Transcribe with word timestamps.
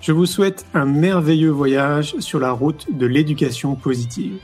Je 0.00 0.12
vous 0.12 0.24
souhaite 0.24 0.64
un 0.72 0.86
merveilleux 0.86 1.50
voyage 1.50 2.14
sur 2.20 2.40
la 2.40 2.52
route 2.52 2.86
de 2.90 3.04
l'éducation 3.04 3.74
positive. 3.74 4.40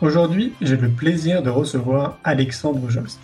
Aujourd'hui, 0.00 0.54
j'ai 0.62 0.78
le 0.78 0.88
plaisir 0.88 1.42
de 1.42 1.50
recevoir 1.50 2.16
Alexandre 2.24 2.88
Jost. 2.88 3.20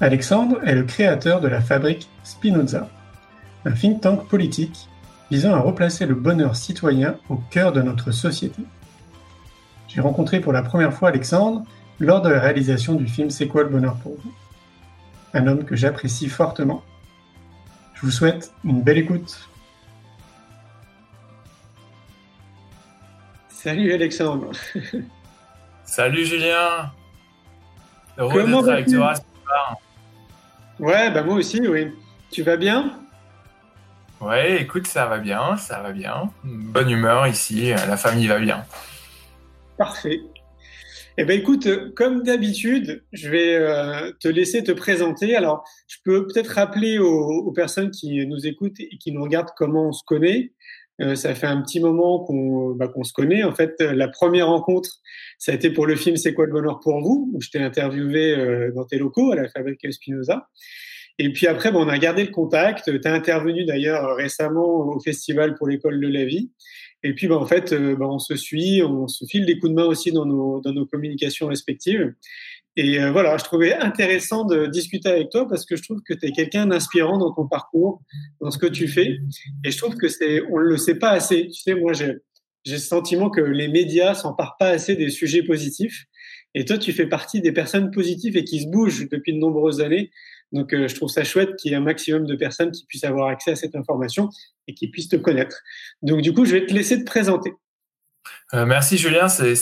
Alexandre 0.00 0.60
est 0.64 0.76
le 0.76 0.84
créateur 0.84 1.40
de 1.40 1.48
la 1.48 1.60
fabrique 1.60 2.08
Spinoza, 2.22 2.88
un 3.64 3.72
think 3.72 4.00
tank 4.00 4.28
politique 4.28 4.88
visant 5.32 5.52
à 5.52 5.58
replacer 5.58 6.06
le 6.06 6.14
bonheur 6.14 6.54
citoyen 6.54 7.16
au 7.28 7.36
cœur 7.50 7.72
de 7.72 7.82
notre 7.82 8.12
société. 8.12 8.62
J'ai 9.88 10.00
rencontré 10.00 10.38
pour 10.38 10.52
la 10.52 10.62
première 10.62 10.94
fois 10.94 11.08
Alexandre 11.08 11.64
lors 11.98 12.22
de 12.22 12.28
la 12.28 12.38
réalisation 12.38 12.94
du 12.94 13.08
film 13.08 13.30
C'est 13.30 13.48
quoi 13.48 13.64
le 13.64 13.70
bonheur 13.70 13.96
pour 13.96 14.12
vous? 14.12 14.32
Un 15.34 15.48
homme 15.48 15.64
que 15.64 15.74
j'apprécie 15.74 16.28
fortement. 16.28 16.84
Je 17.96 18.02
vous 18.02 18.10
souhaite 18.10 18.52
une 18.62 18.82
belle 18.82 18.98
écoute. 18.98 19.48
Salut 23.48 23.92
Alexandre 23.92 24.52
Salut 25.84 26.26
Julien. 26.26 26.92
Heureux 28.18 28.44
d'être 28.44 28.68
avec 28.68 28.86
toi 28.86 29.14
Ouais, 30.78 31.10
bah 31.10 31.22
moi 31.22 31.36
aussi, 31.36 31.66
oui. 31.66 31.90
Tu 32.30 32.42
vas 32.42 32.58
bien? 32.58 33.00
Ouais, 34.20 34.60
écoute, 34.60 34.86
ça 34.86 35.06
va 35.06 35.18
bien, 35.18 35.56
ça 35.56 35.80
va 35.80 35.92
bien. 35.92 36.30
Bonne 36.44 36.90
humeur 36.90 37.26
ici, 37.26 37.70
la 37.70 37.96
famille 37.96 38.26
va 38.26 38.38
bien. 38.38 38.64
Parfait. 39.78 40.20
Eh 41.18 41.24
ben 41.24 41.40
écoute, 41.40 41.94
comme 41.94 42.24
d'habitude, 42.24 43.02
je 43.12 43.30
vais 43.30 43.56
euh, 43.56 44.12
te 44.20 44.28
laisser 44.28 44.62
te 44.62 44.72
présenter. 44.72 45.34
Alors, 45.34 45.64
je 45.86 45.96
peux 46.04 46.26
peut-être 46.26 46.48
rappeler 46.48 46.98
aux, 46.98 47.50
personnes 47.52 47.90
qui 47.90 48.26
nous 48.26 48.46
écoutent 48.46 48.78
et 48.80 48.98
qui 48.98 49.12
nous 49.12 49.22
regardent 49.22 49.52
comment 49.56 49.88
on 49.88 49.92
se 49.92 50.04
connaît. 50.04 50.52
Euh, 51.00 51.14
ça 51.14 51.34
fait 51.34 51.46
un 51.46 51.62
petit 51.62 51.80
moment 51.80 52.24
qu'on 52.24 52.74
bah, 52.74 52.88
qu'on 52.88 53.02
se 53.02 53.14
connaît. 53.14 53.44
En 53.44 53.54
fait, 53.54 53.80
la 53.80 54.08
première 54.08 54.48
rencontre, 54.48 54.90
ça 55.38 55.52
a 55.52 55.54
été 55.54 55.70
pour 55.70 55.86
le 55.86 55.96
film 55.96 56.16
C'est 56.16 56.34
quoi 56.34 56.44
le 56.44 56.52
bonheur 56.52 56.80
pour 56.80 57.00
vous, 57.00 57.30
où 57.32 57.40
je 57.40 57.48
t'ai 57.48 57.60
interviewé 57.60 58.36
euh, 58.36 58.70
dans 58.74 58.84
tes 58.84 58.98
locaux 58.98 59.32
à 59.32 59.36
la 59.36 59.48
Fabrique 59.48 59.84
Espinosa. 59.86 60.48
Et 61.18 61.32
puis 61.32 61.46
après, 61.46 61.72
bon, 61.72 61.86
on 61.86 61.88
a 61.88 61.96
gardé 61.96 62.24
le 62.24 62.30
contact. 62.30 62.84
Tu 62.84 63.08
as 63.08 63.12
intervenu 63.14 63.64
d'ailleurs 63.64 64.16
récemment 64.16 64.86
au 64.86 65.00
Festival 65.00 65.54
pour 65.54 65.66
l'école 65.66 65.98
de 65.98 66.08
la 66.08 66.26
vie. 66.26 66.50
Et 67.02 67.14
puis, 67.14 67.28
bah, 67.28 67.36
en 67.36 67.46
fait, 67.46 67.72
euh, 67.72 67.94
bah, 67.96 68.06
on 68.08 68.18
se 68.18 68.36
suit, 68.36 68.82
on 68.82 69.06
se 69.06 69.24
file 69.26 69.46
des 69.46 69.58
coups 69.58 69.70
de 69.70 69.76
main 69.76 69.84
aussi 69.84 70.12
dans 70.12 70.26
nos, 70.26 70.60
dans 70.60 70.72
nos 70.72 70.86
communications 70.86 71.46
respectives. 71.46 72.14
Et 72.76 73.00
euh, 73.00 73.10
voilà, 73.10 73.36
je 73.38 73.44
trouvais 73.44 73.74
intéressant 73.74 74.44
de 74.44 74.66
discuter 74.66 75.08
avec 75.08 75.30
toi 75.30 75.48
parce 75.48 75.64
que 75.64 75.76
je 75.76 75.82
trouve 75.82 76.02
que 76.02 76.12
tu 76.12 76.26
es 76.26 76.32
quelqu'un 76.32 76.66
d'inspirant 76.66 77.16
dans 77.16 77.32
ton 77.32 77.48
parcours, 77.48 78.02
dans 78.40 78.50
ce 78.50 78.58
que 78.58 78.66
tu 78.66 78.86
fais. 78.86 79.18
Et 79.64 79.70
je 79.70 79.78
trouve 79.78 79.96
que 79.96 80.08
c'est, 80.08 80.42
on 80.50 80.58
le 80.58 80.76
sait 80.76 80.98
pas 80.98 81.10
assez. 81.10 81.48
Tu 81.48 81.62
sais, 81.62 81.74
moi, 81.74 81.94
j'ai, 81.94 82.16
j'ai 82.64 82.74
le 82.74 82.80
sentiment 82.80 83.30
que 83.30 83.40
les 83.40 83.68
médias 83.68 84.14
s'emparent 84.14 84.56
pas 84.58 84.68
assez 84.68 84.94
des 84.94 85.08
sujets 85.08 85.42
positifs. 85.42 86.04
Et 86.54 86.64
toi, 86.64 86.76
tu 86.76 86.92
fais 86.92 87.06
partie 87.06 87.40
des 87.40 87.52
personnes 87.52 87.90
positives 87.90 88.36
et 88.36 88.44
qui 88.44 88.62
se 88.62 88.68
bougent 88.68 89.08
depuis 89.08 89.32
de 89.32 89.38
nombreuses 89.38 89.80
années. 89.80 90.10
Donc, 90.52 90.72
euh, 90.72 90.88
je 90.88 90.94
trouve 90.94 91.08
ça 91.08 91.24
chouette 91.24 91.56
qu'il 91.56 91.70
y 91.70 91.74
ait 91.74 91.76
un 91.76 91.82
maximum 91.82 92.26
de 92.26 92.36
personnes 92.36 92.70
qui 92.70 92.86
puissent 92.86 93.04
avoir 93.04 93.28
accès 93.28 93.52
à 93.52 93.56
cette 93.56 93.74
information 93.74 94.30
et 94.68 94.74
qui 94.74 94.88
puissent 94.88 95.08
te 95.08 95.16
connaître. 95.16 95.56
Donc, 96.02 96.20
du 96.20 96.32
coup, 96.32 96.44
je 96.44 96.52
vais 96.52 96.66
te 96.66 96.72
laisser 96.72 96.98
te 96.98 97.04
présenter. 97.04 97.52
Euh, 98.54 98.64
merci 98.64 98.96
Julien, 98.96 99.28
c'est 99.28 99.54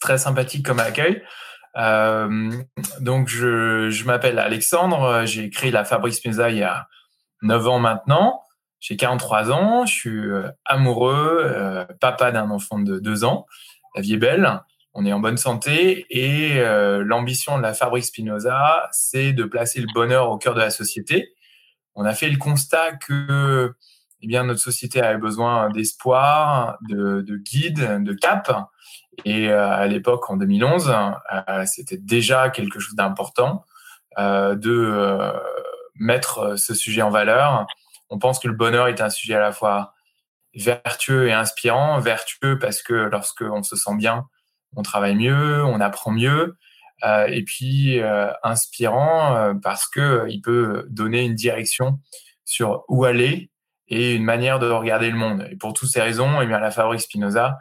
très 0.00 0.18
sympathique 0.18 0.64
comme 0.64 0.80
accueil. 0.80 1.22
Euh, 1.76 2.50
donc, 3.00 3.28
je, 3.28 3.90
je 3.90 4.04
m'appelle 4.04 4.38
Alexandre, 4.38 5.24
j'ai 5.24 5.50
créé 5.50 5.70
la 5.70 5.84
Fabrique 5.84 6.14
Spinoza 6.14 6.50
il 6.50 6.58
y 6.58 6.62
a 6.62 6.88
9 7.42 7.68
ans 7.68 7.78
maintenant. 7.78 8.42
J'ai 8.80 8.96
43 8.96 9.50
ans, 9.50 9.86
je 9.86 9.92
suis 9.92 10.30
amoureux, 10.66 11.86
papa 12.00 12.32
d'un 12.32 12.50
enfant 12.50 12.78
de 12.78 12.98
2 12.98 13.24
ans. 13.24 13.46
La 13.94 14.02
vie 14.02 14.14
est 14.14 14.18
belle, 14.18 14.60
on 14.94 15.04
est 15.04 15.12
en 15.12 15.20
bonne 15.20 15.36
santé 15.36 16.06
et 16.10 16.58
euh, 16.58 17.02
l'ambition 17.04 17.56
de 17.58 17.62
la 17.62 17.74
Fabrique 17.74 18.04
Spinoza, 18.04 18.88
c'est 18.92 19.32
de 19.32 19.44
placer 19.44 19.80
le 19.80 19.88
bonheur 19.92 20.30
au 20.30 20.38
cœur 20.38 20.54
de 20.54 20.60
la 20.60 20.70
société. 20.70 21.34
On 21.94 22.04
a 22.04 22.14
fait 22.14 22.28
le 22.28 22.38
constat 22.38 22.92
que 22.92 23.74
eh 24.24 24.26
bien, 24.26 24.44
notre 24.44 24.60
société 24.60 25.02
avait 25.02 25.18
besoin 25.18 25.68
d'espoir, 25.68 26.78
de, 26.88 27.20
de 27.20 27.36
guide, 27.36 28.02
de 28.02 28.14
cap. 28.14 28.50
Et 29.26 29.50
euh, 29.50 29.70
à 29.70 29.86
l'époque, 29.86 30.30
en 30.30 30.38
2011, 30.38 30.90
euh, 30.90 31.66
c'était 31.66 31.98
déjà 31.98 32.48
quelque 32.48 32.80
chose 32.80 32.94
d'important 32.94 33.66
euh, 34.18 34.54
de 34.54 35.30
mettre 35.96 36.56
ce 36.56 36.72
sujet 36.72 37.02
en 37.02 37.10
valeur. 37.10 37.66
On 38.08 38.18
pense 38.18 38.38
que 38.38 38.48
le 38.48 38.54
bonheur 38.54 38.88
est 38.88 39.02
un 39.02 39.10
sujet 39.10 39.34
à 39.34 39.40
la 39.40 39.52
fois 39.52 39.92
vertueux 40.54 41.28
et 41.28 41.32
inspirant. 41.32 42.00
Vertueux 42.00 42.58
parce 42.58 42.82
que 42.82 42.94
lorsqu'on 42.94 43.62
se 43.62 43.76
sent 43.76 43.94
bien, 43.96 44.26
on 44.76 44.82
travaille 44.82 45.14
mieux, 45.14 45.64
on 45.64 45.80
apprend 45.80 46.10
mieux. 46.10 46.56
et 47.28 47.44
puis 47.44 48.00
inspirant 48.42 49.54
parce 49.62 49.86
que 49.86 50.26
il 50.28 50.40
peut 50.40 50.86
donner 50.88 51.24
une 51.24 51.34
direction 51.34 52.00
sur 52.44 52.84
où 52.88 53.04
aller 53.04 53.50
et 53.88 54.14
une 54.14 54.24
manière 54.24 54.58
de 54.58 54.68
regarder 54.68 55.10
le 55.10 55.16
monde. 55.16 55.46
Et 55.50 55.56
pour 55.56 55.74
toutes 55.74 55.88
ces 55.88 56.00
raisons, 56.00 56.40
eh 56.40 56.46
bien, 56.46 56.58
la 56.58 56.70
Fabrique 56.70 57.00
Spinoza, 57.00 57.58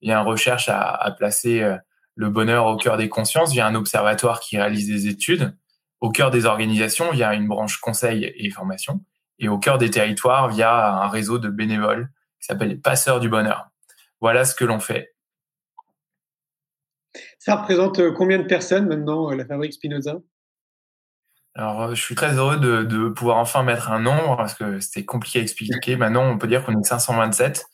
il 0.00 0.08
y 0.08 0.12
a 0.12 0.20
une 0.20 0.26
recherche 0.26 0.68
à, 0.68 0.90
à 0.90 1.10
placer 1.10 1.62
euh, 1.62 1.76
le 2.14 2.30
bonheur 2.30 2.66
au 2.66 2.76
cœur 2.76 2.96
des 2.96 3.08
consciences 3.08 3.52
via 3.52 3.66
un 3.66 3.74
observatoire 3.74 4.40
qui 4.40 4.56
réalise 4.56 4.88
des 4.88 5.08
études, 5.08 5.56
au 6.00 6.10
cœur 6.10 6.30
des 6.30 6.46
organisations 6.46 7.10
via 7.10 7.34
une 7.34 7.48
branche 7.48 7.78
conseil 7.78 8.32
et 8.36 8.50
formation, 8.50 9.04
et 9.38 9.48
au 9.48 9.58
cœur 9.58 9.78
des 9.78 9.90
territoires 9.90 10.48
via 10.48 10.88
un 10.88 11.08
réseau 11.08 11.38
de 11.38 11.48
bénévoles 11.48 12.10
qui 12.40 12.46
s'appelle 12.46 12.68
les 12.68 12.76
passeurs 12.76 13.20
du 13.20 13.28
bonheur. 13.28 13.68
Voilà 14.20 14.44
ce 14.44 14.54
que 14.54 14.64
l'on 14.64 14.78
fait. 14.78 15.13
Ça 17.38 17.56
représente 17.56 17.98
euh, 17.98 18.12
combien 18.12 18.38
de 18.38 18.44
personnes 18.44 18.86
maintenant, 18.86 19.30
euh, 19.30 19.36
la 19.36 19.44
Fabrique 19.44 19.72
Spinoza? 19.72 20.20
Alors, 21.54 21.94
je 21.94 22.02
suis 22.02 22.16
très 22.16 22.34
heureux 22.34 22.58
de, 22.58 22.82
de, 22.82 23.08
pouvoir 23.08 23.36
enfin 23.38 23.62
mettre 23.62 23.90
un 23.92 24.00
nombre 24.00 24.36
parce 24.36 24.54
que 24.54 24.80
c'était 24.80 25.04
compliqué 25.04 25.38
à 25.38 25.42
expliquer. 25.42 25.96
Maintenant, 25.96 26.28
on 26.28 26.36
peut 26.36 26.48
dire 26.48 26.64
qu'on 26.64 26.78
est 26.78 26.84
527. 26.84 27.64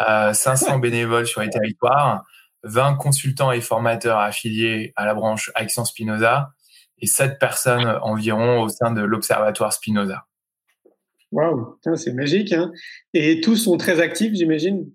500 0.00 0.76
euh, 0.76 0.78
bénévoles 0.78 1.26
sur 1.26 1.40
les 1.40 1.50
territoires, 1.50 2.24
20 2.62 2.96
consultants 2.96 3.52
et 3.52 3.60
formateurs 3.60 4.18
affiliés 4.18 4.92
à 4.96 5.04
la 5.04 5.14
branche 5.14 5.50
Action 5.54 5.84
Spinoza 5.84 6.52
et 6.98 7.06
7 7.06 7.38
personnes 7.38 7.98
environ 8.02 8.62
au 8.62 8.68
sein 8.68 8.92
de 8.92 9.00
l'Observatoire 9.00 9.72
Spinoza. 9.72 10.26
Waouh, 11.30 11.78
c'est 11.96 12.12
magique. 12.12 12.52
Hein 12.52 12.72
et 13.12 13.40
tous 13.40 13.56
sont 13.56 13.76
très 13.76 14.00
actifs, 14.00 14.34
j'imagine? 14.34 14.90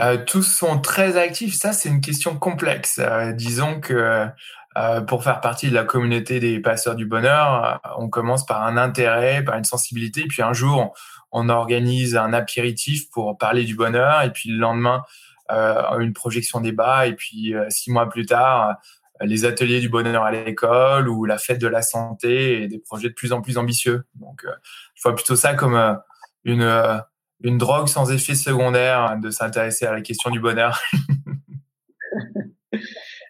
Euh, 0.00 0.16
tous 0.24 0.42
sont 0.42 0.80
très 0.80 1.16
actifs. 1.16 1.54
Ça, 1.54 1.72
c'est 1.72 1.88
une 1.88 2.00
question 2.00 2.36
complexe. 2.36 2.98
Euh, 2.98 3.32
disons 3.32 3.80
que 3.80 4.28
euh, 4.76 5.00
pour 5.00 5.24
faire 5.24 5.40
partie 5.40 5.68
de 5.68 5.74
la 5.74 5.84
communauté 5.84 6.40
des 6.40 6.60
passeurs 6.60 6.94
du 6.94 7.06
bonheur, 7.06 7.80
on 7.98 8.08
commence 8.08 8.46
par 8.46 8.64
un 8.64 8.76
intérêt, 8.76 9.42
par 9.44 9.56
une 9.56 9.64
sensibilité, 9.64 10.26
puis 10.28 10.42
un 10.42 10.52
jour, 10.52 10.94
on 11.32 11.48
organise 11.48 12.16
un 12.16 12.32
apéritif 12.32 13.10
pour 13.10 13.36
parler 13.36 13.64
du 13.64 13.74
bonheur, 13.74 14.22
et 14.22 14.30
puis 14.30 14.50
le 14.50 14.58
lendemain, 14.58 15.02
euh, 15.50 15.98
une 15.98 16.12
projection 16.12 16.60
débat, 16.60 17.06
et 17.06 17.14
puis 17.14 17.54
euh, 17.54 17.68
six 17.70 17.90
mois 17.90 18.08
plus 18.08 18.26
tard, 18.26 18.76
euh, 19.20 19.26
les 19.26 19.44
ateliers 19.44 19.80
du 19.80 19.88
bonheur 19.88 20.22
à 20.22 20.30
l'école 20.30 21.08
ou 21.08 21.24
la 21.24 21.38
fête 21.38 21.60
de 21.60 21.66
la 21.66 21.82
santé 21.82 22.62
et 22.62 22.68
des 22.68 22.78
projets 22.78 23.08
de 23.08 23.14
plus 23.14 23.32
en 23.32 23.42
plus 23.42 23.58
ambitieux. 23.58 24.04
Donc, 24.14 24.46
je 24.94 25.02
vois 25.02 25.14
plutôt 25.14 25.36
ça 25.36 25.54
comme 25.54 25.98
une 26.44 27.02
une 27.42 27.58
drogue 27.58 27.88
sans 27.88 28.10
effet 28.10 28.34
secondaire 28.34 29.18
de 29.20 29.30
s'intéresser 29.30 29.86
à 29.86 29.92
la 29.92 30.00
question 30.00 30.30
du 30.30 30.40
bonheur. 30.40 30.80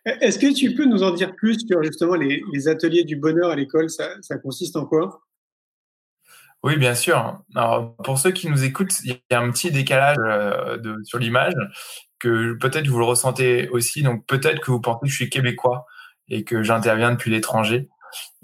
Est-ce 0.04 0.38
que 0.38 0.52
tu 0.52 0.74
peux 0.74 0.86
nous 0.86 1.02
en 1.02 1.12
dire 1.12 1.34
plus 1.36 1.58
sur 1.66 1.82
justement 1.82 2.14
les, 2.14 2.68
ateliers 2.68 3.04
du 3.04 3.16
bonheur 3.16 3.50
à 3.50 3.56
l'école? 3.56 3.90
Ça, 3.90 4.38
consiste 4.42 4.76
en 4.76 4.86
quoi? 4.86 5.22
Oui, 6.62 6.76
bien 6.76 6.94
sûr. 6.94 7.42
Alors, 7.54 7.96
pour 7.96 8.18
ceux 8.18 8.32
qui 8.32 8.48
nous 8.48 8.64
écoutent, 8.64 8.92
il 9.04 9.18
y 9.30 9.34
a 9.34 9.40
un 9.40 9.50
petit 9.50 9.70
décalage 9.70 10.16
euh, 10.18 10.76
de, 10.76 10.96
sur 11.04 11.18
l'image 11.18 11.54
que 12.18 12.52
peut-être 12.54 12.86
vous 12.86 12.98
le 12.98 13.06
ressentez 13.06 13.68
aussi. 13.70 14.02
Donc 14.02 14.26
peut-être 14.26 14.60
que 14.60 14.70
vous 14.70 14.80
pensez 14.80 15.00
que 15.02 15.08
je 15.08 15.14
suis 15.14 15.30
québécois 15.30 15.86
et 16.28 16.44
que 16.44 16.62
j'interviens 16.62 17.12
depuis 17.12 17.30
l'étranger. 17.30 17.88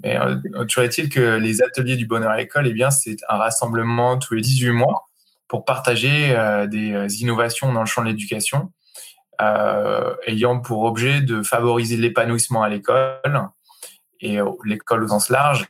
Mais 0.03 0.17
euh, 0.19 0.35
toujours 0.65 0.83
est-il 0.83 1.09
que 1.09 1.37
les 1.37 1.61
ateliers 1.61 1.95
du 1.95 2.07
bonheur 2.07 2.31
à 2.31 2.37
l'école, 2.37 2.67
eh 2.67 2.73
bien, 2.73 2.89
c'est 2.89 3.17
un 3.29 3.37
rassemblement 3.37 4.17
tous 4.17 4.33
les 4.33 4.41
18 4.41 4.71
mois 4.71 5.07
pour 5.47 5.65
partager 5.65 6.35
euh, 6.35 6.67
des 6.67 6.93
euh, 6.93 7.07
innovations 7.19 7.71
dans 7.71 7.81
le 7.81 7.85
champ 7.85 8.01
de 8.01 8.07
l'éducation, 8.07 8.71
euh, 9.41 10.15
ayant 10.25 10.59
pour 10.59 10.83
objet 10.83 11.21
de 11.21 11.41
favoriser 11.41 11.97
l'épanouissement 11.97 12.63
à 12.63 12.69
l'école 12.69 13.49
et 14.19 14.39
l'école 14.65 15.03
au 15.03 15.07
sens 15.07 15.29
large, 15.29 15.67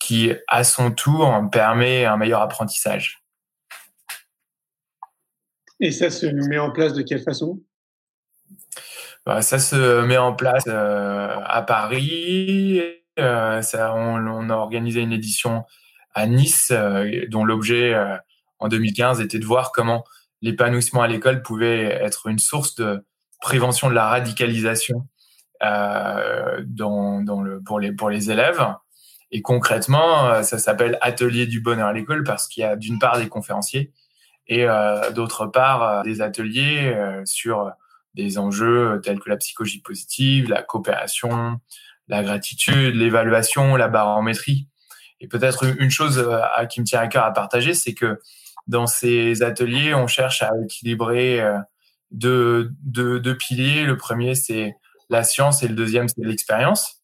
qui 0.00 0.32
à 0.48 0.64
son 0.64 0.90
tour 0.90 1.32
permet 1.52 2.04
un 2.04 2.16
meilleur 2.16 2.40
apprentissage. 2.40 3.22
Et 5.78 5.92
ça 5.92 6.10
se 6.10 6.26
met 6.26 6.58
en 6.58 6.72
place 6.72 6.94
de 6.94 7.02
quelle 7.02 7.22
façon? 7.22 7.60
Bah, 9.24 9.40
Ça 9.40 9.60
se 9.60 10.04
met 10.04 10.16
en 10.16 10.34
place 10.34 10.66
à 10.66 11.64
Paris. 11.64 12.82
ça, 13.16 13.94
on, 13.94 14.50
a 14.50 14.54
organisé 14.54 15.00
une 15.00 15.12
édition 15.12 15.64
à 16.12 16.26
Nice, 16.26 16.72
dont 17.28 17.44
l'objet 17.44 17.94
en 18.58 18.68
2015 18.68 19.20
était 19.20 19.38
de 19.38 19.44
voir 19.44 19.72
comment 19.72 20.04
l'épanouissement 20.42 21.02
à 21.02 21.08
l'école 21.08 21.42
pouvait 21.42 21.84
être 21.84 22.26
une 22.26 22.38
source 22.38 22.74
de 22.74 23.04
prévention 23.40 23.88
de 23.88 23.94
la 23.94 24.08
radicalisation 24.08 25.06
euh, 25.62 26.62
dans, 26.66 27.22
dans 27.22 27.42
le, 27.42 27.62
pour, 27.62 27.80
les, 27.80 27.92
pour 27.92 28.10
les 28.10 28.30
élèves. 28.30 28.66
Et 29.30 29.42
concrètement, 29.42 30.28
euh, 30.28 30.42
ça 30.42 30.58
s'appelle 30.58 30.98
Atelier 31.00 31.46
du 31.46 31.60
bonheur 31.60 31.88
à 31.88 31.92
l'école 31.92 32.24
parce 32.24 32.46
qu'il 32.46 32.62
y 32.62 32.64
a 32.64 32.76
d'une 32.76 32.98
part 32.98 33.18
des 33.18 33.28
conférenciers 33.28 33.92
et 34.46 34.64
euh, 34.64 35.10
d'autre 35.10 35.46
part 35.46 35.82
euh, 35.82 36.02
des 36.02 36.20
ateliers 36.20 36.96
sur 37.24 37.72
des 38.14 38.38
enjeux 38.38 39.00
tels 39.02 39.18
que 39.18 39.28
la 39.28 39.36
psychologie 39.36 39.82
positive, 39.82 40.48
la 40.48 40.62
coopération, 40.62 41.60
la 42.08 42.22
gratitude, 42.22 42.94
l'évaluation, 42.94 43.76
la 43.76 43.88
barométrie. 43.88 44.68
Et 45.20 45.28
peut-être 45.28 45.64
une 45.80 45.90
chose 45.90 46.18
à, 46.54 46.66
qui 46.66 46.80
me 46.80 46.86
tient 46.86 47.00
à 47.00 47.08
cœur 47.08 47.24
à 47.24 47.32
partager, 47.32 47.74
c'est 47.74 47.94
que 47.94 48.20
dans 48.66 48.86
ces 48.86 49.42
ateliers, 49.42 49.94
on 49.94 50.06
cherche 50.06 50.42
à 50.42 50.50
équilibrer 50.64 51.40
euh, 51.40 51.58
deux, 52.10 52.70
deux, 52.82 53.20
deux 53.20 53.36
piliers. 53.36 53.84
Le 53.84 53.96
premier, 53.96 54.34
c'est 54.34 54.74
la 55.08 55.22
science 55.22 55.62
et 55.62 55.68
le 55.68 55.74
deuxième, 55.74 56.08
c'est 56.08 56.24
l'expérience. 56.24 57.02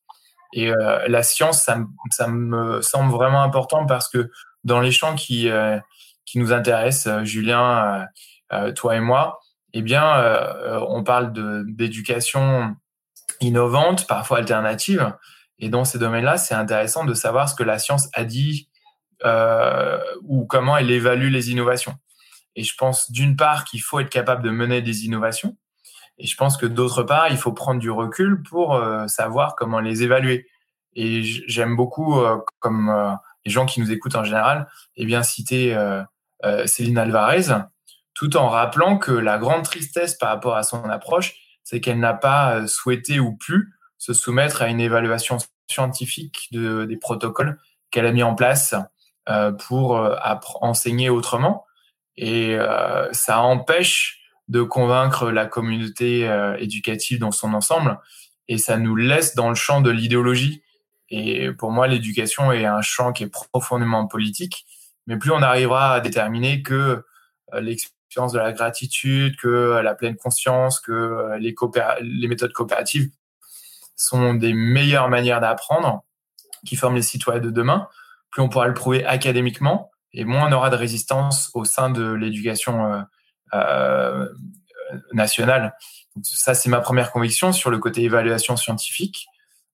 Et 0.55 0.70
euh, 0.70 1.06
la 1.09 1.23
science, 1.23 1.62
ça, 1.62 1.79
ça, 2.11 2.29
me 2.29 2.82
semble 2.82 3.11
vraiment 3.11 3.43
important 3.43 3.87
parce 3.87 4.09
que 4.09 4.31
dans 4.64 4.81
les 4.81 4.91
champs 4.91 5.14
qui, 5.14 5.49
euh, 5.49 5.79
qui 6.26 6.38
nous 6.38 6.53
intéressent, 6.53 7.25
Julien, 7.25 8.06
toi 8.76 8.97
et 8.97 9.00
moi, 9.00 9.41
eh 9.73 9.81
bien, 9.81 10.05
on 10.87 11.03
parle 11.03 11.32
d'éducation 11.75 12.76
innovante, 13.41 14.06
parfois 14.06 14.38
alternative. 14.38 15.15
Et 15.58 15.70
dans 15.70 15.85
ces 15.85 15.99
domaines-là, 15.99 16.37
c'est 16.37 16.55
intéressant 16.55 17.05
de 17.05 17.15
savoir 17.15 17.49
ce 17.49 17.55
que 17.55 17.62
la 17.62 17.79
science 17.79 18.11
a 18.12 18.25
dit 18.25 18.69
ou 19.25 20.47
comment 20.47 20.77
elle 20.77 20.91
évalue 20.91 21.31
les 21.31 21.51
innovations. 21.51 21.95
Et 22.57 22.65
je 22.65 22.75
pense 22.77 23.11
d'une 23.11 23.37
part 23.37 23.65
qu'il 23.65 23.83
faut 23.83 24.01
être 24.01 24.11
capable 24.11 24.43
de 24.43 24.51
mener 24.51 24.83
des 24.83 25.07
innovations, 25.07 25.57
et 26.19 26.27
je 26.27 26.37
pense 26.37 26.57
que 26.57 26.67
d'autre 26.67 27.03
part, 27.03 27.29
il 27.31 27.37
faut 27.37 27.53
prendre 27.53 27.81
du 27.81 27.91
recul 27.91 28.43
pour 28.43 28.75
euh, 28.75 29.07
savoir 29.09 29.57
comment 29.57 29.81
les 29.81 30.03
évaluer. 30.03 30.47
Et 30.95 31.23
j'aime 31.23 31.75
beaucoup, 31.75 32.21
euh, 32.21 32.39
comme 32.61 32.91
euh, 32.91 33.13
les 33.45 33.51
gens 33.51 33.67
qui 33.67 33.81
nous 33.81 33.91
écoutent 33.91 34.15
en 34.15 34.25
général, 34.25 34.69
eh 34.97 35.05
bien 35.05 35.23
citer 35.23 35.77
Céline 36.67 36.99
Alvarez, 36.99 37.65
tout 38.15 38.37
en 38.37 38.49
rappelant 38.49 38.99
que 38.99 39.11
la 39.11 39.39
grande 39.39 39.65
tristesse 39.65 40.15
par 40.15 40.29
rapport 40.29 40.57
à 40.57 40.63
son 40.63 40.85
approche, 40.85 41.35
c'est 41.65 41.81
qu'elle 41.81 41.99
n'a 41.99 42.15
pas 42.15 42.67
souhaité 42.69 43.19
ou 43.19 43.37
pu 43.37 43.73
se 43.99 44.13
soumettre 44.13 44.63
à 44.63 44.69
une 44.69 44.81
évaluation 44.81 45.39
scientifique 45.69 46.49
de, 46.53 46.85
des 46.85 46.97
protocoles 46.97 47.59
qu'elle 47.91 48.07
a 48.07 48.13
mis 48.13 48.23
en 48.23 48.35
place 48.35 48.75
euh, 48.75 48.81
pour 49.59 49.97
euh, 49.97 50.17
enseigner 50.61 51.11
autrement. 51.11 51.67
Et 52.17 52.55
euh, 52.55 53.11
ça 53.13 53.41
empêche 53.41 54.21
de 54.49 54.63
convaincre 54.63 55.31
la 55.31 55.47
communauté 55.47 56.29
éducative 56.59 57.19
dans 57.19 57.31
son 57.31 57.55
ensemble 57.55 57.99
et 58.49 58.59
ça 58.59 58.77
nous 58.77 58.97
laisse 58.97 59.35
dans 59.35 59.49
le 59.49 59.55
champ 59.55 59.81
de 59.81 59.91
l'idéologie. 59.91 60.63
Et 61.09 61.53
pour 61.53 61.71
moi, 61.71 61.87
l'éducation 61.87 62.53
est 62.53 62.67
un 62.67 62.83
champ 62.83 63.13
qui 63.13 63.23
est 63.23 63.29
profondément 63.53 64.07
politique, 64.07 64.67
mais 65.07 65.17
plus 65.17 65.31
on 65.31 65.41
arrivera 65.41 65.95
à 65.95 66.01
déterminer 66.01 66.63
que 66.63 67.05
l'expérience 67.55 68.33
de 68.33 68.39
la 68.39 68.53
gratitude, 68.53 69.37
que 69.37 69.81
la 69.83 69.95
pleine 69.95 70.17
conscience, 70.17 70.81
que 70.81 71.37
les, 71.39 71.55
les 72.03 72.29
méthodes 72.29 72.53
coopératives 72.53 73.11
sont 73.97 74.35
des 74.35 74.53
meilleures 74.53 75.09
manières 75.09 75.41
d'apprendre 75.41 76.05
qui 76.67 76.77
forment 76.77 76.97
les 76.97 77.03
citoyens 77.03 77.41
de 77.41 77.51
demain, 77.51 77.89
plus 78.32 78.43
on 78.43 78.49
pourra 78.49 78.67
le 78.67 78.75
prouver 78.75 79.05
académiquement 79.05 79.90
et 80.12 80.25
moins 80.25 80.49
on 80.49 80.52
aura 80.52 80.70
de 80.70 80.76
résistance 80.76 81.50
au 81.55 81.64
sein 81.64 81.90
de 81.90 82.12
l'éducation 82.12 82.93
euh, 82.93 83.02
euh, 83.55 84.29
nationale. 85.12 85.75
Donc 86.17 86.26
ça, 86.26 86.55
c'est 86.55 86.69
ma 86.69 86.81
première 86.81 87.12
conviction 87.12 87.52
sur 87.52 87.70
le 87.70 87.79
côté 87.79 88.02
évaluation 88.02 88.56
scientifique. 88.56 89.26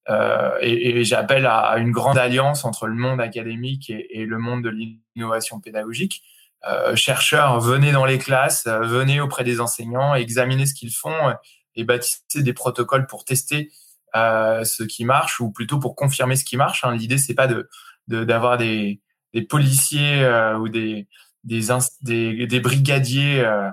Euh, 0.08 0.56
et, 0.60 1.00
et 1.00 1.04
j'appelle 1.04 1.46
à, 1.46 1.76
une 1.78 1.90
grande 1.90 2.18
alliance 2.18 2.64
entre 2.64 2.86
le 2.86 2.94
monde 2.94 3.20
académique 3.20 3.90
et, 3.90 4.24
le 4.24 4.38
monde 4.38 4.62
de 4.62 4.70
l'innovation 4.70 5.60
pédagogique. 5.60 6.22
Euh, 6.66 6.96
chercheurs, 6.96 7.60
venez 7.60 7.92
dans 7.92 8.04
les 8.04 8.18
classes, 8.18 8.66
venez 8.66 9.20
auprès 9.20 9.44
des 9.44 9.60
enseignants, 9.60 10.14
examinez 10.14 10.66
ce 10.66 10.74
qu'ils 10.74 10.92
font 10.92 11.34
et 11.74 11.84
bâtissez 11.84 12.42
des 12.42 12.52
protocoles 12.52 13.06
pour 13.06 13.24
tester 13.24 13.70
euh, 14.16 14.64
ce 14.64 14.82
qui 14.82 15.04
marche 15.04 15.40
ou 15.40 15.50
plutôt 15.50 15.78
pour 15.78 15.94
confirmer 15.94 16.36
ce 16.36 16.44
qui 16.44 16.56
marche. 16.56 16.84
Hein. 16.84 16.94
L'idée, 16.96 17.18
c'est 17.18 17.34
pas 17.34 17.46
de 17.46 17.68
d'avoir 18.08 18.58
des, 18.58 19.00
des 19.34 19.42
policiers 19.42 20.22
euh, 20.22 20.56
ou 20.58 20.68
des 20.68 21.06
des, 21.44 22.46
des, 22.46 22.60
brigadiers 22.60 23.40
euh, 23.40 23.70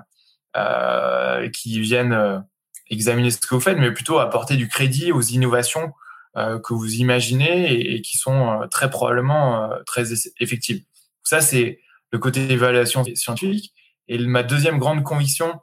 euh, 0.56 1.48
qui 1.50 1.78
viennent 1.80 2.44
examiner 2.88 3.30
ce 3.30 3.38
que 3.38 3.54
vous 3.54 3.60
faites, 3.60 3.76
mais 3.76 3.92
plutôt 3.92 4.18
apporter 4.18 4.56
du 4.56 4.68
crédit 4.68 5.12
aux 5.12 5.20
innovations 5.20 5.92
que 6.34 6.74
vous 6.74 6.94
imaginez 6.96 7.72
et, 7.72 7.94
et 7.94 8.02
qui 8.02 8.18
sont 8.18 8.66
très 8.70 8.90
probablement 8.90 9.70
très 9.86 10.12
effectives. 10.38 10.84
Ça, 11.24 11.40
c'est 11.40 11.80
le 12.12 12.18
côté 12.18 12.50
évaluation 12.52 13.04
scientifique. 13.14 13.72
Et 14.06 14.18
ma 14.18 14.42
deuxième 14.42 14.78
grande 14.78 15.02
conviction 15.02 15.60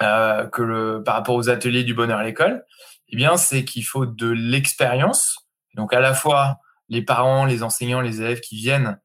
que 0.00 0.62
le, 0.62 1.02
par 1.04 1.14
rapport 1.14 1.36
aux 1.36 1.48
ateliers 1.48 1.84
du 1.84 1.94
bonheur 1.94 2.18
à 2.18 2.24
l'école, 2.24 2.64
eh 3.08 3.16
bien, 3.16 3.36
c'est 3.36 3.64
qu'il 3.64 3.84
faut 3.84 4.06
de 4.06 4.28
l'expérience. 4.28 5.38
Donc, 5.74 5.92
à 5.92 6.00
la 6.00 6.14
fois 6.14 6.58
les 6.88 7.02
parents, 7.02 7.44
les 7.44 7.62
enseignants, 7.62 8.00
les 8.00 8.20
élèves 8.20 8.40
qui 8.40 8.56
viennent 8.56 8.98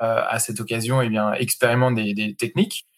euh, 0.00 0.22
à 0.28 0.38
cette 0.38 0.58
occasion, 0.58 1.00
eh 1.02 1.08
bien, 1.08 1.32
expérimentent 1.34 1.94
des, 1.94 2.34
techniques. 2.36 2.88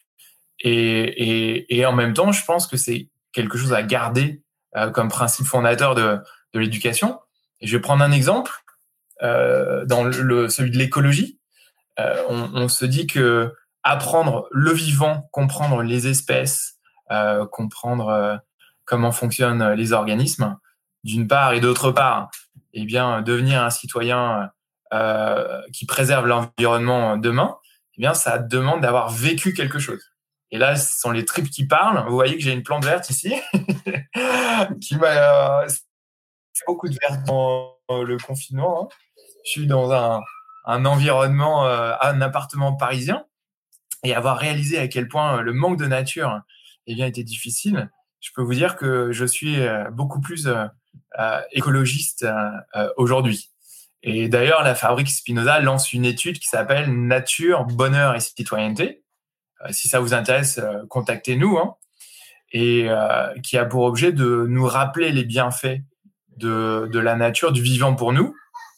Et, 0.60 1.84
en 1.86 1.92
même 1.92 2.14
temps, 2.14 2.32
je 2.32 2.44
pense 2.44 2.66
que 2.66 2.76
c'est 2.76 3.10
quelque 3.32 3.58
chose 3.58 3.72
à 3.72 3.82
garder 3.82 4.42
euh, 4.76 4.90
comme 4.90 5.08
principe 5.08 5.46
fondateur 5.46 5.94
de, 5.94 6.18
l'éducation. 6.54 7.18
Et 7.60 7.66
je 7.66 7.76
vais 7.76 7.82
prendre 7.82 8.04
un 8.04 8.12
exemple 8.12 8.52
euh, 9.22 9.84
dans 9.86 10.04
le, 10.04 10.48
celui 10.48 10.70
de 10.70 10.78
l'écologie. 10.78 11.40
On, 11.98 12.50
on, 12.54 12.68
se 12.68 12.84
dit 12.84 13.06
que 13.06 13.52
apprendre 13.82 14.48
le 14.50 14.72
vivant, 14.72 15.28
comprendre 15.32 15.82
les 15.82 16.06
espèces, 16.06 16.78
comprendre 17.50 18.40
comment 18.84 19.12
fonctionnent 19.12 19.72
les 19.72 19.92
organismes, 19.92 20.56
d'une 21.04 21.28
part, 21.28 21.52
et 21.52 21.60
d'autre 21.60 21.92
part, 21.92 22.30
eh 22.74 22.84
bien, 22.84 23.22
devenir 23.22 23.62
un 23.62 23.70
citoyen 23.70 24.50
euh, 24.92 25.60
qui 25.72 25.86
préserve 25.86 26.26
l'environnement 26.26 27.16
demain, 27.16 27.56
eh 27.96 28.00
bien, 28.00 28.14
ça 28.14 28.38
demande 28.38 28.80
d'avoir 28.82 29.10
vécu 29.10 29.54
quelque 29.54 29.78
chose. 29.78 30.02
Et 30.50 30.58
là, 30.58 30.76
ce 30.76 30.98
sont 30.98 31.10
les 31.10 31.24
tripes 31.24 31.50
qui 31.50 31.66
parlent. 31.66 32.04
Vous 32.08 32.14
voyez 32.14 32.36
que 32.36 32.42
j'ai 32.42 32.52
une 32.52 32.62
plante 32.62 32.84
verte 32.84 33.10
ici, 33.10 33.34
qui 34.80 34.96
m'a 34.96 35.62
euh, 35.62 35.68
beaucoup 36.66 36.88
de 36.88 36.96
vert 37.00 37.22
dans 37.26 37.76
le 37.90 38.16
confinement. 38.18 38.84
Hein. 38.84 38.88
Je 39.44 39.50
suis 39.50 39.66
dans 39.66 39.92
un, 39.92 40.84
environnement, 40.84 41.66
euh, 41.66 41.94
un 42.00 42.20
appartement 42.20 42.74
parisien, 42.74 43.24
et 44.04 44.14
avoir 44.14 44.38
réalisé 44.38 44.78
à 44.78 44.88
quel 44.88 45.08
point 45.08 45.40
le 45.40 45.52
manque 45.52 45.78
de 45.78 45.86
nature 45.86 46.40
eh 46.86 46.94
bien, 46.94 47.06
était 47.06 47.24
difficile, 47.24 47.90
je 48.24 48.30
peux 48.34 48.42
vous 48.42 48.54
dire 48.54 48.76
que 48.76 49.12
je 49.12 49.26
suis 49.26 49.60
euh, 49.60 49.90
beaucoup 49.90 50.20
plus 50.20 50.46
euh, 50.46 50.54
euh, 50.54 50.68
écologiste 51.52 52.26
aujourd'hui. 52.96 53.50
Et 54.02 54.28
d'ailleurs, 54.28 54.62
la 54.62 54.74
fabrique 54.74 55.08
Spinoza 55.08 55.60
lance 55.60 55.92
une 55.92 56.04
étude 56.04 56.38
qui 56.38 56.48
s'appelle 56.48 56.92
Nature, 57.06 57.64
bonheur 57.64 58.14
et 58.14 58.20
citoyenneté. 58.20 59.02
si 59.70 59.88
ça 59.88 60.00
vous 60.00 60.12
intéresse, 60.12 60.60
contactez-nous. 60.88 61.56
Hein, 61.58 61.76
et 62.52 62.88
qui 63.42 63.58
a 63.58 63.64
pour 63.64 63.82
objet 63.82 64.12
de 64.12 64.46
nous 64.48 64.66
rappeler 64.66 65.10
les 65.10 65.24
bienfaits 65.24 65.80
de, 66.36 66.88
de 66.90 66.98
la 66.98 67.16
nature, 67.16 67.52
du 67.52 67.62
vivant 67.62 67.94
pour 67.94 68.12
nous, 68.12 68.34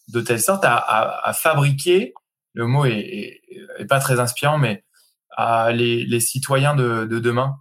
de 0.08 0.20
telle 0.20 0.40
sorte 0.40 0.64
à, 0.64 0.76
à, 0.76 1.32
fabriquer, 1.32 2.14
le 2.54 2.66
mot 2.66 2.84
est, 2.86 3.40
pas 3.88 4.00
très 4.00 4.20
inspirant, 4.20 4.58
mais 4.58 4.84
à 5.30 5.72
les, 5.72 6.04
les 6.04 6.20
citoyens 6.20 6.74
de, 6.74 7.04
de 7.04 7.18
demain. 7.18 7.56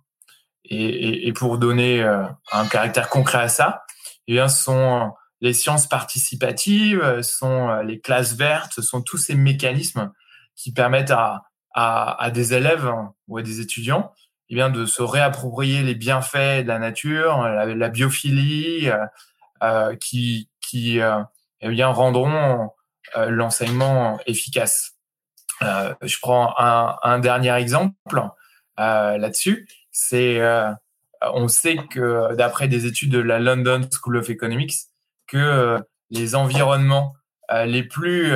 Et, 0.67 1.27
et, 1.27 1.33
pour 1.33 1.59
donner 1.59 2.01
euh, 2.01 2.23
un 2.51 2.65
caractère 2.65 3.09
concret 3.09 3.37
à 3.37 3.49
ça, 3.49 3.83
eh 4.27 4.33
bien, 4.33 4.47
sont 4.47 5.11
les 5.41 5.53
sciences 5.53 5.87
participatives, 5.87 7.21
ce 7.21 7.37
sont 7.37 7.69
euh, 7.69 7.83
les 7.83 7.99
classes 7.99 8.33
vertes, 8.33 8.73
ce 8.73 8.81
sont 8.81 9.01
tous 9.01 9.17
ces 9.17 9.35
mécanismes 9.35 10.11
qui 10.55 10.71
permettent 10.73 11.11
à, 11.11 11.43
à, 11.73 12.21
à 12.23 12.31
des 12.31 12.53
élèves 12.53 12.91
ou 13.27 13.37
à 13.37 13.41
des 13.41 13.59
étudiants 13.59 14.13
eh 14.49 14.55
bien, 14.55 14.69
de 14.69 14.85
se 14.85 15.01
réapproprier 15.01 15.81
les 15.81 15.95
bienfaits 15.95 16.63
de 16.63 16.67
la 16.67 16.79
nature, 16.79 17.41
la, 17.47 17.89
biophilie, 17.89 18.89
euh, 18.89 19.05
euh 19.63 19.95
qui, 19.95 20.49
qui 20.61 20.99
euh, 20.99 21.21
eh 21.61 21.69
bien, 21.69 21.87
rendront 21.87 22.69
euh, 23.17 23.29
l'enseignement 23.29 24.19
efficace. 24.25 24.93
Euh, 25.61 25.93
je 26.01 26.17
prends 26.21 26.53
un, 26.59 26.97
un 27.01 27.19
dernier 27.19 27.53
exemple 27.53 28.21
euh, 28.79 29.17
là-dessus. 29.17 29.67
C'est, 29.91 30.39
on 31.33 31.47
sait 31.47 31.77
que 31.89 32.33
d'après 32.35 32.67
des 32.67 32.85
études 32.85 33.11
de 33.11 33.19
la 33.19 33.39
London 33.39 33.81
School 33.91 34.17
of 34.17 34.29
Economics, 34.29 34.75
que 35.27 35.79
les 36.11 36.35
environnements 36.35 37.13
les 37.65 37.83
plus 37.83 38.31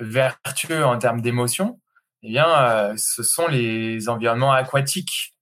vertueux 0.00 0.84
en 0.84 0.98
termes 0.98 1.20
d'émotion, 1.20 1.80
eh 2.22 2.30
bien, 2.30 2.94
ce 2.96 3.22
sont 3.22 3.46
les 3.46 4.08
environnements 4.08 4.52
aquatiques. 4.52 5.34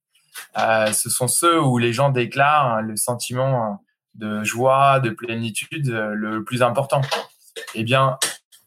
ce 0.56 1.10
sont 1.10 1.28
ceux 1.28 1.60
où 1.60 1.78
les 1.78 1.92
gens 1.92 2.10
déclarent 2.10 2.82
le 2.82 2.96
sentiment 2.96 3.82
de 4.14 4.44
joie, 4.44 5.00
de 5.00 5.10
plénitude 5.10 5.88
le 5.88 6.44
plus 6.44 6.62
important. 6.62 7.02
Eh 7.74 7.84
bien, 7.84 8.18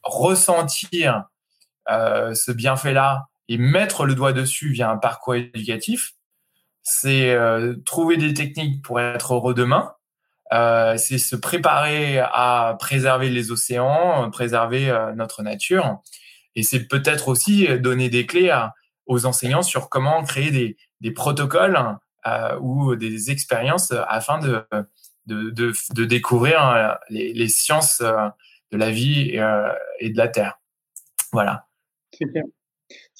ressentir 0.03 1.25
euh, 1.89 2.33
ce 2.33 2.51
bienfait-là 2.51 3.27
et 3.47 3.57
mettre 3.57 4.05
le 4.05 4.15
doigt 4.15 4.33
dessus 4.33 4.71
via 4.71 4.91
un 4.91 4.97
parcours 4.97 5.35
éducatif, 5.35 6.13
c'est 6.89 7.31
euh, 7.31 7.75
trouver 7.85 8.17
des 8.17 8.33
techniques 8.33 8.81
pour 8.83 8.99
être 8.99 9.35
heureux 9.35 9.53
demain, 9.53 9.93
euh, 10.51 10.97
c'est 10.97 11.19
se 11.19 11.35
préparer 11.35 12.19
à 12.19 12.75
préserver 12.79 13.29
les 13.29 13.51
océans, 13.51 14.29
préserver 14.31 14.89
euh, 14.89 15.13
notre 15.13 15.43
nature, 15.43 16.01
et 16.55 16.63
c'est 16.63 16.87
peut-être 16.87 17.27
aussi 17.27 17.67
donner 17.79 18.09
des 18.09 18.25
clés 18.25 18.49
à, 18.49 18.73
aux 19.05 19.25
enseignants 19.25 19.61
sur 19.61 19.89
comment 19.89 20.23
créer 20.23 20.51
des, 20.51 20.77
des 21.01 21.11
protocoles 21.11 21.97
euh, 22.25 22.57
ou 22.59 22.95
des 22.95 23.29
expériences 23.29 23.93
afin 24.07 24.39
de, 24.39 24.65
de, 25.27 25.51
de, 25.51 25.73
de 25.93 26.05
découvrir 26.05 26.97
les, 27.09 27.33
les 27.33 27.49
sciences 27.49 28.01
de 28.71 28.77
la 28.77 28.89
vie 28.89 29.29
et, 29.29 29.39
euh, 29.39 29.71
et 29.99 30.09
de 30.09 30.17
la 30.17 30.27
terre. 30.27 30.59
Voilà. 31.31 31.67
Clair. 32.11 32.43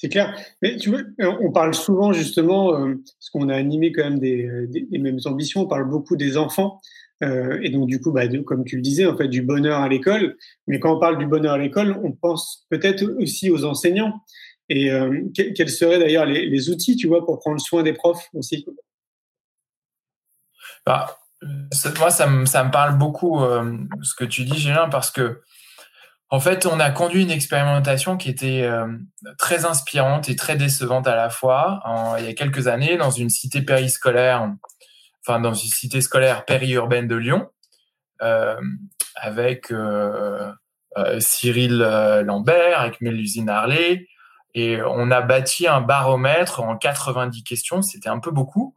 C'est 0.00 0.08
clair. 0.08 0.34
Mais 0.62 0.78
tu 0.78 0.88
vois, 0.88 1.00
on 1.42 1.52
parle 1.52 1.74
souvent 1.74 2.14
justement, 2.14 2.74
euh, 2.74 2.94
parce 2.94 3.28
qu'on 3.30 3.50
a 3.50 3.54
animé 3.54 3.92
quand 3.92 4.02
même 4.02 4.18
des, 4.18 4.48
des, 4.68 4.98
mêmes 4.98 5.18
ambitions, 5.26 5.60
on 5.60 5.66
parle 5.66 5.90
beaucoup 5.90 6.16
des 6.16 6.38
enfants. 6.38 6.80
Euh, 7.22 7.58
et 7.62 7.68
donc 7.68 7.86
du 7.86 8.00
coup, 8.00 8.10
bah, 8.10 8.26
comme 8.46 8.64
tu 8.64 8.76
le 8.76 8.82
disais, 8.82 9.04
en 9.04 9.14
fait, 9.14 9.28
du 9.28 9.42
bonheur 9.42 9.80
à 9.80 9.90
l'école. 9.90 10.38
Mais 10.66 10.80
quand 10.80 10.96
on 10.96 10.98
parle 10.98 11.18
du 11.18 11.26
bonheur 11.26 11.52
à 11.52 11.58
l'école, 11.58 12.00
on 12.02 12.12
pense 12.12 12.66
peut-être 12.70 13.04
aussi 13.18 13.50
aux 13.50 13.66
enseignants. 13.66 14.22
Et 14.70 14.90
euh, 14.90 15.20
quels 15.34 15.68
seraient 15.68 15.98
d'ailleurs 15.98 16.24
les, 16.24 16.70
outils, 16.70 16.96
tu 16.96 17.06
vois, 17.06 17.26
pour 17.26 17.38
prendre 17.38 17.60
soin 17.60 17.82
des 17.82 17.92
profs 17.92 18.26
aussi? 18.32 18.64
Bah, 20.86 21.18
moi, 21.98 22.10
ça 22.10 22.26
me, 22.26 22.46
ça 22.46 22.64
me 22.64 22.70
parle 22.70 22.96
beaucoup 22.96 23.38
euh, 23.42 23.76
ce 24.00 24.14
que 24.14 24.24
tu 24.24 24.44
dis, 24.44 24.58
Gélin, 24.58 24.88
parce 24.88 25.10
que 25.10 25.42
en 26.32 26.38
fait, 26.38 26.64
on 26.64 26.78
a 26.78 26.90
conduit 26.90 27.24
une 27.24 27.30
expérimentation 27.32 28.16
qui 28.16 28.30
était 28.30 28.62
euh, 28.62 28.86
très 29.36 29.64
inspirante 29.64 30.28
et 30.28 30.36
très 30.36 30.54
décevante 30.54 31.08
à 31.08 31.16
la 31.16 31.28
fois. 31.28 31.82
Il 32.18 32.24
y 32.24 32.28
a 32.28 32.34
quelques 32.34 32.68
années, 32.68 32.96
dans 32.96 33.10
une 33.10 33.30
cité 33.30 33.62
périscolaire, 33.62 34.48
enfin 35.26 35.40
dans 35.40 35.54
une 35.54 35.68
cité 35.68 36.00
scolaire 36.00 36.44
périurbaine 36.44 37.08
de 37.08 37.16
Lyon, 37.16 37.50
euh, 38.22 38.60
avec 39.16 39.72
euh, 39.72 40.52
euh 40.96 41.18
Cyril 41.18 41.78
Lambert, 42.24 42.80
avec 42.80 43.00
Mélusine 43.00 43.48
Harley, 43.48 44.06
et 44.54 44.80
on 44.82 45.10
a 45.10 45.22
bâti 45.22 45.66
un 45.66 45.80
baromètre 45.80 46.60
en 46.60 46.76
90 46.76 47.42
questions, 47.42 47.82
c'était 47.82 48.08
un 48.08 48.20
peu 48.20 48.30
beaucoup, 48.30 48.76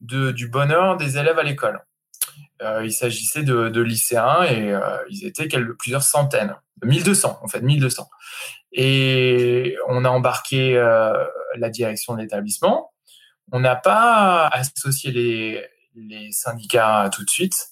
de, 0.00 0.30
du 0.30 0.48
bonheur 0.48 0.96
des 0.96 1.18
élèves 1.18 1.38
à 1.38 1.42
l'école. 1.42 1.80
Euh, 2.62 2.84
il 2.84 2.92
s'agissait 2.92 3.42
de, 3.42 3.80
lycéens 3.80 4.42
et 4.44 4.72
euh, 4.72 4.98
ils 5.10 5.26
étaient 5.26 5.48
plusieurs 5.78 6.02
centaines, 6.02 6.56
1200 6.82 7.38
en 7.42 7.48
fait, 7.48 7.60
1200. 7.60 8.08
Et 8.72 9.76
on 9.88 10.04
a 10.04 10.08
embarqué 10.08 10.76
euh, 10.76 11.24
la 11.56 11.68
direction 11.68 12.14
de 12.14 12.22
l'établissement. 12.22 12.92
On 13.52 13.60
n'a 13.60 13.76
pas 13.76 14.46
associé 14.48 15.12
les, 15.12 15.66
les 15.94 16.32
syndicats 16.32 17.10
tout 17.12 17.24
de 17.24 17.30
suite. 17.30 17.68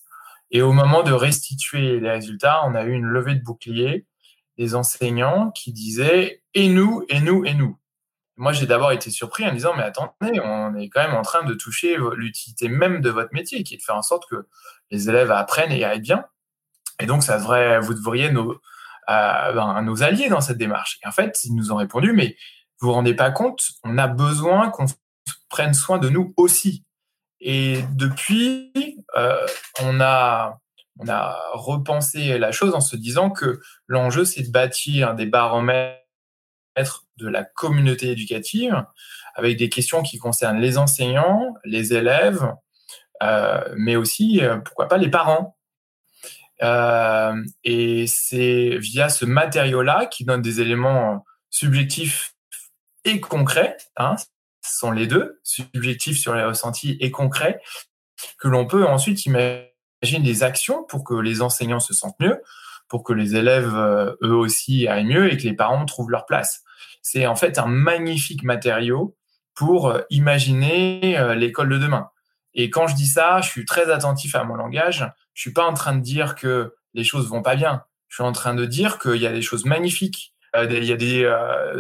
Et 0.51 0.63
au 0.63 0.73
moment 0.73 1.03
de 1.03 1.13
restituer 1.13 1.99
les 1.99 2.11
résultats, 2.11 2.61
on 2.67 2.75
a 2.75 2.85
eu 2.85 2.93
une 2.93 3.07
levée 3.07 3.35
de 3.35 3.43
bouclier 3.43 4.07
des 4.57 4.75
enseignants 4.75 5.51
qui 5.51 5.73
disaient 5.73 6.43
et 6.53 6.69
nous, 6.69 7.05
et 7.09 7.21
nous, 7.21 7.45
et 7.45 7.55
nous? 7.55 7.77
Moi, 8.37 8.53
j'ai 8.53 8.67
d'abord 8.67 8.91
été 8.91 9.11
surpris 9.11 9.45
en 9.45 9.51
me 9.51 9.57
disant, 9.57 9.75
mais 9.77 9.85
attendez, 9.85 10.41
on 10.43 10.75
est 10.75 10.89
quand 10.89 11.03
même 11.07 11.15
en 11.15 11.23
train 11.23 11.45
de 11.45 11.55
toucher 11.55 11.97
l'utilité 12.17 12.69
même 12.69 13.01
de 13.01 13.11
votre 13.11 13.33
métier, 13.33 13.63
qui 13.63 13.75
est 13.75 13.77
de 13.77 13.83
faire 13.83 13.95
en 13.95 14.03
sorte 14.03 14.29
que 14.29 14.49
les 14.91 15.09
élèves 15.09 15.31
apprennent 15.31 15.73
et 15.73 15.85
aillent 15.85 16.01
bien. 16.01 16.25
Et 17.01 17.07
donc, 17.07 17.23
ça 17.23 17.39
devrait, 17.39 17.81
vous 17.81 17.95
devriez 17.95 18.31
nos, 18.31 18.53
euh, 18.53 19.53
ben, 19.53 19.83
nos 19.83 20.03
alliés 20.03 20.29
dans 20.29 20.41
cette 20.41 20.59
démarche. 20.59 20.99
Et 21.03 21.09
en 21.09 21.13
fait, 21.13 21.45
ils 21.45 21.55
nous 21.55 21.73
ont 21.73 21.77
répondu, 21.77 22.13
mais 22.13 22.37
vous 22.81 22.89
vous 22.89 22.95
rendez 22.95 23.15
pas 23.15 23.31
compte, 23.31 23.71
on 23.83 23.99
a 23.99 24.07
besoin 24.07 24.71
qu'on 24.71 24.87
prenne 25.49 25.75
soin 25.75 25.99
de 25.99 26.09
nous 26.09 26.35
aussi. 26.37 26.85
Et 27.41 27.85
depuis, 27.93 28.73
euh, 29.17 29.47
on 29.83 30.01
a 30.01 30.59
on 31.01 31.09
a 31.09 31.37
repensé 31.55 32.39
la 32.39 32.53
chose 32.53 32.75
en 32.75 32.81
se 32.81 32.97
disant 32.97 33.31
que 33.31 33.61
l'enjeu, 33.89 34.25
c'est 34.25 34.43
de 34.43 34.51
bâtir 34.53 35.15
des 35.15 35.27
baromètres 35.27 35.99
de 37.17 37.29
la 37.29 37.45
communauté 37.45 38.11
éducative 38.11 38.85
avec 39.35 39.57
des 39.57 39.69
questions 39.69 40.03
qui 40.03 40.19
concernent 40.19 40.61
les 40.61 40.79
enseignants, 40.79 41.55
les 41.65 41.95
élèves, 41.95 42.53
mais 43.77 43.97
aussi, 43.97 44.41
euh, 44.43 44.59
pourquoi 44.59 44.89
pas, 44.89 44.97
les 44.97 45.11
parents. 45.11 45.57
Euh, 46.63 47.35
et 47.65 48.07
c'est 48.07 48.79
via 48.79 49.09
ce 49.09 49.25
matériau-là 49.25 50.07
qui 50.07 50.25
donne 50.25 50.43
des 50.43 50.61
éléments 50.61 51.25
subjectifs 51.51 52.35
et 53.05 53.21
concrets, 53.21 53.77
hein, 53.97 54.17
ce 54.63 54.79
sont 54.79 54.91
les 54.91 55.07
deux, 55.07 55.41
subjectifs 55.43 56.19
sur 56.19 56.35
les 56.35 56.45
ressentis 56.45 56.97
et 57.01 57.11
concrets, 57.11 57.61
que 58.39 58.49
l'on 58.49 58.67
peut 58.67 58.87
ensuite 58.87 59.27
imaginer 59.27 59.69
des 60.23 60.43
actions 60.43 60.85
pour 60.85 61.05
que 61.05 61.15
les 61.15 61.43
enseignants 61.43 61.81
se 61.81 61.93
sentent 61.93 62.19
mieux, 62.21 62.41
pour 62.89 63.03
que 63.05 63.13
les 63.13 63.37
élèves 63.37 63.75
eux 64.23 64.35
aussi 64.35 64.89
aillent 64.89 65.05
mieux 65.05 65.33
et 65.33 65.37
que 65.37 65.43
les 65.43 65.55
parents 65.55 65.85
trouvent 65.85 66.11
leur 66.11 66.25
place 66.25 66.65
c'est 67.05 67.27
en 67.27 67.37
fait 67.37 67.59
un 67.59 67.67
magnifique 67.67 68.43
matériau 68.43 69.15
pour 69.55 69.89
euh, 69.89 70.01
imaginer 70.11 71.17
euh, 71.19 71.37
l'école 71.37 71.69
de 71.69 71.79
demain. 71.79 72.09
Et 72.55 72.71
quand 72.71 72.87
je 72.87 72.95
dis 72.95 73.07
ça, 73.07 73.41
je 73.41 73.49
suis 73.49 73.65
très 73.65 73.91
attentif 73.91 74.35
à 74.35 74.45
mon 74.45 74.55
langage. 74.55 75.11
Je 75.35 75.41
suis 75.41 75.53
pas 75.53 75.65
en 75.65 75.75
train 75.75 75.95
de 75.95 76.01
dire 76.01 76.35
que 76.35 76.75
les 76.95 77.05
choses 77.05 77.29
vont 77.29 77.43
pas 77.43 77.57
bien. 77.57 77.83
Je 78.09 78.17
suis 78.17 78.25
en 78.25 78.33
train 78.33 78.55
de 78.55 78.65
dire 78.65 78.99
qu'il 78.99 79.17
y 79.17 79.27
a 79.27 79.33
des 79.33 79.43
choses 79.43 79.65
magnifiques. 79.65 80.35
Euh, 80.55 80.67
il 80.71 80.85
y 80.85 80.93
a 80.93 80.97
des 80.97 81.27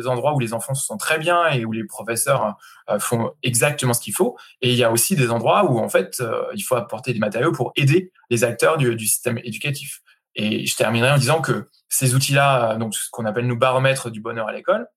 endroits 0.06 0.34
où 0.34 0.40
les 0.40 0.52
enfants 0.52 0.74
se 0.74 0.84
sentent 0.84 0.98
très 1.00 1.18
bien 1.18 1.48
et 1.50 1.64
où 1.64 1.70
les 1.70 1.84
professeurs 1.84 2.56
font 2.98 3.32
exactement 3.44 3.94
ce 3.94 4.00
qu'il 4.00 4.14
faut. 4.14 4.36
Et 4.62 4.70
il 4.70 4.76
y 4.76 4.82
a 4.82 4.90
aussi 4.90 5.14
des 5.14 5.30
endroits 5.30 5.70
où 5.70 5.78
en 5.78 5.88
fait 5.88 6.20
il 6.54 6.62
faut 6.62 6.74
apporter 6.74 7.12
des 7.12 7.20
matériaux 7.20 7.52
pour 7.52 7.72
aider 7.76 8.10
les 8.30 8.42
acteurs 8.42 8.76
du, 8.76 8.98
système 8.98 9.38
éducatif. 9.38 10.00
Et 10.34 10.66
je 10.66 10.76
terminerai 10.76 11.12
en 11.12 11.18
disant 11.18 11.40
que 11.40 11.68
ces 11.88 12.16
outils-là, 12.16 12.74
donc 12.74 12.96
ce 12.96 13.08
qu'on 13.12 13.24
appelle 13.24 13.46
nous 13.46 13.56
baromètres 13.56 14.10
du 14.10 14.20
bonheur 14.20 14.48
à 14.48 14.52
l'école, 14.52 14.88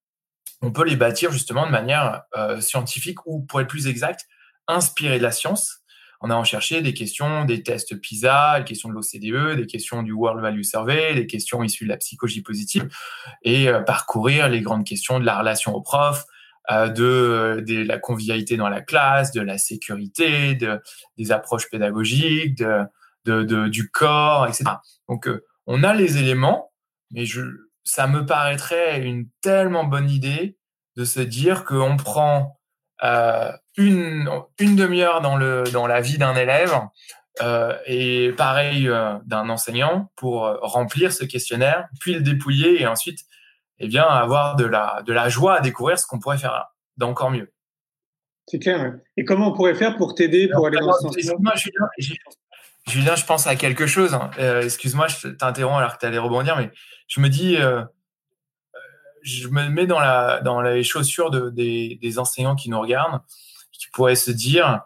on 0.61 0.71
peut 0.71 0.83
les 0.83 0.95
bâtir 0.95 1.31
justement 1.31 1.65
de 1.65 1.71
manière 1.71 2.23
euh, 2.35 2.59
scientifique 2.61 3.25
ou, 3.25 3.41
pour 3.41 3.61
être 3.61 3.67
plus 3.67 3.87
exact, 3.87 4.25
inspiré 4.67 5.17
de 5.17 5.23
la 5.23 5.31
science. 5.31 5.81
En 6.19 6.43
cherché 6.43 6.81
des 6.81 6.95
questions 6.95 7.45
des 7.45 7.61
tests 7.61 7.95
PISA, 7.99 8.59
des 8.59 8.65
questions 8.65 8.89
de 8.89 8.95
l'OCDE, 8.95 9.55
des 9.55 9.67
questions 9.67 10.01
du 10.01 10.13
World 10.13 10.41
Value 10.41 10.63
Survey, 10.63 11.13
des 11.13 11.27
questions 11.27 11.63
issues 11.63 11.83
de 11.83 11.89
la 11.89 11.97
psychologie 11.97 12.41
positive, 12.41 12.89
et 13.43 13.69
euh, 13.69 13.81
parcourir 13.81 14.49
les 14.49 14.61
grandes 14.61 14.83
questions 14.83 15.19
de 15.19 15.25
la 15.25 15.37
relation 15.37 15.75
au 15.75 15.81
prof, 15.81 16.25
euh, 16.71 16.89
de, 16.89 17.63
de, 17.65 17.83
la 17.83 17.99
convivialité 17.99 18.57
dans 18.57 18.67
la 18.67 18.81
classe, 18.81 19.31
de 19.31 19.41
la 19.41 19.59
sécurité, 19.59 20.55
de, 20.55 20.81
des 21.17 21.31
approches 21.31 21.69
pédagogiques, 21.69 22.63
du 23.25 23.89
corps, 23.91 24.47
etc. 24.47 24.65
Donc, 25.07 25.27
euh, 25.27 25.45
on 25.65 25.83
a 25.83 25.93
les 25.93 26.17
éléments, 26.17 26.71
mais 27.11 27.25
ça 27.83 28.07
me 28.07 28.25
paraîtrait 28.25 29.01
une 29.01 29.29
tellement 29.41 29.83
bonne 29.83 30.09
idée 30.09 30.57
de 30.95 31.05
se 31.05 31.19
dire 31.19 31.63
qu'on 31.63 31.97
prend 31.97 32.41
euh, 32.43 32.56
une, 33.01 34.29
une 34.59 34.75
demi-heure 34.75 35.21
dans, 35.21 35.35
le, 35.37 35.63
dans 35.71 35.87
la 35.87 36.01
vie 36.01 36.17
d'un 36.17 36.35
élève 36.35 36.73
euh, 37.41 37.77
et 37.85 38.31
pareil 38.35 38.87
euh, 38.87 39.13
d'un 39.25 39.49
enseignant 39.49 40.11
pour 40.15 40.41
remplir 40.61 41.13
ce 41.13 41.23
questionnaire, 41.23 41.87
puis 41.99 42.15
le 42.15 42.21
dépouiller 42.21 42.81
et 42.81 42.87
ensuite 42.87 43.19
eh 43.79 43.87
bien, 43.87 44.03
avoir 44.03 44.55
de 44.55 44.65
la, 44.65 45.03
de 45.05 45.13
la 45.13 45.29
joie 45.29 45.57
à 45.57 45.61
découvrir 45.61 45.99
ce 45.99 46.07
qu'on 46.07 46.19
pourrait 46.19 46.39
faire 46.39 46.65
d'encore 46.97 47.29
mieux. 47.29 47.53
C'est 48.47 48.59
clair. 48.59 48.95
Et 49.17 49.25
comment 49.25 49.49
on 49.49 49.53
pourrait 49.53 49.75
faire 49.75 49.97
pour 49.97 50.15
t'aider 50.15 50.49
pour 50.49 50.65
aller 50.65 50.79
dans 50.79 50.93
ce 50.93 51.21
sens 51.21 51.35
Julien, 52.87 53.15
je 53.15 53.25
pense 53.25 53.45
à 53.47 53.57
quelque 53.57 53.85
chose. 53.85 54.13
Hein. 54.13 54.31
Excuse-moi, 54.61 55.07
je 55.09 55.27
t'interromps 55.27 55.77
alors 55.77 55.95
que 55.95 55.99
tu 55.99 56.05
allais 56.05 56.17
rebondir, 56.17 56.55
mais 56.55 56.71
je 57.09 57.19
me 57.19 57.27
dis, 57.27 57.57
je 59.27 59.47
me 59.49 59.67
mets 59.69 59.85
dans, 59.85 60.61
les 60.61 60.83
chaussures 60.83 61.29
de, 61.29 61.49
des, 61.49 62.19
enseignants 62.19 62.55
qui 62.55 62.69
nous 62.69 62.79
regardent, 62.79 63.21
qui 63.71 63.89
pourraient 63.91 64.15
se 64.15 64.31
dire 64.31 64.81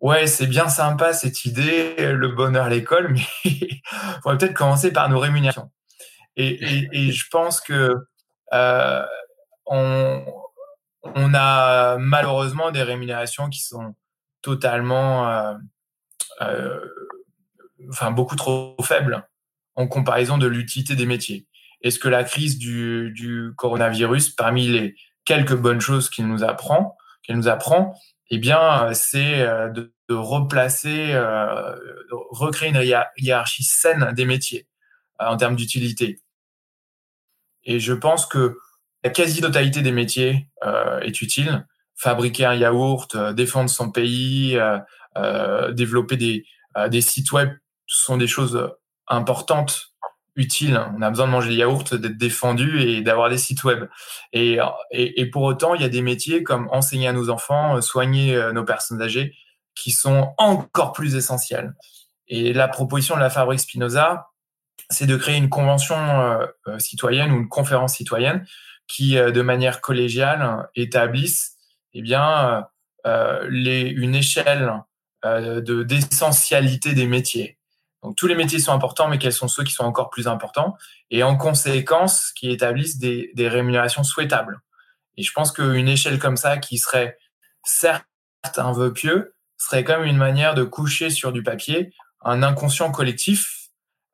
Ouais, 0.00 0.26
c'est 0.26 0.48
bien 0.48 0.68
sympa 0.68 1.12
cette 1.12 1.44
idée, 1.44 1.94
le 1.98 2.28
bonheur 2.28 2.66
à 2.66 2.68
l'école, 2.68 3.14
mais 3.14 3.24
on 4.24 4.30
va 4.30 4.36
peut-être 4.36 4.54
commencer 4.54 4.92
par 4.92 5.08
nos 5.08 5.20
rémunérations. 5.20 5.70
Et, 6.36 7.12
je 7.12 7.24
pense 7.30 7.60
que 7.60 7.94
euh, 8.52 9.06
on 9.66 11.34
a 11.34 11.98
malheureusement 11.98 12.70
des 12.70 12.82
rémunérations 12.82 13.48
qui 13.48 13.60
sont 13.60 13.94
totalement, 14.42 15.28
euh, 15.28 15.54
euh, 16.40 16.80
enfin 17.90 18.10
beaucoup 18.10 18.36
trop 18.36 18.76
faibles 18.82 19.26
en 19.74 19.86
comparaison 19.86 20.36
de 20.36 20.46
l'utilité 20.46 20.94
des 20.94 21.06
métiers. 21.06 21.46
Est-ce 21.82 21.98
que 21.98 22.08
la 22.08 22.24
crise 22.24 22.58
du, 22.58 23.12
du, 23.12 23.52
coronavirus, 23.56 24.30
parmi 24.30 24.68
les 24.68 24.94
quelques 25.24 25.56
bonnes 25.56 25.80
choses 25.80 26.08
qu'il 26.08 26.26
nous 26.26 26.44
apprend, 26.44 26.96
qu'elle 27.22 27.36
nous 27.36 27.48
apprend, 27.48 27.94
eh 28.30 28.38
bien, 28.38 28.92
c'est 28.94 29.40
euh, 29.40 29.68
de, 29.68 29.92
replacer, 30.14 31.12
euh, 31.12 31.74
recréer 32.30 32.70
une 32.70 32.82
hiérarchie 33.16 33.64
saine 33.64 34.12
des 34.14 34.24
métiers 34.24 34.68
euh, 35.20 35.26
en 35.26 35.36
termes 35.36 35.56
d'utilité. 35.56 36.20
Et 37.64 37.80
je 37.80 37.92
pense 37.92 38.26
que 38.26 38.58
la 39.04 39.10
quasi-totalité 39.10 39.82
des 39.82 39.92
métiers 39.92 40.48
euh, 40.64 41.00
est 41.00 41.22
utile. 41.22 41.66
Fabriquer 41.94 42.44
un 42.46 42.54
yaourt, 42.54 43.16
défendre 43.34 43.70
son 43.70 43.92
pays, 43.92 44.58
développer 45.70 46.16
des, 46.16 46.44
des 46.88 47.00
sites 47.00 47.30
web 47.30 47.50
sont 47.86 48.16
des 48.16 48.26
choses 48.26 48.74
importantes 49.06 49.91
utile. 50.36 50.80
On 50.96 51.02
a 51.02 51.10
besoin 51.10 51.26
de 51.26 51.32
manger 51.32 51.50
des 51.50 51.56
yaourts, 51.56 51.84
d'être 51.84 52.16
défendu 52.16 52.80
et 52.80 53.02
d'avoir 53.02 53.28
des 53.28 53.38
sites 53.38 53.64
web. 53.64 53.88
Et, 54.32 54.58
et, 54.90 55.26
pour 55.26 55.42
autant, 55.42 55.74
il 55.74 55.82
y 55.82 55.84
a 55.84 55.88
des 55.88 56.02
métiers 56.02 56.42
comme 56.42 56.68
enseigner 56.70 57.08
à 57.08 57.12
nos 57.12 57.30
enfants, 57.30 57.76
euh, 57.76 57.80
soigner 57.80 58.34
euh, 58.34 58.52
nos 58.52 58.64
personnes 58.64 59.02
âgées, 59.02 59.34
qui 59.74 59.90
sont 59.90 60.34
encore 60.38 60.92
plus 60.92 61.16
essentiels. 61.16 61.74
Et 62.28 62.52
la 62.52 62.68
proposition 62.68 63.14
de 63.14 63.20
la 63.20 63.30
Fabrique 63.30 63.60
Spinoza, 63.60 64.28
c'est 64.90 65.06
de 65.06 65.16
créer 65.16 65.36
une 65.36 65.48
convention 65.48 65.96
euh, 65.96 66.78
citoyenne 66.78 67.32
ou 67.32 67.36
une 67.36 67.48
conférence 67.48 67.94
citoyenne 67.94 68.46
qui, 68.88 69.14
de 69.14 69.42
manière 69.42 69.80
collégiale, 69.80 70.68
établisse 70.74 71.56
eh 71.94 72.02
bien, 72.02 72.66
les, 73.48 73.82
une 73.88 74.14
échelle 74.14 74.82
de 75.24 75.82
d'essentialité 75.82 76.92
des 76.92 77.06
métiers. 77.06 77.58
Donc 78.02 78.16
tous 78.16 78.26
les 78.26 78.34
métiers 78.34 78.58
sont 78.58 78.72
importants, 78.72 79.08
mais 79.08 79.18
quels 79.18 79.32
sont 79.32 79.48
ceux 79.48 79.64
qui 79.64 79.72
sont 79.72 79.84
encore 79.84 80.10
plus 80.10 80.26
importants? 80.26 80.76
Et 81.10 81.22
en 81.22 81.36
conséquence, 81.36 82.32
qui 82.32 82.50
établissent 82.50 82.98
des, 82.98 83.30
des 83.34 83.48
rémunérations 83.48 84.02
souhaitables. 84.02 84.60
Et 85.16 85.22
je 85.22 85.32
pense 85.32 85.52
qu'une 85.52 85.88
échelle 85.88 86.18
comme 86.18 86.36
ça, 86.36 86.58
qui 86.58 86.78
serait 86.78 87.18
certes 87.62 88.06
un 88.56 88.72
vœu 88.72 88.92
pieux, 88.92 89.34
serait 89.56 89.84
comme 89.84 90.04
une 90.04 90.16
manière 90.16 90.54
de 90.54 90.64
coucher 90.64 91.10
sur 91.10 91.32
du 91.32 91.42
papier 91.42 91.92
un 92.24 92.42
inconscient 92.42 92.90
collectif 92.90 93.68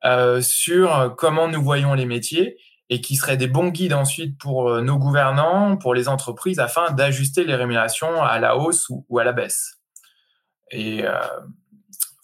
euh, 0.05 0.41
sur 0.41 1.15
comment 1.17 1.47
nous 1.47 1.61
voyons 1.61 1.93
les 1.93 2.05
métiers 2.05 2.57
et 2.89 3.01
qui 3.01 3.15
serait 3.15 3.37
des 3.37 3.47
bons 3.47 3.69
guides 3.69 3.93
ensuite 3.93 4.37
pour 4.37 4.69
euh, 4.69 4.81
nos 4.81 4.97
gouvernants, 4.97 5.77
pour 5.77 5.93
les 5.93 6.07
entreprises, 6.07 6.59
afin 6.59 6.91
d'ajuster 6.91 7.43
les 7.43 7.55
rémunérations 7.55 8.21
à 8.23 8.39
la 8.39 8.57
hausse 8.57 8.89
ou, 8.89 9.05
ou 9.09 9.19
à 9.19 9.23
la 9.23 9.31
baisse. 9.31 9.79
Et 10.71 11.05
euh, 11.05 11.19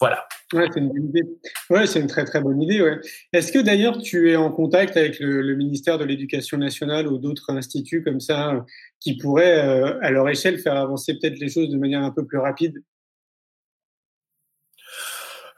voilà. 0.00 0.26
Ouais, 0.52 0.68
c'est 0.72 0.80
une 0.80 0.88
bonne 0.88 1.08
idée. 1.08 1.22
Ouais, 1.70 1.86
c'est 1.86 2.00
une 2.00 2.06
très 2.06 2.24
très 2.24 2.40
bonne 2.40 2.60
idée. 2.60 2.82
Ouais. 2.82 3.00
Est-ce 3.32 3.50
que 3.50 3.58
d'ailleurs 3.58 3.98
tu 3.98 4.30
es 4.30 4.36
en 4.36 4.52
contact 4.52 4.96
avec 4.96 5.18
le, 5.18 5.42
le 5.42 5.56
ministère 5.56 5.98
de 5.98 6.04
l'Éducation 6.04 6.58
nationale 6.58 7.08
ou 7.08 7.18
d'autres 7.18 7.50
instituts 7.50 8.04
comme 8.04 8.20
ça 8.20 8.64
qui 9.00 9.16
pourraient, 9.16 9.64
euh, 9.66 9.98
à 10.02 10.10
leur 10.10 10.28
échelle, 10.28 10.58
faire 10.58 10.76
avancer 10.76 11.18
peut-être 11.18 11.38
les 11.38 11.48
choses 11.48 11.70
de 11.70 11.78
manière 11.78 12.02
un 12.02 12.10
peu 12.10 12.24
plus 12.26 12.38
rapide? 12.38 12.82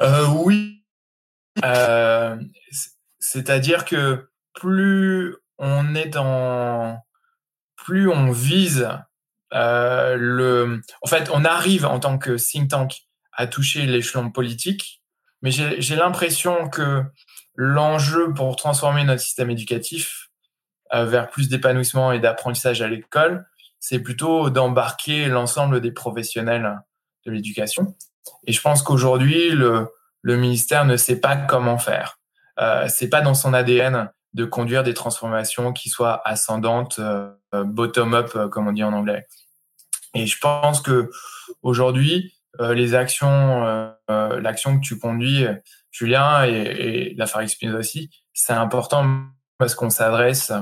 Euh, 0.01 0.27
Oui. 0.44 0.85
Euh, 1.64 2.37
C'est-à-dire 3.18 3.85
que 3.85 4.29
plus 4.55 5.35
on 5.59 5.94
est 5.96 6.16
en, 6.16 6.98
plus 7.77 8.09
on 8.09 8.31
vise 8.31 8.88
euh, 9.55 10.16
le, 10.16 10.81
en 11.03 11.07
fait, 11.09 11.31
on 11.33 11.44
arrive 11.44 11.85
en 11.85 11.98
tant 11.98 12.18
que 12.18 12.37
think 12.37 12.70
tank 12.70 13.08
à 13.38 13.46
toucher 13.46 13.87
l'échelon 13.87 14.31
politique, 14.31 15.01
mais 15.42 15.53
j'ai 15.53 15.96
l'impression 15.96 16.68
que 16.68 17.05
l'enjeu 17.55 18.35
pour 18.35 18.57
transformer 18.57 19.05
notre 19.05 19.22
système 19.22 19.48
éducatif 19.48 20.29
euh, 20.92 21.05
vers 21.05 21.31
plus 21.31 21.48
d'épanouissement 21.48 22.11
et 22.11 22.18
d'apprentissage 22.18 22.83
à 22.83 22.88
l'école, 22.88 23.46
c'est 23.79 24.01
plutôt 24.01 24.51
d'embarquer 24.51 25.29
l'ensemble 25.29 25.81
des 25.81 25.92
professionnels 25.92 26.81
de 27.27 27.31
l'éducation. 27.31 27.94
Et 28.48 28.53
je 28.53 28.61
pense 28.61 28.83
qu'aujourd'hui, 28.83 29.51
le, 29.51 29.87
le, 30.22 30.37
ministère 30.37 30.85
ne 30.85 30.96
sait 30.96 31.20
pas 31.20 31.37
comment 31.37 31.79
faire. 31.79 32.18
Euh, 32.59 32.88
c'est 32.88 33.09
pas 33.09 33.20
dans 33.20 33.35
son 33.35 33.55
ADN 33.55 34.11
de 34.35 34.44
conduire 34.44 34.83
des 34.83 34.94
transformations 34.94 35.72
qui 35.72 35.90
soient 35.90 36.20
ascendantes, 36.27 36.98
euh, 36.98 37.31
bottom-up, 37.53 38.37
comme 38.51 38.66
on 38.66 38.72
dit 38.72 38.83
en 38.83 38.92
anglais. 38.92 39.27
Et 40.14 40.27
je 40.27 40.38
pense 40.38 40.81
que 40.81 41.11
aujourd'hui, 41.62 42.35
les 42.59 42.94
actions, 42.94 43.64
euh, 43.64 43.90
euh, 44.11 44.40
l'action 44.40 44.79
que 44.79 44.85
tu 44.85 44.99
conduis, 44.99 45.47
Julien, 45.90 46.44
et, 46.44 46.51
et 46.51 47.14
la 47.14 47.27
Spinoza 47.27 47.79
aussi, 47.79 48.11
c'est 48.33 48.53
important 48.53 49.25
parce 49.59 49.75
qu'on 49.75 49.90
s'adresse 49.90 50.53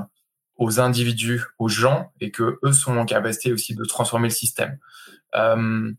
aux 0.56 0.80
individus, 0.80 1.44
aux 1.58 1.68
gens, 1.68 2.12
et 2.20 2.30
que 2.30 2.58
eux 2.64 2.72
sont 2.72 2.96
en 2.96 3.04
capacité 3.04 3.52
aussi 3.52 3.74
de 3.74 3.84
transformer 3.84 4.28
le 4.28 4.34
système. 4.34 4.78
Euh, 5.34 5.92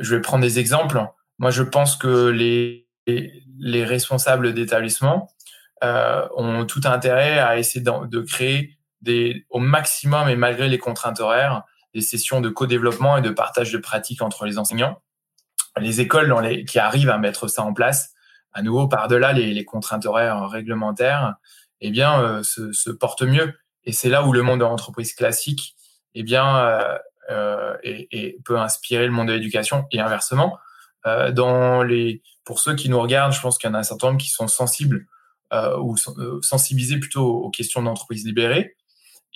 je 0.00 0.14
vais 0.14 0.20
prendre 0.20 0.42
des 0.42 0.58
exemples. 0.58 1.04
Moi, 1.38 1.50
je 1.50 1.62
pense 1.62 1.96
que 1.96 2.28
les, 2.28 2.86
les 3.06 3.84
responsables 3.84 4.54
d'établissement 4.54 5.28
euh, 5.84 6.26
ont 6.36 6.64
tout 6.64 6.80
intérêt 6.84 7.38
à 7.38 7.58
essayer 7.58 7.84
de, 7.84 8.06
de, 8.06 8.20
créer 8.20 8.78
des, 9.02 9.44
au 9.50 9.58
maximum, 9.58 10.28
et 10.28 10.36
malgré 10.36 10.68
les 10.68 10.78
contraintes 10.78 11.20
horaires, 11.20 11.64
des 11.96 12.02
sessions 12.02 12.42
de 12.42 12.50
co-développement 12.50 13.16
et 13.16 13.22
de 13.22 13.30
partage 13.30 13.72
de 13.72 13.78
pratiques 13.78 14.20
entre 14.20 14.44
les 14.44 14.58
enseignants. 14.58 15.00
Les 15.78 16.02
écoles 16.02 16.64
qui 16.66 16.78
arrivent 16.78 17.08
à 17.08 17.16
mettre 17.16 17.48
ça 17.48 17.62
en 17.62 17.72
place, 17.72 18.12
à 18.52 18.60
nouveau 18.60 18.86
par-delà 18.86 19.32
les, 19.32 19.64
contraintes 19.64 20.04
horaires 20.04 20.46
réglementaires, 20.46 21.36
eh 21.80 21.90
bien, 21.90 22.20
euh, 22.20 22.42
se, 22.42 22.70
se, 22.72 22.90
portent 22.90 23.22
mieux. 23.22 23.54
Et 23.84 23.92
c'est 23.92 24.10
là 24.10 24.24
où 24.26 24.34
le 24.34 24.42
monde 24.42 24.60
de 24.60 24.64
l'entreprise 24.64 25.14
classique, 25.14 25.74
eh 26.14 26.22
bien, 26.22 26.58
euh, 26.58 26.98
euh, 27.30 27.76
peut 28.44 28.58
inspirer 28.58 29.06
le 29.06 29.12
monde 29.12 29.28
de 29.28 29.32
l'éducation 29.32 29.86
et 29.90 30.00
inversement. 30.00 30.58
Dans 31.04 31.84
les, 31.84 32.20
pour 32.44 32.58
ceux 32.58 32.74
qui 32.74 32.88
nous 32.88 33.00
regardent, 33.00 33.32
je 33.32 33.40
pense 33.40 33.58
qu'il 33.58 33.70
y 33.70 33.72
en 33.72 33.74
a 33.74 33.78
un 33.78 33.84
certain 33.84 34.08
nombre 34.08 34.20
qui 34.20 34.28
sont 34.28 34.48
sensibles 34.48 35.06
ou 35.52 35.96
sensibilisés 36.42 36.98
plutôt 36.98 37.24
aux 37.24 37.50
questions 37.50 37.80
d'entreprise 37.80 38.26
libérée 38.26 38.76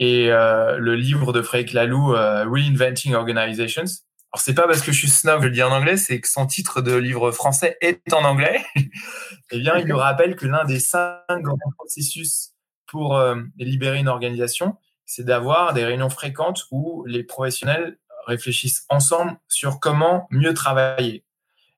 et 0.01 0.33
euh, 0.33 0.79
le 0.79 0.97
livre 0.97 1.33
de 1.33 1.43
Frédéric 1.43 1.75
Laloux, 1.75 2.15
euh, 2.15 2.47
Reinventing 2.49 3.15
Organizations. 3.15 3.85
Alors 4.33 4.43
c'est 4.43 4.55
pas 4.55 4.67
parce 4.67 4.81
que 4.81 4.93
je 4.93 4.99
suis 4.99 5.11
snob, 5.11 5.43
je 5.43 5.49
le 5.49 5.53
dis 5.53 5.63
en 5.63 5.71
anglais, 5.71 5.99
c'est 5.99 6.21
que 6.21 6.29
son 6.29 6.47
titre 6.47 6.81
de 6.81 6.95
livre 6.95 7.31
français 7.33 7.77
est 7.83 8.01
en 8.13 8.25
anglais. 8.25 8.65
eh 9.51 9.59
bien, 9.59 9.77
il 9.77 9.87
nous 9.87 9.99
rappelle 9.99 10.37
que 10.37 10.47
l'un 10.47 10.65
des 10.65 10.81
cinq 10.81 11.21
grands 11.29 11.57
processus 11.77 12.55
pour 12.87 13.17
euh, 13.17 13.37
libérer 13.59 13.99
une 13.99 14.09
organisation, 14.09 14.77
c'est 15.05 15.25
d'avoir 15.25 15.75
des 15.75 15.85
réunions 15.85 16.11
fréquentes 16.11 16.65
où 16.71 17.05
les 17.07 17.23
professionnels 17.23 17.99
réfléchissent 18.27 18.87
ensemble 18.89 19.37
sur 19.49 19.81
comment 19.81 20.27
mieux 20.31 20.55
travailler. 20.55 21.25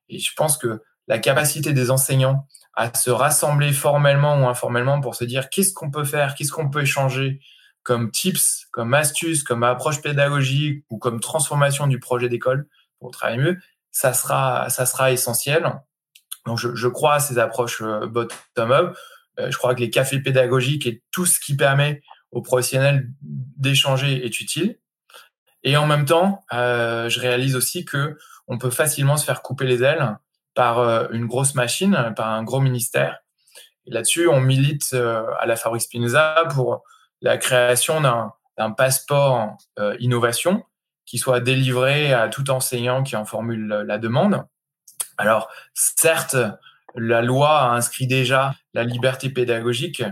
Et 0.07 0.19
je 0.19 0.31
pense 0.33 0.57
que 0.57 0.81
la 1.07 1.19
capacité 1.19 1.73
des 1.73 1.91
enseignants 1.91 2.47
à 2.75 2.93
se 2.93 3.09
rassembler 3.09 3.73
formellement 3.73 4.41
ou 4.41 4.47
informellement 4.47 5.01
pour 5.01 5.15
se 5.15 5.25
dire 5.25 5.49
qu'est-ce 5.49 5.73
qu'on 5.73 5.91
peut 5.91 6.05
faire, 6.05 6.35
qu'est-ce 6.35 6.51
qu'on 6.51 6.69
peut 6.69 6.83
échanger, 6.83 7.41
comme 7.83 8.11
tips, 8.11 8.67
comme 8.71 8.93
astuces, 8.93 9.43
comme 9.43 9.63
approche 9.63 10.01
pédagogique 10.01 10.85
ou 10.89 10.97
comme 10.97 11.19
transformation 11.19 11.87
du 11.87 11.99
projet 11.99 12.29
d'école 12.29 12.67
pour 12.99 13.11
travailler 13.11 13.41
mieux, 13.41 13.57
ça 13.91 14.13
sera, 14.13 14.69
ça 14.69 14.85
sera 14.85 15.11
essentiel. 15.11 15.81
Donc, 16.45 16.57
je, 16.57 16.87
crois 16.87 17.15
à 17.15 17.19
ces 17.19 17.37
approches 17.39 17.81
euh, 17.81 18.07
bottom-up. 18.07 18.97
Euh, 19.39 19.49
je 19.49 19.57
crois 19.57 19.75
que 19.75 19.79
les 19.79 19.89
cafés 19.89 20.19
pédagogiques 20.19 20.85
et 20.87 21.01
tout 21.11 21.25
ce 21.25 21.39
qui 21.39 21.55
permet 21.55 22.01
aux 22.31 22.41
professionnels 22.41 23.07
d'échanger 23.21 24.25
est 24.25 24.41
utile. 24.41 24.77
Et 25.63 25.77
en 25.77 25.85
même 25.85 26.05
temps, 26.05 26.43
euh, 26.51 27.07
je 27.07 27.19
réalise 27.19 27.55
aussi 27.55 27.85
que 27.85 28.17
on 28.47 28.57
peut 28.57 28.71
facilement 28.71 29.15
se 29.15 29.23
faire 29.23 29.41
couper 29.41 29.65
les 29.65 29.83
ailes 29.83 30.17
par 30.53 31.11
une 31.11 31.25
grosse 31.25 31.55
machine, 31.55 32.13
par 32.15 32.29
un 32.29 32.43
gros 32.43 32.59
ministère. 32.59 33.19
Là-dessus, 33.87 34.27
on 34.27 34.41
milite 34.41 34.93
à 34.93 35.45
la 35.45 35.55
Fabrique 35.55 35.81
Spinoza 35.81 36.43
pour 36.53 36.83
la 37.23 37.37
création 37.37 38.01
d'un 38.01 38.71
passeport 38.71 39.57
innovation 39.99 40.63
qui 41.05 41.17
soit 41.17 41.39
délivré 41.39 42.13
à 42.13 42.29
tout 42.29 42.51
enseignant 42.51 43.01
qui 43.01 43.15
en 43.15 43.25
formule 43.25 43.67
la 43.67 43.97
demande. 43.97 44.45
Alors, 45.17 45.49
certes, 45.73 46.37
la 46.95 47.21
loi 47.21 47.49
a 47.49 47.69
inscrit 47.71 48.05
déjà 48.05 48.53
la 48.73 48.83
liberté 48.83 49.29
pédagogique 49.29 50.03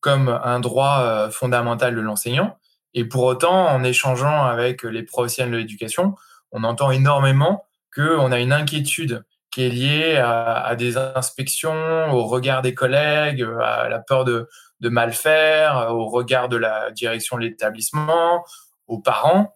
comme 0.00 0.28
un 0.28 0.58
droit 0.60 1.30
fondamental 1.30 1.94
de 1.94 2.00
l'enseignant, 2.00 2.58
et 2.94 3.04
pour 3.04 3.24
autant, 3.24 3.68
en 3.68 3.84
échangeant 3.84 4.44
avec 4.44 4.82
les 4.82 5.02
professionnels 5.02 5.52
de 5.52 5.58
l'éducation, 5.58 6.14
on 6.50 6.64
entend 6.64 6.90
énormément 6.90 7.64
qu'on 7.94 8.32
a 8.32 8.40
une 8.40 8.52
inquiétude 8.52 9.24
qui 9.50 9.64
est 9.64 9.70
liée 9.70 10.16
à, 10.16 10.74
des 10.76 10.96
inspections, 10.96 12.10
au 12.12 12.26
regard 12.26 12.62
des 12.62 12.74
collègues, 12.74 13.46
à 13.60 13.88
la 13.88 13.98
peur 13.98 14.24
de, 14.24 14.48
de 14.82 14.88
mal 14.88 15.12
faire, 15.12 15.88
au 15.90 16.08
regard 16.08 16.48
de 16.48 16.56
la 16.56 16.90
direction 16.90 17.36
de 17.38 17.42
l'établissement, 17.42 18.44
aux 18.88 18.98
parents. 18.98 19.54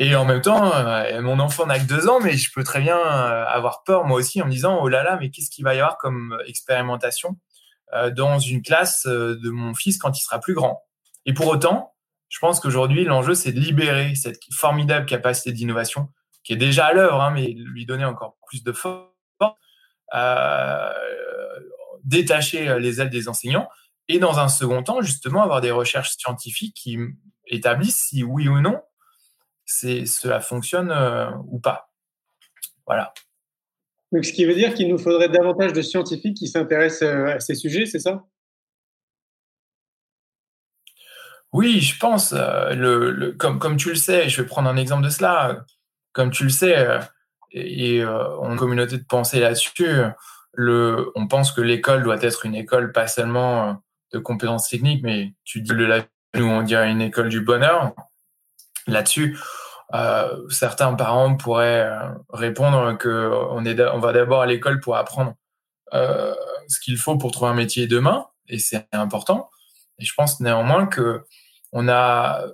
Et 0.00 0.14
en 0.14 0.24
même 0.24 0.40
temps, 0.40 0.72
euh, 0.74 1.20
mon 1.20 1.40
enfant 1.40 1.66
n'a 1.66 1.80
que 1.80 1.84
deux 1.84 2.08
ans, 2.08 2.20
mais 2.20 2.36
je 2.36 2.52
peux 2.52 2.62
très 2.62 2.80
bien 2.80 2.96
euh, 2.96 3.44
avoir 3.46 3.82
peur 3.82 4.04
moi 4.04 4.16
aussi 4.16 4.40
en 4.40 4.46
me 4.46 4.50
disant 4.50 4.78
oh 4.80 4.88
là 4.88 5.02
là, 5.02 5.18
mais 5.20 5.30
qu'est-ce 5.30 5.50
qu'il 5.50 5.64
va 5.64 5.74
y 5.74 5.80
avoir 5.80 5.98
comme 5.98 6.38
expérimentation 6.46 7.36
euh, 7.94 8.10
dans 8.10 8.38
une 8.38 8.62
classe 8.62 9.06
de 9.06 9.50
mon 9.50 9.74
fils 9.74 9.98
quand 9.98 10.16
il 10.16 10.22
sera 10.22 10.38
plus 10.38 10.54
grand. 10.54 10.84
Et 11.26 11.34
pour 11.34 11.48
autant, 11.48 11.94
je 12.28 12.38
pense 12.38 12.60
qu'aujourd'hui, 12.60 13.04
l'enjeu, 13.04 13.34
c'est 13.34 13.50
de 13.50 13.58
libérer 13.58 14.14
cette 14.14 14.38
formidable 14.52 15.04
capacité 15.04 15.50
d'innovation 15.50 16.08
qui 16.44 16.52
est 16.52 16.56
déjà 16.56 16.86
à 16.86 16.92
l'œuvre, 16.92 17.20
hein, 17.20 17.32
mais 17.32 17.48
lui 17.56 17.84
donner 17.84 18.04
encore 18.04 18.36
plus 18.46 18.62
de 18.62 18.72
force, 18.72 19.08
euh, 20.14 20.90
détacher 22.04 22.78
les 22.78 23.00
ailes 23.00 23.10
des 23.10 23.28
enseignants, 23.28 23.68
et 24.08 24.18
dans 24.18 24.38
un 24.38 24.48
second 24.48 24.82
temps, 24.82 25.02
justement, 25.02 25.42
avoir 25.42 25.60
des 25.60 25.70
recherches 25.70 26.16
scientifiques 26.16 26.74
qui 26.74 26.98
établissent 27.46 28.06
si 28.08 28.22
oui 28.22 28.48
ou 28.48 28.60
non 28.60 28.80
cela 29.70 30.40
fonctionne 30.40 30.90
euh, 30.90 31.30
ou 31.48 31.60
pas. 31.60 31.90
Voilà. 32.86 33.12
Donc, 34.12 34.24
ce 34.24 34.32
qui 34.32 34.46
veut 34.46 34.54
dire 34.54 34.72
qu'il 34.72 34.88
nous 34.88 34.96
faudrait 34.96 35.28
davantage 35.28 35.74
de 35.74 35.82
scientifiques 35.82 36.38
qui 36.38 36.48
s'intéressent 36.48 37.02
euh, 37.02 37.34
à 37.34 37.40
ces 37.40 37.54
sujets, 37.54 37.84
c'est 37.84 37.98
ça? 37.98 38.24
Oui, 41.52 41.80
je 41.80 41.98
pense. 41.98 42.32
Euh, 42.32 42.74
le, 42.74 43.32
comme, 43.32 43.58
comme 43.58 43.76
tu 43.76 43.90
le 43.90 43.94
sais, 43.94 44.28
je 44.28 44.42
vais 44.42 44.46
prendre 44.48 44.68
un 44.68 44.76
exemple 44.76 45.04
de 45.04 45.10
cela. 45.10 45.64
Comme 46.12 46.30
tu 46.30 46.44
le 46.44 46.50
sais, 46.50 46.76
euh, 46.76 47.00
et, 47.52 48.02
euh, 48.02 48.36
on 48.38 48.48
a 48.48 48.52
une 48.52 48.58
communauté 48.58 48.98
de 48.98 49.04
pensée 49.04 49.40
là-dessus, 49.40 50.02
on 50.56 51.28
pense 51.28 51.52
que 51.52 51.60
l'école 51.60 52.02
doit 52.02 52.22
être 52.22 52.44
une 52.44 52.54
école 52.54 52.92
pas 52.92 53.06
seulement 53.06 53.82
de 54.12 54.18
compétences 54.18 54.68
techniques, 54.68 55.02
mais 55.02 55.32
tu 55.44 55.60
dis 55.60 55.72
le 55.72 56.02
nous 56.34 56.46
on 56.46 56.62
dirait 56.62 56.90
une 56.90 57.00
école 57.00 57.28
du 57.28 57.40
bonheur. 57.40 57.94
Là-dessus, 58.86 59.38
certains 60.50 60.94
parents 60.94 61.36
pourraient 61.36 61.90
répondre 62.32 62.96
que 62.98 63.30
on, 63.50 63.64
est, 63.64 63.80
on 63.80 63.98
va 63.98 64.12
d'abord 64.12 64.42
à 64.42 64.46
l'école 64.46 64.80
pour 64.80 64.96
apprendre 64.96 65.34
ce 65.92 66.80
qu'il 66.82 66.98
faut 66.98 67.16
pour 67.16 67.32
trouver 67.32 67.50
un 67.50 67.54
métier 67.54 67.86
demain, 67.86 68.26
et 68.48 68.58
c'est 68.58 68.86
important. 68.92 69.50
Et 69.98 70.04
je 70.04 70.14
pense 70.14 70.40
néanmoins 70.40 70.86
que 70.86 71.24
on 71.72 71.88
a 71.88 72.44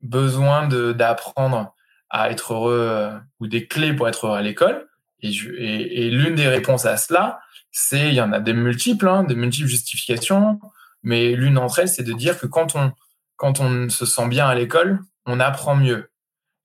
besoin 0.00 0.68
d'apprendre 0.68 1.74
à 2.10 2.30
être 2.30 2.54
heureux 2.54 2.88
euh, 2.90 3.18
ou 3.40 3.46
des 3.46 3.66
clés 3.66 3.92
pour 3.92 4.08
être 4.08 4.26
heureux 4.26 4.38
à 4.38 4.42
l'école. 4.42 4.88
Et, 5.20 5.30
et, 5.30 6.10
l'une 6.10 6.36
des 6.36 6.46
réponses 6.46 6.86
à 6.86 6.96
cela, 6.96 7.40
c'est 7.72 8.08
il 8.08 8.14
y 8.14 8.20
en 8.20 8.32
a 8.32 8.38
des 8.38 8.52
multiples, 8.52 9.08
hein, 9.08 9.24
des 9.24 9.34
multiples 9.34 9.68
justifications, 9.68 10.60
mais 11.02 11.32
l'une 11.32 11.54
d'entre 11.54 11.80
elles, 11.80 11.88
c'est 11.88 12.02
de 12.02 12.12
dire 12.12 12.38
que 12.38 12.46
quand 12.46 12.76
on 12.76 12.92
quand 13.36 13.60
on 13.60 13.88
se 13.88 14.04
sent 14.04 14.26
bien 14.28 14.48
à 14.48 14.54
l'école, 14.54 15.00
on 15.24 15.38
apprend 15.38 15.76
mieux. 15.76 16.10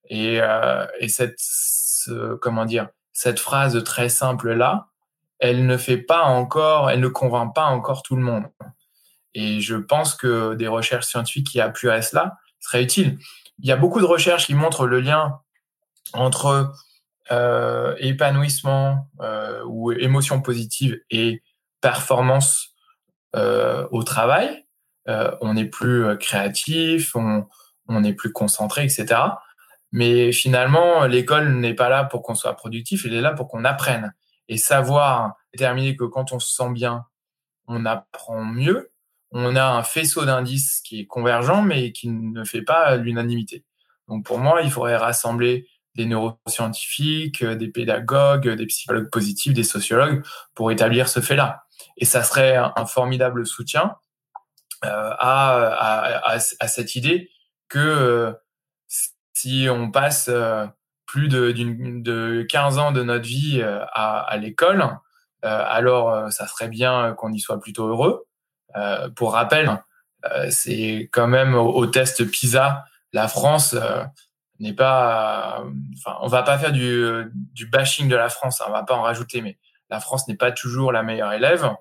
Et, 0.09 0.41
euh, 0.41 0.85
et 0.99 1.07
cette 1.07 1.39
comment 2.41 2.65
dire 2.65 2.89
cette 3.13 3.39
phrase 3.39 3.83
très 3.83 4.09
simple 4.09 4.53
là, 4.53 4.87
elle 5.39 5.65
ne 5.65 5.77
fait 5.77 5.97
pas 5.97 6.23
encore, 6.23 6.89
elle 6.89 6.99
ne 6.99 7.07
convainc 7.07 7.53
pas 7.53 7.65
encore 7.65 8.01
tout 8.03 8.15
le 8.15 8.23
monde. 8.23 8.45
Et 9.33 9.61
je 9.61 9.75
pense 9.75 10.15
que 10.15 10.53
des 10.55 10.67
recherches 10.67 11.05
scientifiques 11.05 11.47
qui 11.47 11.61
appuient 11.61 11.89
à 11.89 12.01
cela 12.01 12.37
seraient 12.59 12.83
utiles. 12.83 13.17
Il 13.59 13.67
y 13.67 13.71
a 13.71 13.75
beaucoup 13.75 13.99
de 13.99 14.05
recherches 14.05 14.45
qui 14.45 14.55
montrent 14.55 14.87
le 14.87 14.99
lien 14.99 15.39
entre 16.13 16.73
euh, 17.31 17.95
épanouissement 17.99 19.09
euh, 19.21 19.63
ou 19.65 19.91
émotion 19.91 20.41
positive 20.41 20.99
et 21.09 21.41
performance 21.81 22.72
au 23.35 24.03
travail. 24.03 24.63
Euh, 25.09 25.31
on 25.41 25.57
est 25.57 25.65
plus 25.65 26.17
créatif, 26.17 27.15
on, 27.15 27.45
on 27.87 28.03
est 28.03 28.13
plus 28.13 28.31
concentré, 28.31 28.83
etc. 28.83 29.19
Mais 29.91 30.31
finalement, 30.31 31.05
l'école 31.05 31.53
n'est 31.55 31.73
pas 31.73 31.89
là 31.89 32.03
pour 32.03 32.23
qu'on 32.23 32.35
soit 32.35 32.55
productif, 32.55 33.05
elle 33.05 33.13
est 33.13 33.21
là 33.21 33.31
pour 33.31 33.47
qu'on 33.47 33.65
apprenne. 33.65 34.13
Et 34.49 34.57
savoir 34.57 35.35
déterminer 35.53 35.95
que 35.95 36.05
quand 36.05 36.31
on 36.31 36.39
se 36.39 36.53
sent 36.53 36.71
bien, 36.71 37.05
on 37.67 37.85
apprend 37.85 38.43
mieux, 38.43 38.91
on 39.31 39.55
a 39.55 39.65
un 39.65 39.83
faisceau 39.83 40.25
d'indices 40.25 40.81
qui 40.81 41.01
est 41.01 41.05
convergent, 41.05 41.63
mais 41.63 41.91
qui 41.91 42.09
ne 42.09 42.43
fait 42.43 42.61
pas 42.61 42.95
l'unanimité. 42.95 43.63
Donc 44.07 44.25
pour 44.25 44.39
moi, 44.39 44.61
il 44.61 44.71
faudrait 44.71 44.97
rassembler 44.97 45.67
des 45.95 46.05
neuroscientifiques, 46.05 47.43
des 47.45 47.67
pédagogues, 47.67 48.49
des 48.49 48.65
psychologues 48.65 49.09
positifs, 49.11 49.53
des 49.53 49.63
sociologues 49.63 50.23
pour 50.55 50.71
établir 50.71 51.07
ce 51.07 51.19
fait-là. 51.19 51.62
Et 51.97 52.05
ça 52.05 52.23
serait 52.23 52.55
un, 52.55 52.85
formidable 52.85 53.45
soutien 53.45 53.95
euh, 54.85 55.13
à, 55.19 56.37
cette 56.39 56.95
idée 56.95 57.29
que 57.69 57.79
euh, 57.79 58.33
si 59.33 59.67
on 59.69 59.91
passe 59.91 60.27
euh, 60.29 60.65
plus 61.05 61.27
de, 61.27 61.51
de 61.51 62.45
15 62.49 62.77
ans 62.77 62.91
de 62.91 63.03
notre 63.03 63.25
vie 63.25 63.63
à, 63.93 64.35
l'école, 64.37 64.97
alors 65.43 66.31
ça 66.31 66.47
serait 66.47 66.69
bien 66.69 67.13
qu'on 67.13 67.31
y 67.31 67.39
soit 67.39 67.59
plutôt 67.59 67.87
heureux. 67.87 68.25
Pour 69.15 69.33
rappel, 69.33 69.83
c'est 70.49 71.09
quand 71.11 71.27
même 71.27 71.53
au, 71.53 71.85
test 71.85 72.23
PISA, 72.25 72.85
la 73.11 73.27
France 73.27 73.75
n'est 74.59 74.73
pas, 74.73 75.63
enfin, 75.97 76.17
on 76.21 76.27
va 76.27 76.41
pas 76.41 76.57
faire 76.57 76.71
du, 76.71 77.25
du 77.33 77.67
bashing 77.67 78.07
de 78.07 78.15
la 78.15 78.29
France, 78.29 78.61
hein, 78.61 78.65
on 78.69 78.71
va 78.71 78.83
pas 78.83 78.95
en 78.95 79.03
rajouter, 79.03 79.41
mais 79.41 79.59
la 79.93 79.99
France 79.99 80.27
n'est 80.27 80.35
pas 80.35 80.51
toujours 80.51 80.91
la 80.91 81.03
meilleure 81.03 81.31
élève, 81.31 81.71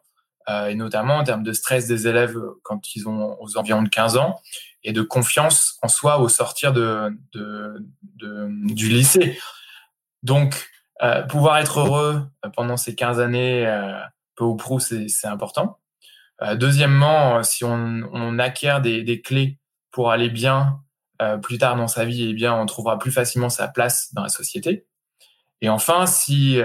et 0.69 0.75
notamment 0.75 1.17
en 1.17 1.25
termes 1.25 1.43
de 1.43 1.53
stress 1.53 1.87
des 1.87 2.09
élèves 2.09 2.37
quand 2.63 2.95
ils 2.95 3.09
ont 3.09 3.37
aux 3.41 3.57
environs 3.57 3.83
de 3.83 3.89
15 3.89 4.17
ans, 4.17 4.41
et 4.85 4.93
de 4.93 5.03
confiance 5.03 5.79
en 5.83 5.89
soi 5.89 6.19
au 6.19 6.29
sortir 6.29 6.73
de, 6.73 7.17
du 7.33 8.89
lycée. 8.89 9.39
Donc, 10.23 10.69
pouvoir 11.29 11.59
être 11.59 11.81
heureux 11.81 12.27
pendant 12.55 12.77
ces 12.77 12.95
15 12.95 13.21
années, 13.21 13.65
peu 14.35 14.45
ou 14.45 14.57
prou, 14.57 14.81
c'est 14.81 15.27
important. 15.27 15.79
Euh, 16.43 16.57
deuxièmement, 16.57 17.39
euh, 17.39 17.43
si 17.43 17.65
on, 17.65 18.39
acquiert 18.39 18.81
des, 18.81 19.21
clés 19.21 19.59
pour 19.91 20.11
aller 20.11 20.29
bien 20.29 20.81
euh, 21.21 21.37
plus 21.39 21.59
tard 21.59 21.77
dans 21.77 21.89
sa 21.89 22.05
vie, 22.05 22.31
eh 22.31 22.33
bien, 22.33 22.55
on 22.55 22.67
trouvera 22.67 22.99
plus 22.99 23.13
facilement 23.13 23.49
sa 23.51 23.69
place 23.69 24.13
dans 24.15 24.23
la 24.23 24.29
société. 24.29 24.87
Et 25.61 25.69
enfin, 25.69 26.07
si 26.07 26.61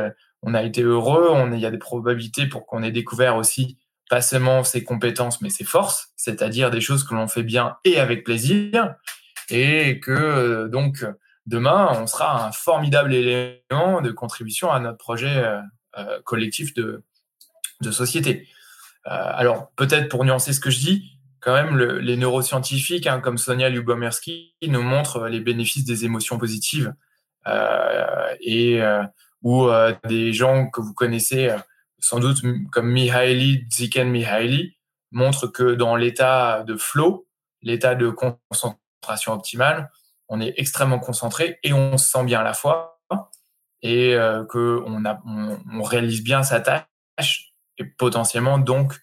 on 0.48 0.54
a 0.54 0.64
été 0.64 0.82
heureux, 0.82 1.28
on, 1.30 1.52
il 1.52 1.60
y 1.60 1.66
a 1.66 1.72
des 1.72 1.78
probabilités 1.78 2.48
pour 2.48 2.66
qu'on 2.66 2.82
ait 2.82 2.92
découvert 2.92 3.36
aussi 3.36 3.78
pas 4.10 4.22
seulement 4.22 4.64
ses 4.64 4.86
compétences, 4.86 5.42
mais 5.42 5.50
ses 5.50 5.66
forces, 5.66 6.14
c'est-à-dire 6.16 6.72
des 6.72 6.80
choses 6.80 7.04
que 7.04 7.14
l'on 7.14 7.28
fait 7.28 7.44
bien 7.44 7.76
et 7.84 8.00
avec 8.00 8.24
plaisir, 8.24 8.96
et 9.50 10.00
que 10.00 10.68
donc 10.68 11.06
demain, 11.46 11.90
on 12.00 12.08
sera 12.08 12.48
un 12.48 12.54
formidable 12.54 13.14
élément 13.14 14.02
de 14.02 14.12
contribution 14.12 14.72
à 14.72 14.80
notre 14.80 14.98
projet 14.98 15.44
collectif 16.24 16.74
de, 16.74 17.04
société. 17.92 18.48
Euh, 19.08 19.12
alors, 19.12 19.72
peut-être 19.76 20.10
pour 20.10 20.24
nuancer 20.26 20.54
ce 20.54 20.60
que 20.60 20.70
je 20.70 20.80
dis, 20.80 21.20
quand 21.40 21.54
même, 21.54 21.78
les 21.78 22.18
neuroscientifiques, 22.18 23.08
hein, 23.08 23.20
comme 23.20 23.38
Sonia 23.38 23.70
Lubomirski, 23.70 24.56
nous 24.64 24.82
montrent 24.82 25.28
les 25.28 25.40
bénéfices 25.40 25.86
des 25.86 26.06
émotions 26.06 26.38
positives. 26.38 26.94
Euh, 27.48 28.36
et 28.42 28.82
euh, 29.46 29.94
ou 30.04 30.08
des 30.08 30.34
gens 30.34 30.70
que 30.70 30.82
vous 30.82 30.94
connaissez 30.94 31.56
sans 32.00 32.20
doute 32.20 32.42
comme 32.72 32.92
Mihaly, 32.92 33.68
Csikszentmihalyi, 33.70 34.78
montrent 35.12 35.48
que 35.48 35.74
dans 35.74 35.96
l'état 35.96 36.64
de 36.64 36.76
flow, 36.76 37.28
l'état 37.62 37.96
de 37.96 38.10
concentration 38.10 39.34
optimale, 39.34 39.92
on 40.30 40.42
est 40.42 40.54
extrêmement 40.58 41.00
concentré 41.00 41.60
et 41.64 41.74
on 41.74 41.98
se 41.98 42.10
sent 42.10 42.24
bien 42.26 42.42
à 42.42 42.44
la 42.44 42.54
fois 42.54 43.00
et 43.82 44.16
que 44.50 44.84
on, 44.86 45.04
on 45.72 45.84
réalise 45.84 46.24
bien 46.24 46.44
sa 46.44 46.60
tâche 46.60 47.54
et 47.78 47.86
potentiellement 47.86 48.58
donc 48.58 49.00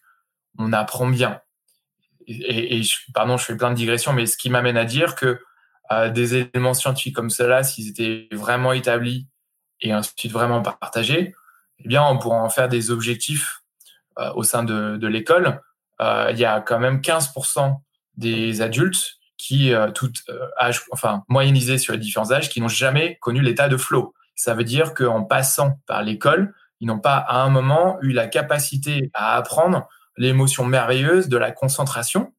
on 0.58 0.72
apprend 0.72 1.08
bien. 1.08 1.40
Et, 2.26 2.80
pardon, 3.12 3.36
je 3.36 3.44
fais 3.44 3.56
plein 3.56 3.70
de 3.70 3.76
digressions, 3.76 4.12
mais 4.12 4.26
ce 4.26 4.36
qui 4.36 4.50
m'amène 4.50 4.76
à 4.76 4.84
dire 4.84 5.14
que 5.14 5.40
des 6.12 6.36
éléments 6.36 6.74
scientifiques 6.74 7.14
comme 7.14 7.30
cela, 7.30 7.62
s'ils 7.62 7.88
étaient 7.88 8.28
vraiment 8.32 8.72
établis 8.72 9.28
et 9.84 9.94
ensuite 9.94 10.32
vraiment 10.32 10.60
partagés, 10.62 11.34
eh 11.78 11.88
bien, 11.88 12.02
on 12.02 12.18
pourra 12.18 12.42
en 12.42 12.48
faire 12.48 12.68
des 12.68 12.90
objectifs 12.90 13.60
au 14.34 14.42
sein 14.44 14.62
de, 14.62 14.96
de 14.96 15.06
l'école. 15.08 15.60
il 16.00 16.36
y 16.36 16.44
a 16.44 16.60
quand 16.60 16.78
même 16.78 17.00
15% 17.00 17.76
des 18.16 18.62
adultes 18.62 19.18
qui, 19.36 19.72
tout 19.94 20.12
âge, 20.60 20.82
enfin, 20.92 21.24
moyennisés 21.28 21.78
sur 21.78 21.92
les 21.92 21.98
différents 21.98 22.30
âges, 22.30 22.48
qui 22.48 22.60
n'ont 22.60 22.68
jamais 22.68 23.18
connu 23.20 23.40
l'état 23.40 23.68
de 23.68 23.76
flow. 23.76 24.14
Ça 24.36 24.54
veut 24.54 24.64
dire 24.64 24.94
qu'en 24.94 25.24
passant 25.24 25.80
par 25.86 26.02
l'école, 26.02 26.54
ils 26.80 26.86
n'ont 26.86 26.98
pas 26.98 27.16
à 27.16 27.42
un 27.42 27.50
moment 27.50 27.98
eu 28.02 28.12
la 28.12 28.26
capacité 28.26 29.10
à 29.14 29.36
apprendre 29.36 29.88
l'émotion 30.16 30.64
merveilleuse 30.64 31.28
de 31.28 31.36
la 31.36 31.50
concentration 31.50 32.32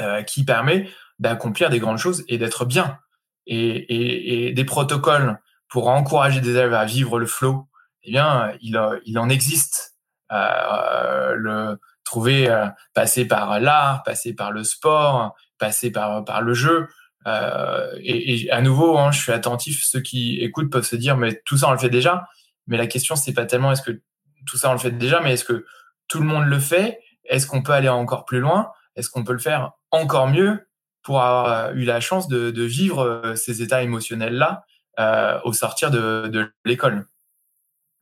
euh, 0.00 0.22
qui 0.22 0.44
permet 0.44 0.88
d'accomplir 1.18 1.70
des 1.70 1.78
grandes 1.78 1.98
choses 1.98 2.24
et 2.28 2.38
d'être 2.38 2.64
bien. 2.64 2.98
Et, 3.46 4.52
des 4.54 4.64
protocoles 4.64 5.38
pour 5.68 5.88
encourager 5.88 6.40
des 6.40 6.50
élèves 6.50 6.74
à 6.74 6.84
vivre 6.84 7.18
le 7.18 7.26
flow, 7.26 7.68
eh 8.04 8.10
bien, 8.10 8.52
il, 8.60 8.78
en 9.18 9.28
existe. 9.28 9.94
Euh, 10.32 11.34
le 11.36 11.78
trouver, 12.04 12.48
euh, 12.48 12.66
passer 12.94 13.26
par 13.26 13.60
l'art, 13.60 14.02
passer 14.02 14.34
par 14.34 14.52
le 14.52 14.64
sport, 14.64 15.34
passer 15.58 15.90
par, 15.90 16.42
le 16.42 16.54
jeu. 16.54 16.88
et, 17.26 18.48
à 18.50 18.60
nouveau, 18.60 18.98
hein, 18.98 19.10
je 19.10 19.20
suis 19.20 19.32
attentif. 19.32 19.84
Ceux 19.84 20.00
qui 20.00 20.40
écoutent 20.40 20.70
peuvent 20.70 20.86
se 20.86 20.96
dire, 20.96 21.16
mais 21.16 21.42
tout 21.44 21.56
ça 21.56 21.68
on 21.68 21.72
le 21.72 21.78
fait 21.78 21.90
déjà. 21.90 22.28
Mais 22.66 22.76
la 22.76 22.86
question, 22.86 23.16
c'est 23.16 23.32
pas 23.32 23.46
tellement 23.46 23.72
est-ce 23.72 23.82
que 23.82 24.00
tout 24.46 24.56
ça 24.56 24.70
on 24.70 24.72
le 24.72 24.78
fait 24.78 24.92
déjà, 24.92 25.20
mais 25.20 25.32
est-ce 25.34 25.44
que 25.44 25.64
tout 26.08 26.20
le 26.20 26.26
monde 26.26 26.46
le 26.46 26.58
fait? 26.58 27.00
Est-ce 27.24 27.46
qu'on 27.46 27.62
peut 27.62 27.72
aller 27.72 27.88
encore 27.88 28.24
plus 28.24 28.40
loin? 28.40 28.70
Est-ce 28.94 29.10
qu'on 29.10 29.24
peut 29.24 29.32
le 29.32 29.38
faire 29.38 29.72
encore 29.90 30.28
mieux 30.28 30.68
pour 31.02 31.20
avoir 31.20 31.72
eu 31.74 31.84
la 31.84 32.00
chance 32.00 32.28
de, 32.28 32.62
vivre 32.62 33.02
euh, 33.02 33.34
ces 33.34 33.62
états 33.62 33.82
émotionnels-là? 33.82 34.64
Euh, 34.98 35.38
au 35.44 35.52
sortir 35.52 35.90
de, 35.90 36.50
l'école 36.64 37.06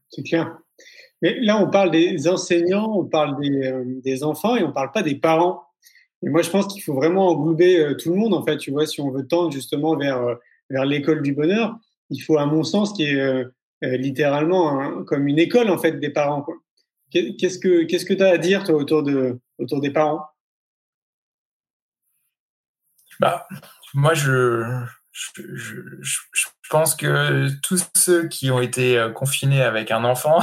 C'est 0.09 0.23
clair. 0.23 0.57
Mais 1.23 1.39
là, 1.41 1.59
on 1.59 1.71
parle 1.71 1.91
des 1.91 2.29
enseignants, 2.29 2.93
on 2.97 3.05
parle 3.05 3.41
des, 3.41 4.13
euh, 4.13 4.25
enfants 4.25 4.57
et 4.57 4.63
on 4.63 4.69
ne 4.69 4.73
parle 4.73 4.93
pas 4.93 5.03
des 5.03 5.15
parents. 5.15 5.65
Et 6.23 6.29
moi, 6.29 6.43
je 6.43 6.51
pense 6.51 6.67
qu'il 6.73 6.83
faut 6.83 6.95
vraiment 6.95 7.29
englober 7.29 7.95
tout 7.99 8.11
le 8.11 8.17
monde, 8.17 8.35
en 8.35 8.45
fait. 8.45 8.57
Tu 8.57 8.71
vois, 8.71 8.87
si 8.87 9.01
on 9.01 9.11
veut 9.11 9.27
tendre 9.27 9.51
justement 9.53 9.97
vers, 9.97 10.23
vers 10.71 10.85
l'école 10.85 11.23
du 11.23 11.35
bonheur, 11.35 11.77
il 12.11 12.21
faut, 12.21 12.39
à 12.39 12.47
mon 12.47 12.63
sens, 12.63 12.93
qui 12.93 13.05
est 13.05 13.45
euh, 13.85 13.97
littéralement 13.97 15.05
comme 15.05 15.27
une 15.27 15.39
école 15.39 15.69
en 15.69 15.79
fait 15.79 15.99
des 15.99 16.11
parents. 16.11 16.47
Qu'est-ce 17.11 17.59
que 17.59 17.85
qu'est-ce 17.85 18.05
que 18.05 18.15
tu 18.15 18.23
as 18.23 18.31
à 18.31 18.39
dire 18.39 18.65
toi 18.65 18.77
autour 18.77 19.03
de 19.03 19.39
autour 19.59 19.81
des 19.81 19.91
parents? 19.91 20.27
Bah 23.21 23.47
moi 23.93 24.15
je 24.15 24.65
je, 25.15 25.43
je, 26.01 26.19
pense 26.71 26.97
que 26.97 27.49
tous 27.63 27.87
ceux 27.97 28.27
qui 28.27 28.51
ont 28.51 28.61
été 28.61 28.99
euh, 28.99 29.11
confinés 29.11 29.63
avec 29.63 29.93
un 29.93 30.03
enfant 30.03 30.41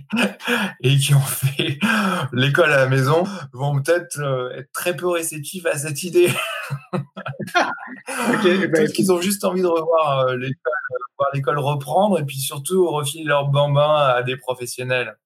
et 0.82 0.96
qui 0.98 1.14
ont 1.14 1.20
fait 1.20 1.78
l'école 2.32 2.72
à 2.72 2.78
la 2.78 2.88
maison 2.88 3.22
vont 3.52 3.80
peut-être 3.80 4.18
euh, 4.18 4.50
être 4.50 4.72
très 4.72 4.96
peu 4.96 5.06
réceptifs 5.06 5.64
à 5.66 5.78
cette 5.78 6.02
idée. 6.02 6.32
okay, 8.34 8.66
ben, 8.66 8.72
Parce 8.72 8.92
qu'ils 8.92 9.12
ont 9.12 9.20
juste 9.20 9.44
envie 9.44 9.62
de 9.62 9.66
revoir 9.66 10.34
l'école 10.34 10.72
voir 11.16 11.30
l'école 11.32 11.58
reprendre 11.58 12.18
et 12.18 12.24
puis 12.24 12.38
surtout 12.38 12.88
refiler 12.90 13.24
leur 13.24 13.48
bambin 13.48 13.94
à 13.94 14.22
des 14.22 14.36
professionnels. 14.36 15.16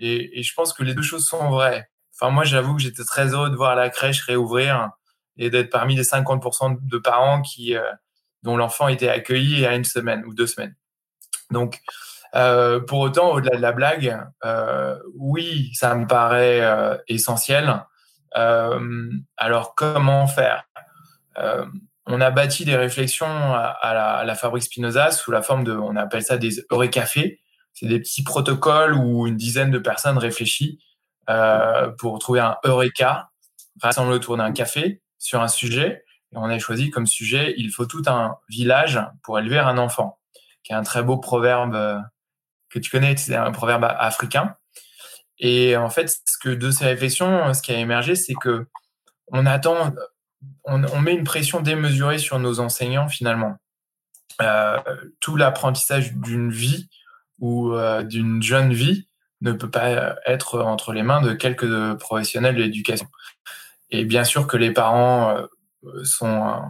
Et, 0.00 0.40
et, 0.40 0.42
je 0.42 0.54
pense 0.54 0.72
que 0.72 0.82
les 0.82 0.94
deux 0.94 1.02
choses 1.02 1.26
sont 1.26 1.50
vraies. 1.50 1.88
Enfin, 2.14 2.30
moi, 2.32 2.44
j'avoue 2.44 2.74
que 2.74 2.82
j'étais 2.82 3.04
très 3.04 3.34
heureux 3.34 3.50
de 3.50 3.56
voir 3.56 3.76
la 3.76 3.88
crèche 3.88 4.22
réouvrir 4.22 4.90
et 5.36 5.50
d'être 5.50 5.70
parmi 5.70 5.96
les 5.96 6.02
50% 6.02 6.78
de 6.80 6.98
parents 6.98 7.42
qui, 7.42 7.76
euh, 7.76 7.82
dont 8.42 8.56
l'enfant 8.56 8.88
était 8.88 9.08
accueilli 9.08 9.66
à 9.66 9.74
une 9.74 9.84
semaine 9.84 10.24
ou 10.26 10.34
deux 10.34 10.46
semaines. 10.46 10.74
Donc, 11.50 11.80
euh, 12.34 12.80
pour 12.80 13.00
autant, 13.00 13.32
au-delà 13.32 13.56
de 13.56 13.62
la 13.62 13.72
blague, 13.72 14.18
euh, 14.44 14.98
oui, 15.14 15.70
ça 15.74 15.94
me 15.94 16.06
paraît 16.06 16.62
essentiel. 17.08 17.84
Alors, 18.34 19.74
comment 19.74 20.26
faire? 20.26 20.64
On 22.06 22.20
a 22.20 22.30
bâti 22.30 22.64
des 22.64 22.76
réflexions 22.76 23.26
à, 23.26 24.22
la, 24.26 24.34
Fabrique 24.34 24.64
Spinoza 24.64 25.10
sous 25.10 25.30
la 25.30 25.42
forme 25.42 25.62
de, 25.64 25.72
on 25.72 25.94
appelle 25.96 26.22
ça 26.22 26.38
des 26.38 26.64
Eurécafés. 26.70 27.40
C'est 27.74 27.86
des 27.86 28.00
petits 28.00 28.24
protocoles 28.24 28.94
où 28.94 29.26
une 29.26 29.36
dizaine 29.36 29.70
de 29.70 29.78
personnes 29.78 30.18
réfléchissent 30.18 30.78
pour 31.98 32.18
trouver 32.18 32.40
un 32.40 32.56
Eureka, 32.64 33.28
rassemblés 33.82 34.16
autour 34.16 34.38
d'un 34.38 34.52
café 34.52 35.02
sur 35.22 35.40
un 35.40 35.48
sujet. 35.48 36.04
Et 36.32 36.36
on 36.36 36.44
a 36.44 36.58
choisi 36.58 36.90
comme 36.90 37.06
sujet, 37.06 37.54
il 37.56 37.70
faut 37.70 37.86
tout 37.86 38.02
un 38.06 38.36
village 38.48 39.00
pour 39.22 39.38
élever 39.38 39.58
un 39.58 39.78
enfant, 39.78 40.18
qui 40.64 40.72
est 40.72 40.76
un 40.76 40.82
très 40.82 41.02
beau 41.02 41.16
proverbe 41.16 41.74
euh, 41.74 41.98
que 42.70 42.78
tu 42.78 42.90
connais, 42.90 43.16
c'est 43.16 43.36
un 43.36 43.52
proverbe 43.52 43.84
africain. 43.84 44.56
Et 45.38 45.76
en 45.76 45.90
fait, 45.90 46.08
ce 46.08 46.38
que 46.38 46.48
de 46.48 46.70
ces 46.70 46.86
réflexions, 46.86 47.52
ce 47.54 47.62
qui 47.62 47.72
a 47.72 47.78
émergé, 47.78 48.14
c'est 48.14 48.34
que 48.34 48.66
on 49.28 49.46
attend 49.46 49.92
on, 50.64 51.00
met 51.00 51.14
une 51.14 51.24
pression 51.24 51.60
démesurée 51.60 52.18
sur 52.18 52.38
nos 52.38 52.58
enseignants 52.58 53.08
finalement. 53.08 53.56
Euh, 54.40 54.78
tout 55.20 55.36
l'apprentissage 55.36 56.14
d'une 56.14 56.50
vie 56.50 56.88
ou 57.38 57.74
euh, 57.74 58.02
d'une 58.02 58.42
jeune 58.42 58.72
vie 58.72 59.06
ne 59.40 59.52
peut 59.52 59.70
pas 59.70 60.16
être 60.26 60.62
entre 60.62 60.92
les 60.92 61.02
mains 61.02 61.20
de 61.20 61.32
quelques 61.32 61.94
professionnels 61.98 62.56
de 62.56 62.62
l'éducation. 62.62 63.06
Et 63.92 64.04
bien 64.04 64.24
sûr 64.24 64.48
que 64.48 64.56
les 64.56 64.72
parents 64.72 65.36
euh, 65.84 66.04
sont 66.04 66.60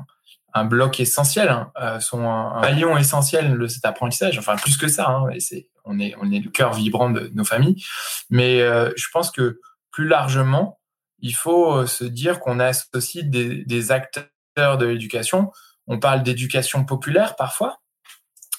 un, 0.53 0.65
bloc 0.65 1.01
essentiel, 1.01 1.49
hein, 1.49 2.01
sont 2.01 2.29
un, 2.29 2.61
maillon 2.61 2.99
essentiel 2.99 3.59
de 3.59 3.67
cet 3.67 3.87
apprentissage. 3.87 4.39
Enfin, 4.39 4.57
plus 4.57 4.77
que 4.77 4.89
ça, 4.89 5.09
hein, 5.09 5.27
c'est, 5.39 5.69
on, 5.87 5.99
est, 5.99 6.15
on 6.21 6.31
est 6.31 6.41
le 6.41 6.51
cœur 6.51 6.75
vibrant 6.75 7.09
de 7.09 7.31
nos 7.35 7.45
familles. 7.45 7.83
Mais 8.29 8.59
je 8.59 9.07
pense 9.11 9.31
que 9.31 9.61
plus 9.91 10.07
largement, 10.07 10.79
il 11.23 11.35
faut 11.35 11.73
euh, 11.73 11.87
se 11.87 12.05
dire 12.05 12.41
qu'on 12.41 12.61
associe 12.61 13.25
des, 13.25 13.93
acteurs 13.93 14.77
de 14.77 14.87
l'éducation. 14.87 15.53
On 15.87 15.99
parle 15.99 16.23
d'éducation 16.23 16.85
populaire 16.85 17.37
parfois. 17.37 17.79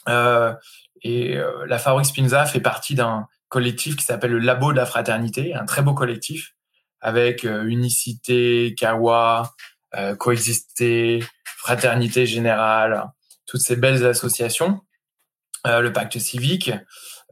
Euh, 0.09 0.53
et 1.03 1.37
euh, 1.37 1.65
la 1.67 1.77
Fabrique 1.77 2.07
Spinza 2.07 2.45
fait 2.45 2.61
partie 2.61 2.95
d'un 2.95 3.27
collectif 3.49 3.95
qui 3.95 4.05
s'appelle 4.05 4.31
le 4.31 4.39
Labo 4.39 4.71
de 4.71 4.77
la 4.77 4.85
Fraternité, 4.85 5.53
un 5.53 5.65
très 5.65 5.81
beau 5.81 5.93
collectif 5.93 6.55
avec 7.03 7.43
Unicité, 7.43 8.73
Kawa, 8.75 9.53
Coexister, 10.17 11.23
Fraternité 11.45 12.25
Générale, 12.25 13.11
toutes 13.45 13.61
ces 13.61 13.75
belles 13.75 14.05
associations, 14.05 14.81
le 15.65 15.89
Pacte 15.89 16.17
Civique. 16.17 16.71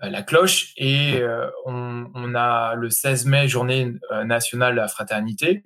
Euh, 0.03 0.09
la 0.09 0.23
cloche 0.23 0.73
et 0.77 1.19
euh, 1.21 1.49
on, 1.65 2.09
on, 2.15 2.35
a 2.35 2.75
le 2.75 2.89
16 2.89 3.25
mai, 3.25 3.47
journée 3.47 3.93
euh, 4.11 4.23
nationale 4.23 4.73
de 4.73 4.79
la 4.79 4.87
fraternité. 4.87 5.63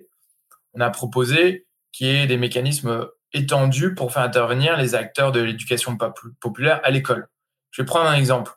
On 0.74 0.80
a 0.80 0.90
proposé 0.90 1.66
qu'il 1.92 2.08
y 2.08 2.10
ait 2.10 2.26
des 2.26 2.36
mécanismes 2.36 3.08
étendus 3.32 3.94
pour 3.94 4.12
faire 4.12 4.22
intervenir 4.22 4.76
les 4.76 4.94
acteurs 4.94 5.32
de 5.32 5.40
l'éducation 5.40 5.96
populaire 6.40 6.80
à 6.84 6.90
l'école. 6.90 7.28
Je 7.70 7.82
vais 7.82 7.86
prendre 7.86 8.08
un 8.08 8.14
exemple. 8.14 8.52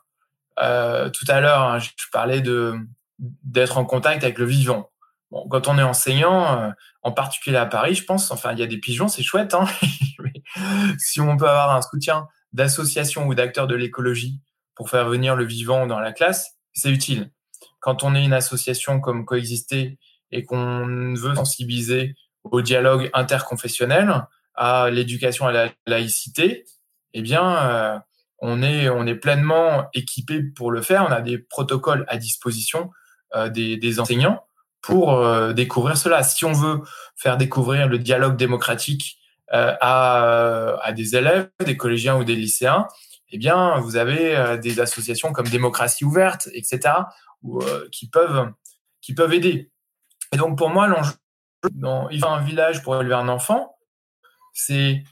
Euh, 0.58 1.08
tout 1.08 1.24
à 1.28 1.40
l'heure, 1.40 1.62
hein, 1.62 1.78
je 1.78 2.06
parlais 2.12 2.40
de 2.40 2.76
d'être 3.18 3.76
en 3.76 3.84
contact 3.84 4.24
avec 4.24 4.38
le 4.38 4.46
vivant. 4.46 4.89
Bon, 5.30 5.46
quand 5.48 5.68
on 5.68 5.78
est 5.78 5.82
enseignant, 5.82 6.72
en 7.02 7.12
particulier 7.12 7.56
à 7.56 7.66
Paris, 7.66 7.94
je 7.94 8.04
pense, 8.04 8.30
enfin, 8.30 8.52
il 8.52 8.58
y 8.58 8.62
a 8.62 8.66
des 8.66 8.78
pigeons, 8.78 9.08
c'est 9.08 9.22
chouette. 9.22 9.54
Hein 9.54 9.66
si 10.98 11.20
on 11.20 11.36
peut 11.36 11.48
avoir 11.48 11.76
un 11.76 11.82
soutien 11.82 12.26
d'associations 12.52 13.26
ou 13.26 13.34
d'acteurs 13.34 13.66
de 13.66 13.74
l'écologie 13.74 14.40
pour 14.74 14.90
faire 14.90 15.08
venir 15.08 15.36
le 15.36 15.44
vivant 15.44 15.86
dans 15.86 16.00
la 16.00 16.12
classe, 16.12 16.56
c'est 16.72 16.90
utile. 16.90 17.30
Quand 17.80 18.02
on 18.02 18.14
est 18.14 18.24
une 18.24 18.32
association 18.32 19.00
comme 19.00 19.24
Coexister 19.24 19.98
et 20.32 20.44
qu'on 20.44 21.14
veut 21.14 21.34
sensibiliser 21.34 22.14
au 22.44 22.60
dialogue 22.62 23.10
interconfessionnel, 23.14 24.26
à 24.54 24.90
l'éducation 24.90 25.46
à 25.46 25.52
la 25.52 25.70
laïcité, 25.86 26.64
eh 27.14 27.22
bien, 27.22 27.56
euh, 27.56 27.98
on 28.38 28.62
est 28.62 28.88
on 28.88 29.06
est 29.06 29.14
pleinement 29.14 29.88
équipé 29.94 30.42
pour 30.42 30.70
le 30.70 30.82
faire. 30.82 31.04
On 31.08 31.12
a 31.12 31.20
des 31.20 31.38
protocoles 31.38 32.04
à 32.08 32.16
disposition 32.18 32.90
euh, 33.34 33.48
des, 33.48 33.76
des, 33.76 34.00
enseignants 34.00 34.44
pour 34.82 35.12
euh, 35.14 35.52
découvrir 35.52 35.96
cela. 35.96 36.22
Si 36.22 36.44
on 36.44 36.52
veut 36.52 36.80
faire 37.16 37.36
découvrir 37.36 37.88
le 37.88 37.98
dialogue 37.98 38.36
démocratique 38.36 39.18
à, 39.52 40.76
à 40.80 40.92
des 40.92 41.16
élèves, 41.16 41.48
des 41.66 41.76
collégiens 41.76 42.16
ou 42.16 42.22
des 42.22 42.36
lycéens, 42.36 42.86
eh 43.32 43.38
bien, 43.38 43.78
vous 43.78 43.96
avez 43.96 44.36
euh, 44.36 44.56
des 44.56 44.80
associations 44.80 45.32
comme 45.32 45.48
Démocratie 45.48 46.04
ouverte, 46.04 46.48
etc., 46.52 46.94
euh, 47.44 47.88
qui 47.92 48.08
peuvent 48.08 48.52
qui 49.00 49.14
peuvent 49.14 49.32
aider. 49.32 49.70
Et 50.32 50.36
donc, 50.36 50.58
pour 50.58 50.68
moi, 50.68 50.86
l'enjeu 50.86 51.14
dans 51.72 52.08
il 52.10 52.24
un 52.24 52.40
village 52.40 52.82
pour 52.82 53.00
élever 53.00 53.14
un 53.14 53.28
enfant, 53.28 53.76
c'est 54.52 55.04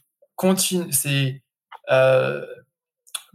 c'est 0.91 1.43
euh, 1.91 2.45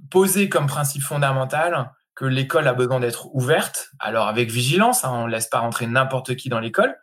poser 0.09 0.49
comme 0.49 0.67
principe 0.67 1.01
fondamental 1.03 1.91
que 2.15 2.25
l'école 2.25 2.67
a 2.67 2.73
besoin 2.73 2.99
d'être 2.99 3.33
ouverte. 3.33 3.89
Alors 3.99 4.27
avec 4.27 4.49
vigilance, 4.49 5.03
hein, 5.03 5.11
on 5.13 5.27
ne 5.27 5.31
laisse 5.31 5.47
pas 5.47 5.59
rentrer 5.59 5.87
n'importe 5.87 6.35
qui 6.35 6.49
dans 6.49 6.59
l'école. 6.59 6.95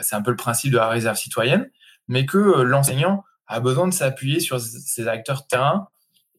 C'est 0.00 0.16
un 0.16 0.22
peu 0.22 0.30
le 0.30 0.36
principe 0.36 0.72
de 0.72 0.78
la 0.78 0.88
réserve 0.88 1.16
citoyenne, 1.16 1.70
mais 2.08 2.26
que 2.26 2.38
l'enseignant 2.62 3.24
a 3.46 3.60
besoin 3.60 3.86
de 3.86 3.92
s'appuyer 3.92 4.40
sur 4.40 4.60
ces 4.60 5.06
acteurs 5.06 5.46
terrain 5.46 5.88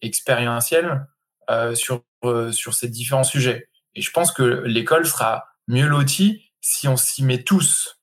expérientiels 0.01 1.07
sur, 1.75 2.03
sur 2.51 2.73
ces 2.73 2.89
différents 2.89 3.23
sujets. 3.23 3.69
Et 3.95 4.01
je 4.01 4.11
pense 4.11 4.31
que 4.31 4.43
l'école 4.65 5.05
sera 5.05 5.45
mieux 5.67 5.87
lotie 5.87 6.51
si 6.61 6.87
on 6.87 6.97
s'y 6.97 7.23
met 7.23 7.43
tous. 7.43 7.99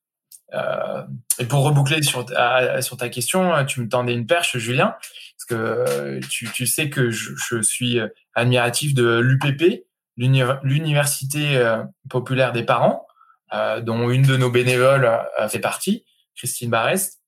Euh, 0.54 1.02
et 1.38 1.46
pour 1.46 1.64
reboucler 1.64 2.02
sur 2.02 2.26
ta, 2.26 2.80
sur 2.82 2.96
ta 2.96 3.08
question, 3.08 3.64
tu 3.64 3.80
me 3.80 3.88
tendais 3.88 4.14
une 4.14 4.26
perche, 4.26 4.56
Julien, 4.58 4.94
parce 5.36 5.46
que 5.48 6.20
tu, 6.28 6.50
tu 6.52 6.66
sais 6.66 6.90
que 6.90 7.10
je, 7.10 7.60
suis 7.62 7.98
admiratif 8.34 8.94
de 8.94 9.18
l'UPP, 9.18 9.84
l'Université 10.16 11.56
euh, 11.56 11.82
populaire 12.08 12.52
des 12.52 12.64
parents, 12.64 13.06
euh, 13.52 13.80
dont 13.80 14.10
une 14.10 14.22
de 14.22 14.36
nos 14.36 14.50
bénévoles 14.50 15.10
fait 15.48 15.58
partie, 15.58 16.04
Christine 16.36 16.70
Barrest. 16.70 17.20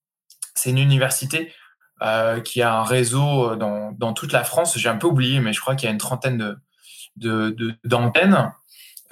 C'est 0.55 0.70
une 0.70 0.79
université 0.79 1.53
euh, 2.03 2.40
qui 2.40 2.62
a 2.62 2.75
un 2.75 2.85
réseau 2.85 3.57
dans, 3.57 3.92
dans 3.92 4.12
toute 4.12 4.33
la 4.33 4.44
France. 4.44 4.79
J'ai 4.79 4.88
un 4.88 4.97
peu 4.97 5.07
oublié, 5.07 5.40
mais 5.40 5.53
je 5.53 5.61
crois 5.61 5.75
qu'il 5.75 5.87
y 5.87 5.90
a 5.90 5.92
une 5.92 5.99
trentaine 5.99 6.38
de 6.38 6.57
d'antennes 7.85 8.53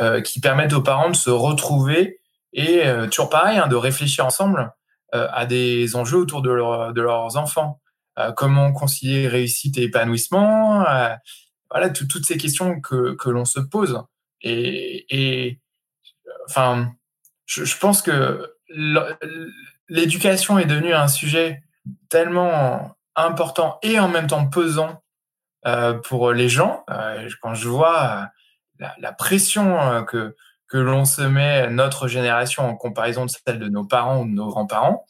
euh, 0.00 0.20
qui 0.20 0.40
permettent 0.40 0.72
aux 0.72 0.82
parents 0.82 1.10
de 1.10 1.16
se 1.16 1.30
retrouver 1.30 2.18
et 2.52 2.86
euh, 2.86 3.06
toujours 3.06 3.28
pareil, 3.28 3.58
hein, 3.58 3.68
de 3.68 3.76
réfléchir 3.76 4.26
ensemble 4.26 4.72
euh, 5.14 5.28
à 5.32 5.46
des 5.46 5.94
enjeux 5.94 6.18
autour 6.18 6.42
de, 6.42 6.50
leur, 6.50 6.92
de 6.92 7.02
leurs 7.02 7.36
enfants. 7.36 7.80
comment 8.36 8.72
concilier 8.72 9.28
réussite 9.28 9.78
et 9.78 9.84
épanouissement 9.84 10.84
Voilà, 11.72 11.90
toutes 11.90 12.26
ces 12.26 12.36
questions 12.36 12.80
que, 12.80 13.14
que 13.14 13.30
l'on 13.30 13.44
se 13.44 13.60
pose. 13.60 14.02
Et, 14.42 15.58
enfin, 16.48 16.92
je, 17.46 17.64
je 17.64 17.78
pense 17.78 18.02
que 18.02 18.54
l'éducation 19.88 20.58
est 20.58 20.66
devenue 20.66 20.94
un 20.94 21.08
sujet 21.08 21.62
tellement 22.08 22.96
important 23.16 23.78
et 23.82 23.98
en 23.98 24.08
même 24.08 24.26
temps 24.26 24.46
pesant 24.48 25.02
euh, 25.66 25.94
pour 25.94 26.32
les 26.32 26.48
gens. 26.48 26.84
Euh, 26.90 27.28
quand 27.40 27.54
je 27.54 27.68
vois 27.68 28.02
euh, 28.02 28.24
la, 28.78 28.94
la 28.98 29.12
pression 29.12 30.04
que 30.04 30.34
que 30.68 30.78
l'on 30.78 31.04
se 31.04 31.20
met 31.20 31.68
notre 31.68 32.08
génération 32.08 32.66
en 32.66 32.74
comparaison 32.74 33.26
de 33.26 33.30
celle 33.30 33.58
de 33.58 33.68
nos 33.68 33.84
parents 33.84 34.22
ou 34.22 34.24
de 34.24 34.30
nos 34.30 34.48
grands-parents, 34.48 35.04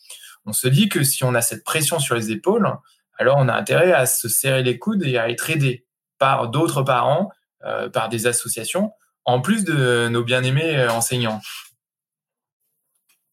on 0.44 0.52
se 0.52 0.66
dit 0.66 0.88
que 0.88 1.04
si 1.04 1.22
on 1.22 1.36
a 1.36 1.40
cette 1.40 1.62
pression 1.62 2.00
sur 2.00 2.16
les 2.16 2.32
épaules, 2.32 2.68
alors 3.16 3.36
on 3.38 3.48
a 3.48 3.54
intérêt 3.54 3.92
à 3.92 4.04
se 4.06 4.28
serrer 4.28 4.64
les 4.64 4.80
coudes 4.80 5.04
et 5.04 5.18
à 5.18 5.30
être 5.30 5.50
aidé 5.50 5.86
par 6.22 6.48
d'autres 6.48 6.82
parents, 6.84 7.32
euh, 7.64 7.88
par 7.88 8.08
des 8.08 8.28
associations, 8.28 8.92
en 9.24 9.40
plus 9.40 9.64
de 9.64 10.06
nos 10.06 10.22
bien-aimés 10.22 10.86
enseignants. 10.88 11.40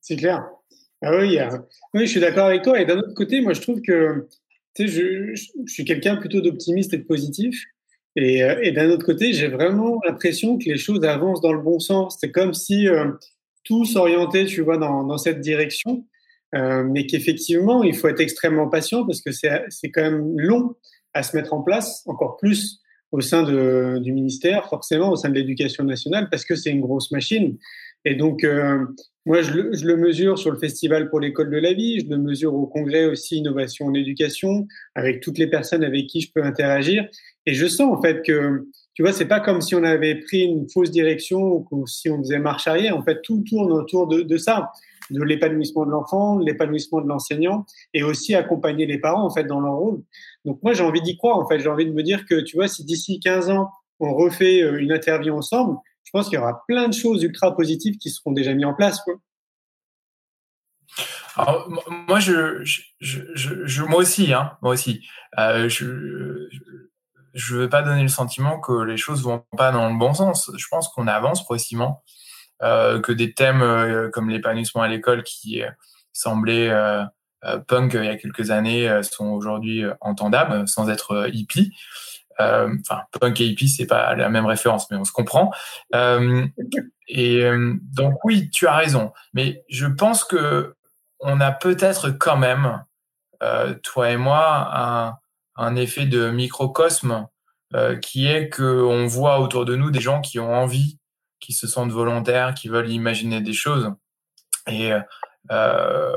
C'est 0.02 0.16
clair. 0.16 0.44
Ah 1.04 1.16
oui, 1.16 1.38
oui, 1.94 2.08
je 2.08 2.10
suis 2.10 2.20
d'accord 2.20 2.48
avec 2.48 2.64
toi. 2.64 2.82
Et 2.82 2.86
d'un 2.86 2.98
autre 2.98 3.14
côté, 3.14 3.42
moi, 3.42 3.54
je 3.54 3.62
trouve 3.62 3.80
que 3.84 4.28
je, 4.80 5.36
je, 5.36 5.44
suis 5.68 5.86
quelqu'un 5.86 6.16
plutôt 6.16 6.42
d'optimiste 6.42 6.92
et 6.96 6.98
de 6.98 7.04
positif. 7.04 7.64
Et, 8.16 8.44
euh, 8.44 8.72
d'un 8.72 8.90
autre 8.90 9.06
côté, 9.06 9.34
j'ai 9.34 9.50
vraiment 9.50 10.02
l'impression 10.04 10.58
que 10.58 10.66
les 10.66 10.80
choses 10.80 11.04
avancent 11.04 11.42
dans 11.42 11.54
le 11.54 11.62
bon 11.62 11.80
sens. 11.80 12.18
C'est 12.20 12.32
comme 12.32 12.56
si 12.56 12.88
euh, 12.88 13.12
tout 13.66 13.86
s'orientait, 13.86 14.46
tu 14.46 14.62
vois, 14.62 14.80
dans, 14.80 15.18
cette 15.20 15.42
direction. 15.42 16.08
Euh, 16.56 16.84
mais 16.84 17.06
qu'effectivement, 17.06 17.84
il 17.84 17.96
faut 17.96 18.08
être 18.08 18.20
extrêmement 18.20 18.68
patient 18.68 19.06
parce 19.06 19.22
que 19.22 19.32
c'est 19.32 19.92
quand 19.92 20.02
même 20.02 20.40
long 20.40 20.76
à 21.14 21.24
se 21.24 21.36
mettre 21.36 21.54
en 21.54 21.62
place, 21.62 22.04
encore 22.08 22.38
plus 22.38 22.82
au 23.12 23.22
sein 23.22 23.44
de, 23.44 24.00
du 24.00 24.14
ministère, 24.14 24.68
forcément 24.68 25.10
au 25.10 25.16
sein 25.16 25.30
de 25.30 25.36
l'éducation 25.36 25.84
nationale, 25.84 26.30
parce 26.30 26.46
que 26.46 26.56
c'est 26.56 26.70
une 26.70 26.82
grosse 26.82 27.12
machine. 27.12 27.58
Et 28.06 28.16
donc, 28.16 28.44
euh, 28.44 28.86
moi, 29.26 29.42
je 29.42 29.52
le, 29.52 29.98
mesure 29.98 30.38
sur 30.38 30.52
le 30.52 30.58
Festival 30.58 31.10
pour 31.10 31.20
l'école 31.20 31.50
de 31.50 31.58
la 31.58 31.74
vie, 31.74 32.00
je 32.00 32.08
le 32.08 32.18
mesure 32.18 32.54
au 32.54 32.66
congrès 32.68 33.06
aussi 33.06 33.38
Innovation 33.38 33.88
en 33.88 33.94
éducation, 33.94 34.68
avec 34.96 35.22
toutes 35.22 35.38
les 35.38 35.48
personnes 35.48 35.84
avec 35.84 36.08
qui 36.08 36.22
je 36.22 36.32
peux 36.34 36.44
interagir. 36.44 37.08
Et 37.46 37.54
je 37.54 37.68
sens 37.68 37.96
en 37.96 38.02
fait 38.02 38.22
que, 38.26 38.68
tu 38.94 39.02
vois, 39.02 39.12
c'est 39.12 39.28
pas 39.28 39.40
comme 39.40 39.62
si 39.62 39.76
on 39.76 39.84
avait 39.84 40.16
pris 40.16 40.44
une 40.44 40.70
fausse 40.70 40.92
direction 40.92 41.66
ou 41.72 41.88
si 41.88 42.10
on 42.10 42.20
faisait 42.20 42.40
marche 42.40 42.68
arrière. 42.68 42.96
En 42.98 43.04
fait, 43.04 43.22
tout 43.22 43.44
tourne 43.48 43.72
autour 43.72 44.08
de, 44.08 44.22
de 44.22 44.38
ça, 44.38 44.72
de 45.10 45.22
l'épanouissement 45.24 45.86
de 45.86 45.92
l'enfant, 45.92 46.38
de 46.38 46.46
l'épanouissement 46.46 47.02
de 47.02 47.08
l'enseignant, 47.08 47.66
et 47.94 48.04
aussi 48.04 48.36
accompagner 48.36 48.86
les 48.86 49.00
parents 49.00 49.26
en 49.26 49.30
fait 49.30 49.46
dans 49.46 49.60
leur 49.60 49.76
rôle. 49.76 50.02
Donc 50.46 50.62
moi, 50.64 50.74
j'ai 50.74 50.84
envie 50.84 51.02
d'y 51.02 51.18
croire. 51.18 51.38
En 51.38 51.48
fait, 51.48 51.60
j'ai 51.60 51.70
envie 51.70 51.86
de 51.86 51.92
me 51.92 52.04
dire 52.04 52.26
que, 52.26 52.42
tu 52.42 52.56
vois, 52.56 52.68
si 52.68 52.84
d'ici 52.84 53.20
15 53.20 53.50
ans 53.50 53.70
on 54.00 54.14
refait 54.14 54.62
euh, 54.62 54.80
une 54.80 54.94
interview 54.94 55.36
ensemble, 55.36 55.78
je 56.04 56.12
pense 56.12 56.30
qu'il 56.30 56.36
y 56.36 56.42
aura 56.42 56.64
plein 56.68 56.88
de 56.88 56.94
choses 56.94 57.22
ultra 57.22 57.56
positives 57.56 57.98
qui 57.98 58.10
seront 58.10 58.32
déjà 58.32 58.54
mises 58.54 58.66
en 58.66 58.74
place. 58.74 59.02
Quoi. 59.02 59.16
Moi, 62.08 62.20
je, 62.20 62.64
moi 63.86 64.00
aussi, 64.00 64.34
hein, 64.34 64.58
moi 64.62 64.74
aussi, 64.74 65.08
euh, 65.38 65.70
je, 65.70 66.50
je 67.34 67.56
veux 67.56 67.70
pas 67.70 67.82
donner 67.82 68.02
le 68.02 68.08
sentiment 68.08 68.60
que 68.60 68.84
les 68.84 68.98
choses 68.98 69.24
vont 69.24 69.46
pas 69.56 69.72
dans 69.72 69.90
le 69.90 69.98
bon 69.98 70.14
sens. 70.14 70.52
Je 70.58 70.66
pense 70.70 70.90
qu'on 70.90 71.08
avance 71.08 71.44
progressivement, 71.44 72.04
euh, 72.62 73.00
que 73.00 73.12
des 73.12 73.34
thèmes 73.34 73.62
euh, 73.62 74.10
comme 74.10 74.30
l'épanouissement 74.30 74.82
à 74.82 74.88
l'école 74.88 75.24
qui 75.24 75.62
semblaient 76.12 76.72
punk 77.68 77.94
il 77.94 78.06
y 78.06 78.10
a 78.10 78.18
quelques 78.18 78.52
années 78.52 79.02
sont 79.04 79.28
aujourd'hui 79.28 79.84
entendables 80.02 80.68
sans 80.68 80.90
être 80.90 81.30
hippie. 81.32 81.74
Euh, 82.40 82.74
enfin, 82.82 83.02
punk 83.20 83.42
et 83.42 83.46
hippie, 83.46 83.68
c'est 83.68 83.86
pas 83.86 84.16
la 84.16 84.30
même 84.30 84.46
référence, 84.46 84.90
mais 84.90 84.98
on 84.98 85.04
se 85.04 85.12
comprend. 85.12 85.52
Euh, 85.94 86.46
et 87.08 87.44
euh, 87.44 87.74
donc 87.82 88.24
oui, 88.24 88.50
tu 88.50 88.68
as 88.68 88.76
raison, 88.76 89.12
mais 89.34 89.64
je 89.70 89.88
pense 89.88 90.24
que 90.24 90.76
on 91.20 91.42
a 91.42 91.52
peut-être 91.52 92.12
quand 92.12 92.38
même, 92.38 92.82
toi 93.84 94.10
et 94.10 94.18
moi, 94.18 94.70
un, 94.74 95.18
un 95.58 95.76
effet 95.76 96.06
de 96.06 96.30
microcosme 96.30 97.28
qui 98.02 98.26
est 98.28 98.48
que 98.48 98.84
on 98.84 99.06
voit 99.06 99.42
autour 99.42 99.66
de 99.66 99.76
nous 99.76 99.92
des 99.92 100.00
gens 100.00 100.22
qui 100.22 100.40
ont 100.40 100.54
envie, 100.54 100.98
qui 101.42 101.52
se 101.52 101.68
sentent 101.68 101.92
volontaires, 101.92 102.54
qui 102.54 102.70
veulent 102.70 102.90
imaginer 102.90 103.42
des 103.42 103.52
choses. 103.52 103.94
Et 104.68 104.94
euh, 105.52 106.16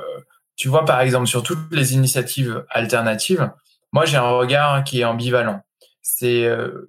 tu 0.56 0.68
vois, 0.68 0.84
par 0.84 1.00
exemple, 1.00 1.26
sur 1.26 1.42
toutes 1.42 1.72
les 1.72 1.94
initiatives 1.94 2.64
alternatives, 2.70 3.50
moi, 3.92 4.04
j'ai 4.04 4.16
un 4.16 4.30
regard 4.30 4.84
qui 4.84 5.00
est 5.00 5.04
ambivalent 5.04 5.62
c'est 6.02 6.44
euh, 6.44 6.88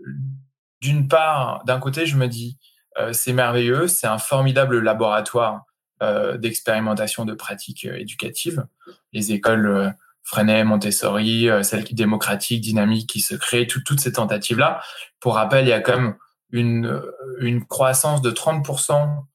d'une 0.82 1.08
part, 1.08 1.64
d'un 1.66 1.80
côté, 1.80 2.06
je 2.06 2.18
me 2.18 2.28
dis, 2.28 2.58
euh, 3.00 3.14
c'est 3.14 3.32
merveilleux, 3.32 3.88
c'est 3.88 4.08
un 4.08 4.18
formidable 4.18 4.80
laboratoire 4.80 5.64
euh, 6.02 6.38
d'expérimentation 6.38 7.24
de 7.24 7.34
pratiques 7.34 7.86
éducatives. 7.86 8.66
Les 9.14 9.32
écoles 9.32 9.94
Freinet, 10.24 10.64
Montessori, 10.64 11.50
celles 11.64 11.84
qui 11.84 11.96
démocratiques, 11.96 12.62
dynamiques, 12.62 13.10
qui 13.10 13.22
se 13.22 13.36
créent, 13.36 13.68
toutes 13.68 14.00
ces 14.00 14.14
tentatives-là. 14.14 14.82
Pour 15.20 15.36
rappel, 15.36 15.66
il 15.66 15.70
y 15.70 15.74
a 15.74 15.82
quand 15.82 15.98
même 15.98 16.16
une, 16.52 17.02
une 17.40 17.66
croissance 17.66 18.22
de 18.22 18.32
30% 18.32 19.26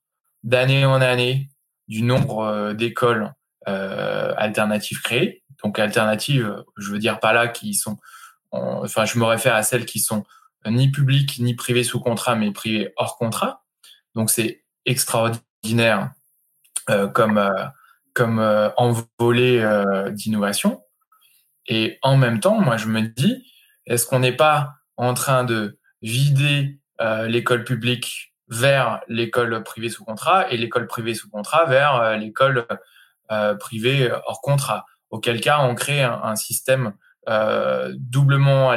d'année 0.45 0.85
en 0.85 1.01
année 1.01 1.51
du 1.89 2.03
nombre 2.03 2.73
d'écoles 2.73 3.33
alternatives 4.37 5.01
créées. 5.03 5.43
Donc 5.63 5.79
alternatives, 5.79 6.65
je 6.77 6.91
veux 6.91 6.99
dire 6.99 7.21
pas 7.21 7.33
là 7.33 7.49
qui 7.49 7.75
sont 7.75 7.99
enfin, 8.51 9.05
je 9.05 9.19
me 9.19 9.25
réfère 9.25 9.55
à 9.55 9.63
celles 9.63 9.87
qui 9.87 10.01
sont 10.01 10.25
ni 10.67 10.91
publiques 10.91 11.39
ni 11.39 11.55
privées 11.55 11.85
sous 11.85 12.01
contrat, 12.01 12.35
mais 12.35 12.51
privées 12.51 12.93
hors 12.97 13.17
contrat. 13.17 13.65
Donc 14.15 14.31
c'est 14.31 14.65
extraordinaire 14.87 16.13
euh, 16.91 17.09
comme 17.09 17.39
euh, 17.39 17.67
comme 18.15 18.41
euh, 18.41 18.71
envolée 18.77 19.61
euh, 19.61 20.11
d'innovation. 20.11 20.83
Et 21.69 21.99
en 22.03 22.17
même 22.17 22.41
temps, 22.41 22.61
moi 22.61 22.77
je 22.77 22.89
me 22.89 23.03
dis, 23.03 23.45
est-ce 23.87 24.07
qu'on 24.07 24.19
n'est 24.19 24.37
pas 24.37 24.75
en 24.97 25.15
train 25.15 25.45
de 25.45 25.79
vider 26.03 26.81
euh, 27.01 27.29
l'école 27.29 27.63
publique 27.63 28.35
vers 28.49 29.03
l'école 29.07 29.63
privée 29.63 29.91
sous 29.91 30.05
contrat 30.05 30.51
et 30.51 30.57
l'école 30.57 30.87
privée 30.87 31.15
sous 31.15 31.29
contrat 31.31 31.67
vers 31.67 32.17
l'école 32.17 32.67
privée 33.59 34.11
hors 34.27 34.41
contrat 34.41 34.87
Auquel 35.11 35.41
cas, 35.41 35.61
on 35.61 35.75
crée 35.75 36.03
un, 36.03 36.21
un 36.23 36.37
système 36.37 36.93
euh, 37.29 37.93
doublement 37.97 38.71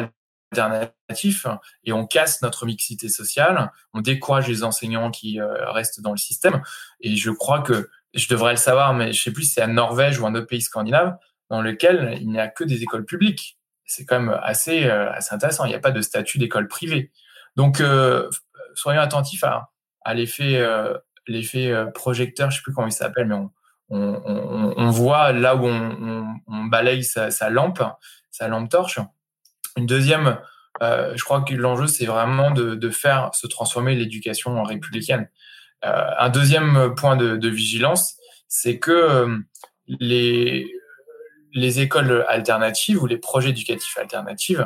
alternatif 0.51 1.45
et 1.83 1.93
on 1.93 2.05
casse 2.05 2.41
notre 2.41 2.65
mixité 2.65 3.09
sociale, 3.09 3.71
on 3.93 4.01
décourage 4.01 4.47
les 4.47 4.63
enseignants 4.63 5.11
qui 5.11 5.39
euh, 5.39 5.69
restent 5.71 6.01
dans 6.01 6.11
le 6.11 6.17
système. 6.17 6.61
Et 7.01 7.15
je 7.15 7.31
crois 7.31 7.61
que 7.61 7.89
je 8.13 8.27
devrais 8.27 8.51
le 8.51 8.57
savoir, 8.57 8.93
mais 8.93 9.13
je 9.13 9.21
sais 9.21 9.31
plus 9.31 9.43
si 9.43 9.51
c'est 9.51 9.61
à 9.61 9.67
Norvège 9.67 10.19
ou 10.19 10.25
un 10.25 10.35
autre 10.35 10.47
pays 10.47 10.61
scandinave 10.61 11.17
dans 11.49 11.61
lequel 11.61 12.17
il 12.21 12.29
n'y 12.29 12.39
a 12.39 12.47
que 12.47 12.63
des 12.63 12.83
écoles 12.83 13.05
publiques. 13.05 13.57
C'est 13.85 14.05
quand 14.05 14.19
même 14.19 14.39
assez, 14.41 14.85
euh, 14.85 15.11
assez 15.11 15.35
intéressant. 15.35 15.65
Il 15.65 15.69
n'y 15.69 15.75
a 15.75 15.79
pas 15.79 15.91
de 15.91 16.01
statut 16.01 16.37
d'école 16.37 16.69
privée. 16.69 17.11
Donc, 17.57 17.81
euh, 17.81 18.29
soyons 18.73 19.01
attentifs 19.01 19.43
à, 19.43 19.71
à 20.05 20.13
l'effet 20.13 20.57
euh, 20.57 20.97
l'effet 21.27 21.73
projecteur, 21.93 22.51
je 22.51 22.57
sais 22.57 22.63
plus 22.63 22.73
comment 22.73 22.87
il 22.87 22.93
s'appelle, 22.93 23.27
mais 23.27 23.35
on, 23.35 23.51
on, 23.91 24.89
voit 24.89 25.31
là 25.31 25.55
où 25.55 25.65
on, 25.65 26.65
balaye 26.65 27.03
sa, 27.03 27.29
lampe 27.49 27.83
sa 28.29 28.47
lampe 28.47 28.69
torche. 28.69 28.99
Une 29.77 29.85
deuxième, 29.85 30.37
euh, 30.81 31.13
je 31.15 31.23
crois 31.23 31.41
que 31.41 31.53
l'enjeu, 31.53 31.87
c'est 31.87 32.05
vraiment 32.05 32.51
de, 32.51 32.89
faire 32.89 33.31
se 33.33 33.47
transformer 33.47 33.95
l'éducation 33.95 34.63
républicaine. 34.63 35.29
Euh, 35.85 36.09
un 36.17 36.29
deuxième 36.29 36.95
point 36.95 37.15
de, 37.15 37.35
de 37.37 37.49
vigilance, 37.49 38.15
c'est 38.47 38.79
que 38.79 38.91
euh, 38.91 39.37
les, 39.87 40.71
les 41.53 41.79
écoles 41.81 42.25
alternatives 42.27 43.01
ou 43.01 43.07
les 43.07 43.17
projets 43.17 43.49
éducatifs 43.49 43.97
alternatifs 43.97 44.61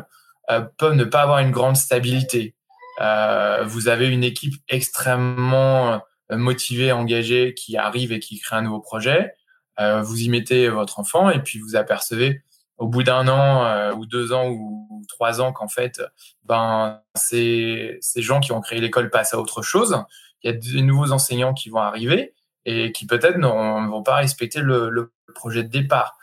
peuvent 0.78 0.94
ne 0.94 1.06
pas 1.06 1.24
avoir 1.24 1.40
une 1.40 1.50
grande 1.50 1.76
stabilité. 1.76 2.54
vous 3.00 3.88
avez 3.88 4.08
une 4.08 4.24
équipe 4.24 4.54
extrêmement 4.70 6.04
motivée, 6.30 6.92
engagée, 6.92 7.54
qui 7.54 7.78
arrive 7.78 8.12
et 8.12 8.20
qui 8.20 8.40
crée 8.40 8.56
un 8.56 8.62
nouveau 8.64 8.80
projet. 8.80 9.34
vous 9.80 10.22
y 10.22 10.30
mettez 10.30 10.70
votre 10.70 11.00
enfant 11.00 11.30
et 11.30 11.42
puis 11.42 11.60
vous 11.60 11.76
apercevez 11.76 12.42
au 12.78 12.88
bout 12.88 13.04
d'un 13.04 13.28
an 13.28 13.66
euh, 13.66 13.94
ou 13.94 14.06
deux 14.06 14.34
ans 14.34 14.50
ou, 14.50 15.04
trois 15.08 15.40
ans 15.40 15.54
qu'en 15.54 15.68
fait, 15.68 16.02
ben 16.44 17.00
ces, 17.16 17.98
ces 18.02 18.22
gens 18.22 18.40
qui 18.40 18.52
ont 18.52 18.60
créé 18.60 18.82
l'école 18.82 19.12
passent 19.12 19.34
à 19.34 19.40
autre 19.40 19.62
chose. 19.62 20.04
Il 20.42 20.52
y 20.52 20.54
a 20.54 20.58
des 20.58 20.82
nouveaux 20.82 21.12
enseignants 21.12 21.54
qui 21.54 21.70
vont 21.70 21.80
arriver 21.80 22.34
et 22.66 22.92
qui 22.92 23.06
peut-être 23.06 23.38
ne 23.38 23.48
vont 23.88 24.02
pas 24.02 24.16
respecter 24.16 24.62
le, 24.62 24.90
le 24.90 25.14
projet 25.36 25.64
de 25.64 25.70
départ. 25.70 26.18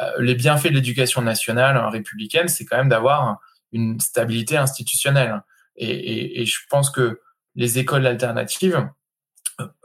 Euh, 0.00 0.12
les 0.20 0.36
bienfaits 0.36 0.68
de 0.68 0.74
l'éducation 0.74 1.20
nationale 1.20 1.76
républicaine, 1.88 2.46
c'est 2.46 2.64
quand 2.64 2.76
même 2.76 2.88
d'avoir 2.88 3.40
une 3.72 3.98
stabilité 3.98 4.56
institutionnelle. 4.56 5.42
Et, 5.76 5.90
et, 5.90 6.42
et, 6.42 6.46
je 6.46 6.58
pense 6.70 6.90
que 6.90 7.20
les 7.56 7.78
écoles 7.78 8.06
alternatives, 8.06 8.88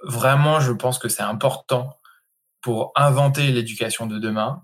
vraiment, 0.04 0.60
je 0.60 0.72
pense 0.72 1.00
que 1.00 1.10
c'est 1.10 1.24
important 1.24 1.98
pour 2.62 2.92
inventer 2.96 3.52
l'éducation 3.52 4.08
de 4.08 4.20
demain, 4.20 4.64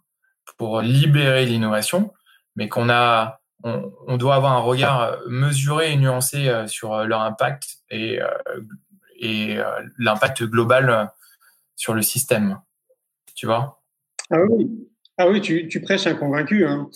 pour 0.58 0.82
libérer 0.82 1.46
l'innovation, 1.46 2.14
mais 2.56 2.70
qu'on 2.70 2.90
a, 2.90 3.42
on, 3.64 4.18
doit 4.18 4.36
avoir 4.36 4.54
un 4.54 4.62
regard 4.62 5.20
mesuré 5.28 5.94
et 5.94 5.98
nuancé 5.98 6.48
euh, 6.48 6.68
sur 6.68 6.94
euh, 6.94 7.06
leur 7.06 7.22
impact 7.22 7.80
et, 7.90 8.20
euh, 8.22 9.82
l'impact 9.98 10.44
global 10.44 11.12
sur 11.76 11.94
le 11.94 12.02
système. 12.02 12.60
Tu 13.36 13.46
vois? 13.46 13.82
Ah 14.32 14.40
oui, 14.50 14.88
ah 15.18 15.30
oui 15.30 15.42
tu, 15.42 15.82
prêches 15.82 16.08
un 16.08 16.16
convaincu. 16.16 16.66
Hein. 16.66 16.90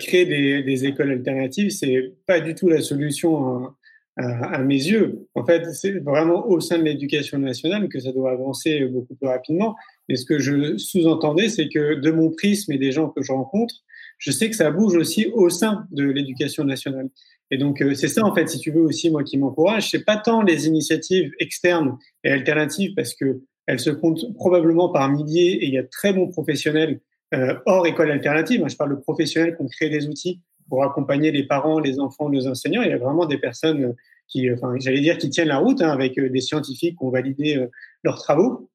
créer 0.00 0.26
des, 0.62 0.84
écoles 0.86 1.12
alternatives, 1.12 1.70
c'est 1.70 2.14
pas 2.26 2.40
du 2.40 2.56
tout 2.56 2.68
la 2.68 2.82
solution 2.82 3.66
à, 3.66 3.76
à 4.16 4.58
mes 4.62 4.76
yeux. 4.76 5.26
En 5.34 5.44
fait, 5.44 5.64
c'est 5.72 5.98
vraiment 5.98 6.48
au 6.48 6.60
sein 6.60 6.78
de 6.78 6.84
l'éducation 6.84 7.38
nationale 7.38 7.88
que 7.88 8.00
ça 8.00 8.12
doit 8.12 8.30
avancer 8.30 8.86
beaucoup 8.86 9.14
plus 9.14 9.28
rapidement. 9.28 9.76
Et 10.08 10.16
ce 10.16 10.24
que 10.24 10.38
je 10.38 10.78
sous-entendais, 10.78 11.48
c'est 11.48 11.68
que 11.68 11.94
de 11.94 12.10
mon 12.10 12.30
prisme 12.30 12.72
et 12.72 12.78
des 12.78 12.92
gens 12.92 13.08
que 13.10 13.22
je 13.22 13.32
rencontre, 13.32 13.74
je 14.18 14.30
sais 14.30 14.48
que 14.48 14.56
ça 14.56 14.70
bouge 14.70 14.96
aussi 14.96 15.26
au 15.26 15.50
sein 15.50 15.86
de 15.90 16.04
l'éducation 16.04 16.64
nationale. 16.64 17.10
Et 17.50 17.58
donc, 17.58 17.80
euh, 17.80 17.94
c'est 17.94 18.08
ça, 18.08 18.24
en 18.24 18.34
fait, 18.34 18.48
si 18.48 18.58
tu 18.58 18.70
veux 18.70 18.80
aussi, 18.80 19.10
moi, 19.10 19.22
qui 19.22 19.38
m'encourage. 19.38 19.90
C'est 19.90 20.04
pas 20.04 20.16
tant 20.16 20.42
les 20.42 20.66
initiatives 20.66 21.30
externes 21.38 21.96
et 22.24 22.30
alternatives, 22.30 22.94
parce 22.94 23.14
que 23.14 23.42
elles 23.66 23.80
se 23.80 23.90
comptent 23.90 24.32
probablement 24.34 24.88
par 24.90 25.10
milliers 25.10 25.52
et 25.52 25.66
il 25.66 25.74
y 25.74 25.78
a 25.78 25.84
très 25.84 26.12
bons 26.12 26.28
professionnels 26.28 27.00
euh, 27.34 27.56
hors 27.66 27.86
école 27.86 28.10
alternative. 28.12 28.64
je 28.68 28.76
parle 28.76 28.90
de 28.90 29.00
professionnels 29.00 29.56
qui 29.56 29.62
ont 29.62 29.68
créé 29.68 29.90
des 29.90 30.06
outils 30.06 30.40
pour 30.68 30.84
accompagner 30.84 31.30
les 31.30 31.44
parents, 31.44 31.78
les 31.78 32.00
enfants, 32.00 32.28
les 32.28 32.46
enseignants. 32.46 32.82
Il 32.82 32.90
y 32.90 32.92
a 32.92 32.98
vraiment 32.98 33.26
des 33.26 33.38
personnes 33.38 33.94
qui, 34.28 34.50
enfin, 34.50 34.74
j'allais 34.78 35.00
dire, 35.00 35.18
qui 35.18 35.30
tiennent 35.30 35.48
la 35.48 35.58
route 35.58 35.80
hein, 35.82 35.90
avec 35.90 36.18
euh, 36.18 36.28
des 36.28 36.40
scientifiques 36.40 36.98
qui 36.98 37.04
ont 37.04 37.10
validé 37.10 37.66
leurs 38.02 38.16
travaux. 38.16 38.68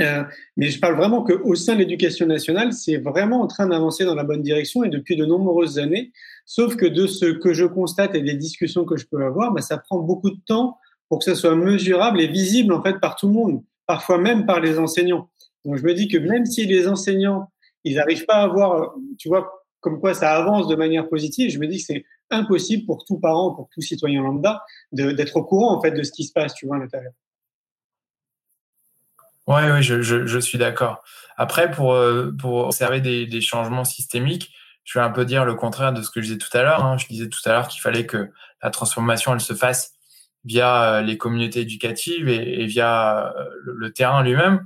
Euh, 0.00 0.24
mais 0.56 0.70
je 0.70 0.80
parle 0.80 0.96
vraiment 0.96 1.22
qu'au 1.22 1.54
sein 1.54 1.74
de 1.74 1.80
l'éducation 1.80 2.26
nationale, 2.26 2.72
c'est 2.72 2.96
vraiment 2.96 3.42
en 3.42 3.46
train 3.46 3.68
d'avancer 3.68 4.04
dans 4.04 4.14
la 4.14 4.24
bonne 4.24 4.42
direction 4.42 4.82
et 4.82 4.88
depuis 4.88 5.16
de 5.16 5.24
nombreuses 5.24 5.78
années. 5.78 6.12
Sauf 6.46 6.76
que 6.76 6.86
de 6.86 7.06
ce 7.06 7.26
que 7.26 7.52
je 7.52 7.64
constate 7.64 8.14
et 8.14 8.22
des 8.22 8.34
discussions 8.34 8.84
que 8.84 8.96
je 8.96 9.06
peux 9.06 9.24
avoir, 9.24 9.52
bah, 9.52 9.60
ça 9.60 9.78
prend 9.78 9.98
beaucoup 9.98 10.30
de 10.30 10.40
temps 10.46 10.78
pour 11.08 11.18
que 11.18 11.24
ça 11.24 11.34
soit 11.34 11.54
mesurable 11.54 12.20
et 12.20 12.26
visible 12.26 12.72
en 12.72 12.82
fait 12.82 12.98
par 12.98 13.14
tout 13.16 13.28
le 13.28 13.34
monde, 13.34 13.62
parfois 13.86 14.18
même 14.18 14.46
par 14.46 14.60
les 14.60 14.78
enseignants. 14.78 15.30
Donc 15.64 15.76
je 15.76 15.84
me 15.84 15.94
dis 15.94 16.08
que 16.08 16.18
même 16.18 16.44
si 16.44 16.66
les 16.66 16.88
enseignants, 16.88 17.50
ils 17.84 17.96
n'arrivent 17.96 18.26
pas 18.26 18.36
à 18.36 18.48
voir, 18.48 18.94
tu 19.18 19.28
vois, 19.28 19.63
comme 19.84 20.00
quoi 20.00 20.14
ça 20.14 20.32
avance 20.32 20.66
de 20.66 20.76
manière 20.76 21.06
positive, 21.10 21.50
je 21.50 21.58
me 21.58 21.66
dis 21.66 21.76
que 21.76 21.84
c'est 21.84 22.06
impossible 22.30 22.86
pour 22.86 23.04
tout 23.04 23.18
parent, 23.20 23.54
pour 23.54 23.68
tout 23.68 23.82
citoyen 23.82 24.22
lambda, 24.22 24.64
d'être 24.92 25.36
au 25.36 25.44
courant 25.44 25.76
en 25.76 25.82
fait 25.82 25.90
de 25.90 26.02
ce 26.02 26.10
qui 26.10 26.24
se 26.24 26.32
passe, 26.32 26.54
tu 26.54 26.66
vois, 26.66 26.76
à 26.76 26.78
l'intérieur. 26.78 27.12
Oui, 29.46 29.62
ouais, 29.62 29.82
je, 29.82 30.38
suis 30.38 30.56
d'accord. 30.56 31.04
Après, 31.36 31.70
pour, 31.70 31.92
euh, 31.92 32.34
observer 32.44 33.02
des, 33.02 33.40
changements 33.42 33.84
systémiques, 33.84 34.54
je 34.84 34.98
vais 34.98 35.04
un 35.04 35.10
peu 35.10 35.26
dire 35.26 35.44
le 35.44 35.54
contraire 35.54 35.92
de 35.92 36.00
ce 36.00 36.08
que 36.08 36.22
je 36.22 36.28
disais 36.28 36.38
tout 36.38 36.56
à 36.56 36.62
l'heure. 36.62 36.82
Hein. 36.82 36.96
Je 36.96 37.06
disais 37.06 37.28
tout 37.28 37.40
à 37.44 37.52
l'heure 37.52 37.68
qu'il 37.68 37.82
fallait 37.82 38.06
que 38.06 38.30
la 38.62 38.70
transformation, 38.70 39.34
elle 39.34 39.40
se 39.40 39.52
fasse 39.52 39.92
via 40.46 40.94
euh, 40.94 41.02
les 41.02 41.18
communautés 41.18 41.60
éducatives 41.60 42.30
et, 42.30 42.64
via 42.64 43.34
euh, 43.36 43.44
le, 43.62 43.92
terrain 43.92 44.22
lui-même. 44.22 44.64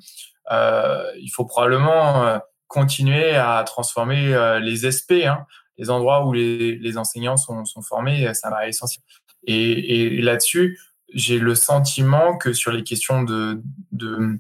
Il 0.49 1.31
faut 1.35 1.45
probablement 1.45 2.41
continuer 2.69 3.35
à 3.35 3.63
transformer 3.65 4.59
les 4.63 4.91
SP, 4.93 5.27
hein, 5.27 5.47
les 5.79 5.91
endroits 5.91 6.27
où 6.27 6.33
les, 6.33 6.99
enseignants 6.99 7.37
sont, 7.37 7.65
formés, 7.83 8.33
ça 8.35 8.51
va 8.51 8.69
essentiel. 8.69 9.03
Et, 9.45 10.21
là-dessus, 10.23 10.79
j'ai 11.15 11.39
le 11.39 11.55
sentiment 11.55 12.37
que 12.37 12.53
sur 12.53 12.71
les 12.71 12.83
questions 12.83 13.23
de, 13.23 13.63
de 13.93 14.39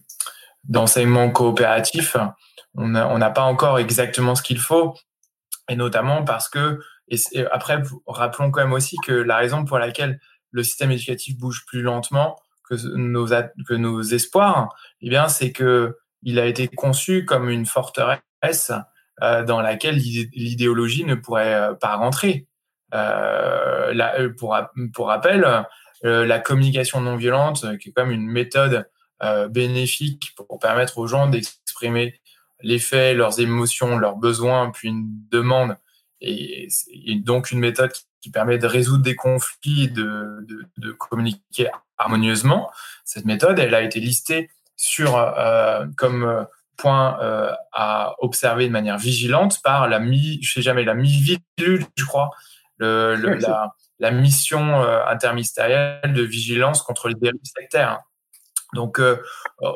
d'enseignement 0.65 1.31
coopératif, 1.31 2.17
on 2.75 2.89
n'a 2.89 3.31
pas 3.31 3.43
encore 3.43 3.79
exactement 3.79 4.35
ce 4.35 4.43
qu'il 4.43 4.59
faut, 4.59 4.95
et 5.69 5.77
notamment 5.77 6.25
parce 6.25 6.49
que, 6.49 6.81
après, 7.51 7.83
rappelons 8.07 8.51
quand 8.51 8.61
même 8.61 8.73
aussi 8.73 8.97
que 9.05 9.13
la 9.13 9.37
raison 9.37 9.65
pour 9.65 9.79
laquelle 9.79 10.21
le 10.51 10.63
système 10.63 10.91
éducatif 10.91 11.37
bouge 11.39 11.65
plus 11.67 11.83
lentement 11.83 12.39
que 12.69 12.75
nos, 12.97 13.27
que 13.27 13.75
nos 13.75 14.03
espoirs, 14.03 14.69
eh 15.01 15.09
bien, 15.09 15.29
c'est 15.29 15.53
que 15.53 15.97
il 16.23 16.39
a 16.39 16.47
été 16.47 16.69
conçu 16.69 17.25
comme 17.25 17.49
une 17.49 17.67
forteresse 17.67 18.73
euh, 19.23 19.45
dans 19.45 19.61
laquelle 19.61 19.97
l'idéologie 19.97 21.05
ne 21.05 21.15
pourrait 21.15 21.55
euh, 21.55 21.75
pas 21.75 21.97
rentrer. 21.97 22.47
Euh, 22.95 24.33
pour, 24.39 25.07
rappel, 25.07 25.67
la 26.03 26.39
communication 26.39 27.01
non 27.01 27.17
violente, 27.17 27.79
qui 27.79 27.91
est 27.91 27.93
comme 27.93 28.11
une 28.11 28.27
méthode 28.27 28.89
bénéfique 29.51 30.33
pour 30.37 30.59
permettre 30.59 30.99
aux 30.99 31.07
gens 31.07 31.27
d'exprimer 31.27 32.21
les 32.61 32.79
faits, 32.79 33.17
leurs 33.17 33.41
émotions, 33.41 33.99
leurs 33.99 34.17
besoins, 34.17 34.71
puis 34.71 34.89
une 34.89 35.07
demande, 35.31 35.77
et, 36.21 36.69
donc 37.17 37.51
une 37.51 37.59
méthode 37.59 37.93
qui, 37.93 38.31
permet 38.31 38.59
de 38.59 38.67
résoudre 38.67 39.03
des 39.03 39.15
conflits, 39.15 39.89
de, 39.89 40.45
de, 40.47 40.67
de, 40.77 40.93
communiquer 40.93 41.71
harmonieusement. 41.97 42.71
Cette 43.05 43.25
méthode, 43.25 43.59
elle 43.59 43.75
a 43.75 43.81
été 43.81 44.01
listée 44.01 44.51
sur 44.79 45.19
euh, 45.19 45.85
comme 45.99 46.47
point 46.79 47.21
euh, 47.21 47.53
à 47.73 48.15
observer 48.21 48.67
de 48.67 48.73
manière 48.73 48.97
vigilante 48.97 49.61
par 49.63 49.89
la 49.89 49.99
mi, 49.99 50.39
je 50.43 50.55
sais 50.55 50.63
jamais, 50.63 50.85
la 50.85 50.95
mi 50.95 51.11
je 51.59 52.05
crois, 52.05 52.31
le, 52.79 53.17
le 53.17 53.35
la, 53.35 53.75
la 53.99 54.11
mission 54.11 54.83
euh, 54.83 55.05
interministérielle 55.07 56.13
de 56.13 56.23
vigilance 56.23 56.83
contre 56.83 57.09
les 57.09 57.15
dérives 57.15 57.41
sectaires. 57.45 58.01
Donc, 58.75 59.01
euh, 59.01 59.17
euh, 59.63 59.73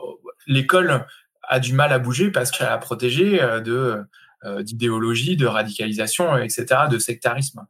l'école 0.47 1.07
a 1.43 1.61
du 1.61 1.73
mal 1.73 1.93
à 1.93 1.99
bouger 1.99 2.31
parce 2.31 2.51
qu'elle 2.51 2.69
a 2.69 2.79
protégé 2.79 3.41
de 3.65 4.05
d'idéologie, 4.63 5.37
de 5.37 5.47
radicalisation, 5.47 6.37
etc., 6.37 6.67
de 6.91 6.99
sectarisme. 6.99 7.65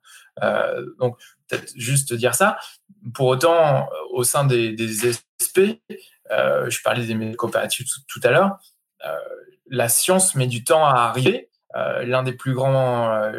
donc, 0.98 1.18
peut-être 1.46 1.70
juste 1.76 2.14
dire 2.14 2.34
ça. 2.34 2.56
Pour 3.12 3.26
autant, 3.26 3.90
au 4.12 4.24
sein 4.24 4.44
des, 4.44 4.72
des 4.72 5.12
SP, 5.12 5.84
je 6.30 6.82
parlais 6.82 7.06
des 7.06 7.14
médias 7.14 7.36
coopératifs 7.36 7.86
tout, 8.08 8.20
à 8.24 8.30
l'heure, 8.30 8.58
la 9.68 9.88
science 9.88 10.34
met 10.34 10.46
du 10.46 10.64
temps 10.64 10.84
à 10.84 11.00
arriver. 11.02 11.50
L'un 11.74 12.22
des 12.22 12.32
plus 12.32 12.54
grands, 12.54 13.32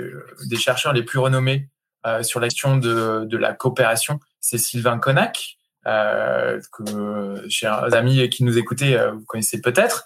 des 0.47 0.57
chercheurs 0.57 0.93
les 0.93 1.03
plus 1.03 1.19
renommés 1.19 1.69
euh, 2.05 2.21
sur 2.21 2.39
l'action 2.41 2.75
de, 2.77 3.23
de, 3.25 3.37
la 3.37 3.53
coopération, 3.53 4.19
c'est 4.41 4.57
Sylvain 4.57 4.99
Connac, 4.99 5.55
euh, 5.87 6.59
que 6.73 7.45
chers 7.47 7.93
amis 7.93 8.27
qui 8.29 8.43
nous 8.43 8.57
euh, 8.57 9.11
vous 9.11 9.25
connaissez 9.25 9.61
peut-être. 9.61 10.05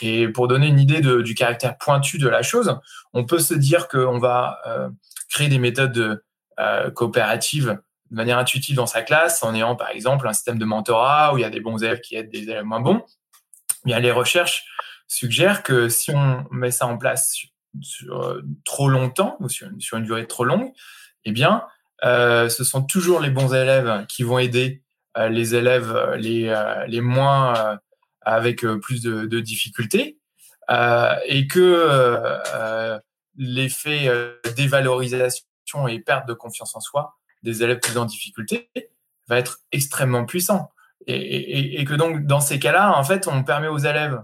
Et 0.00 0.28
pour 0.28 0.46
donner 0.46 0.68
une 0.68 0.78
idée 0.78 1.00
de, 1.00 1.20
du 1.20 1.34
caractère 1.34 1.76
pointu 1.78 2.18
de 2.18 2.28
la 2.28 2.42
chose, 2.42 2.78
on 3.12 3.24
peut 3.24 3.40
se 3.40 3.54
dire 3.54 3.88
qu'on 3.88 4.18
va 4.18 4.60
euh, 4.68 4.88
créer 5.30 5.48
des 5.48 5.58
méthodes 5.58 6.22
euh, 6.60 6.90
coopératives 6.92 7.80
de 8.12 8.16
manière 8.16 8.38
intuitive 8.38 8.76
dans 8.76 8.86
sa 8.86 9.02
classe, 9.02 9.42
en 9.42 9.54
ayant 9.54 9.74
par 9.74 9.88
exemple 9.88 10.28
un 10.28 10.34
système 10.34 10.58
de 10.58 10.66
mentorat 10.66 11.32
où 11.32 11.38
il 11.38 11.40
y 11.40 11.44
a 11.44 11.50
des 11.50 11.60
bons 11.60 11.82
élèves 11.82 12.00
qui 12.00 12.14
aident 12.14 12.30
des 12.30 12.42
élèves 12.42 12.64
moins 12.64 12.80
bons. 12.80 13.02
Bien, 13.86 13.98
les 14.00 14.12
recherches 14.12 14.64
suggèrent 15.08 15.62
que 15.62 15.88
si 15.88 16.10
on 16.10 16.46
met 16.50 16.70
ça 16.70 16.86
en 16.86 16.98
place 16.98 17.32
sur, 17.32 17.48
sur 17.80 18.42
trop 18.66 18.90
longtemps 18.90 19.36
ou 19.40 19.48
sur, 19.48 19.66
une 19.66 20.04
durée 20.04 20.26
trop 20.26 20.44
longue, 20.44 20.72
eh 21.24 21.32
bien, 21.32 21.64
euh, 22.04 22.50
ce 22.50 22.64
sont 22.64 22.82
toujours 22.82 23.18
les 23.20 23.30
bons 23.30 23.54
élèves 23.54 24.04
qui 24.08 24.24
vont 24.24 24.38
aider 24.38 24.82
euh, 25.16 25.30
les 25.30 25.54
élèves 25.54 25.96
euh, 25.96 26.16
les, 26.16 26.54
les 26.88 27.00
moins 27.00 27.78
avec 28.20 28.66
plus 28.82 29.00
de 29.02 29.40
difficultés 29.40 30.18
et 30.68 31.46
que 31.48 33.00
l'effet 33.36 34.10
dévalorisation 34.54 35.88
et 35.88 35.98
perte 35.98 36.28
de 36.28 36.34
confiance 36.34 36.76
en 36.76 36.80
soi 36.80 37.16
des 37.42 37.62
élèves 37.62 37.80
plus 37.80 37.98
en 37.98 38.04
difficulté 38.04 38.70
va 39.28 39.38
être 39.38 39.60
extrêmement 39.72 40.24
puissant. 40.24 40.70
Et, 41.06 41.84
que 41.84 41.94
donc, 41.94 42.26
dans 42.26 42.40
ces 42.40 42.58
cas-là, 42.58 42.96
en 42.96 43.02
fait, 43.02 43.26
on 43.26 43.42
permet 43.42 43.68
aux 43.68 43.78
élèves 43.78 44.22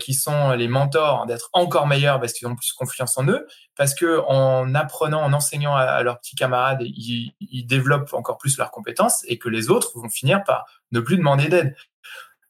qui 0.00 0.14
sont 0.14 0.52
les 0.52 0.68
mentors 0.68 1.26
d'être 1.26 1.50
encore 1.52 1.86
meilleurs 1.86 2.18
parce 2.18 2.32
qu'ils 2.32 2.48
ont 2.48 2.56
plus 2.56 2.72
confiance 2.72 3.16
en 3.18 3.28
eux, 3.28 3.46
parce 3.76 3.94
que 3.94 4.20
en 4.26 4.74
apprenant, 4.74 5.22
en 5.22 5.32
enseignant 5.32 5.76
à, 5.76 6.02
leurs 6.02 6.18
petits 6.18 6.34
camarades, 6.34 6.82
ils, 6.82 7.66
développent 7.66 8.12
encore 8.14 8.38
plus 8.38 8.58
leurs 8.58 8.70
compétences 8.70 9.22
et 9.28 9.38
que 9.38 9.48
les 9.48 9.70
autres 9.70 9.92
vont 9.94 10.08
finir 10.08 10.42
par 10.44 10.66
ne 10.92 11.00
plus 11.00 11.16
demander 11.16 11.48
d'aide. 11.48 11.76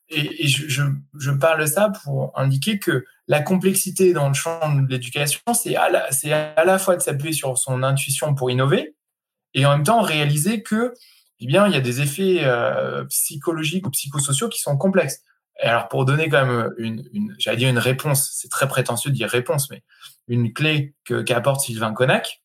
Et, 0.08 0.46
je, 0.46 1.30
parle 1.32 1.60
de 1.60 1.66
ça 1.66 1.90
pour 2.04 2.32
indiquer 2.38 2.78
que 2.78 3.04
la 3.26 3.42
complexité 3.42 4.12
dans 4.12 4.28
le 4.28 4.34
champ 4.34 4.72
de 4.72 4.88
l'éducation, 4.88 5.40
c'est 5.52 5.74
à 5.76 6.64
la 6.64 6.78
fois 6.78 6.96
de 6.96 7.02
s'appuyer 7.02 7.34
sur 7.34 7.58
son 7.58 7.82
intuition 7.82 8.34
pour 8.34 8.50
innover 8.50 8.95
et 9.56 9.66
en 9.66 9.72
même 9.72 9.82
temps 9.82 10.00
réaliser 10.00 10.62
que 10.62 10.94
eh 11.40 11.46
bien, 11.46 11.66
il 11.66 11.72
y 11.72 11.76
a 11.76 11.80
des 11.80 12.00
effets 12.00 12.44
euh, 12.44 13.04
psychologiques 13.06 13.86
ou 13.86 13.90
psychosociaux 13.90 14.48
qui 14.48 14.60
sont 14.60 14.78
complexes. 14.78 15.20
Et 15.62 15.66
alors, 15.66 15.88
pour 15.88 16.04
donner 16.04 16.28
quand 16.28 16.46
même 16.46 16.70
une, 16.78 17.04
une 17.12 17.34
j'allais 17.38 17.56
dire 17.56 17.68
une 17.68 17.78
réponse, 17.78 18.30
c'est 18.32 18.48
très 18.48 18.68
prétentieux 18.68 19.10
de 19.10 19.16
dire 19.16 19.28
réponse, 19.28 19.70
mais 19.70 19.82
une 20.28 20.52
clé 20.52 20.94
que 21.04 21.22
qu'apporte 21.22 21.60
Sylvain 21.60 21.92
Connac, 21.92 22.40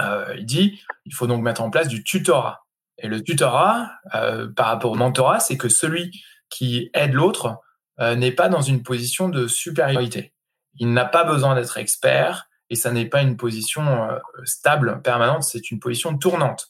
euh, 0.00 0.34
il 0.38 0.46
dit, 0.46 0.80
il 1.04 1.14
faut 1.14 1.26
donc 1.26 1.42
mettre 1.42 1.62
en 1.62 1.70
place 1.70 1.88
du 1.88 2.02
tutorat. 2.02 2.64
Et 2.98 3.08
le 3.08 3.22
tutorat, 3.22 3.90
euh, 4.14 4.48
par 4.48 4.66
rapport 4.66 4.92
au 4.92 4.96
mentorat, 4.96 5.40
c'est 5.40 5.56
que 5.56 5.68
celui 5.68 6.10
qui 6.48 6.90
aide 6.94 7.12
l'autre 7.12 7.58
euh, 8.00 8.14
n'est 8.14 8.32
pas 8.32 8.48
dans 8.48 8.62
une 8.62 8.82
position 8.82 9.28
de 9.28 9.46
supériorité. 9.46 10.32
Il 10.78 10.92
n'a 10.92 11.04
pas 11.04 11.24
besoin 11.24 11.54
d'être 11.54 11.76
expert 11.78 12.48
et 12.70 12.76
ça 12.76 12.92
n'est 12.92 13.06
pas 13.06 13.22
une 13.22 13.36
position 13.36 14.04
euh, 14.04 14.18
stable, 14.44 15.02
permanente, 15.02 15.42
c'est 15.42 15.70
une 15.70 15.80
position 15.80 16.16
tournante. 16.16 16.68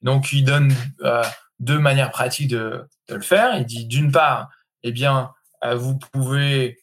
Donc, 0.00 0.32
il 0.32 0.44
donne 0.44 0.74
euh, 1.02 1.22
deux 1.60 1.78
manières 1.78 2.10
pratiques 2.10 2.48
de, 2.48 2.88
le 3.08 3.20
faire. 3.20 3.56
Il 3.56 3.66
dit, 3.66 3.86
d'une 3.86 4.10
part, 4.10 4.48
eh 4.82 4.90
bien, 4.90 5.30
euh, 5.64 5.76
vous 5.76 5.98
pouvez 5.98 6.78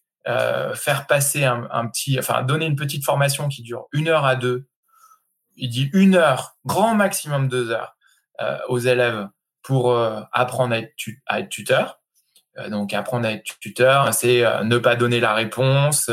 faire 0.75 1.07
passer 1.07 1.43
un, 1.43 1.87
petit, 1.87 2.19
enfin, 2.19 2.43
donner 2.43 2.67
une 2.67 2.75
petite 2.75 3.03
formation 3.03 3.47
qui 3.47 3.63
dure 3.63 3.87
une 3.93 4.09
heure 4.09 4.25
à 4.25 4.35
deux. 4.35 4.67
Il 5.55 5.69
dit 5.69 5.89
une 5.91 6.13
heure, 6.13 6.55
grand 6.65 6.93
maximum 6.93 7.47
deux 7.47 7.71
heures, 7.71 7.97
aux 8.67 8.77
élèves 8.77 9.27
pour 9.63 9.97
apprendre 10.31 10.75
à 11.25 11.39
être 11.39 11.49
tuteur. 11.49 11.98
Donc 12.69 12.93
apprendre 12.93 13.27
à 13.27 13.31
être 13.31 13.57
tuteur, 13.59 14.13
c'est 14.13 14.43
ne 14.63 14.77
pas 14.77 14.95
donner 14.95 15.19
la 15.19 15.33
réponse, 15.33 16.11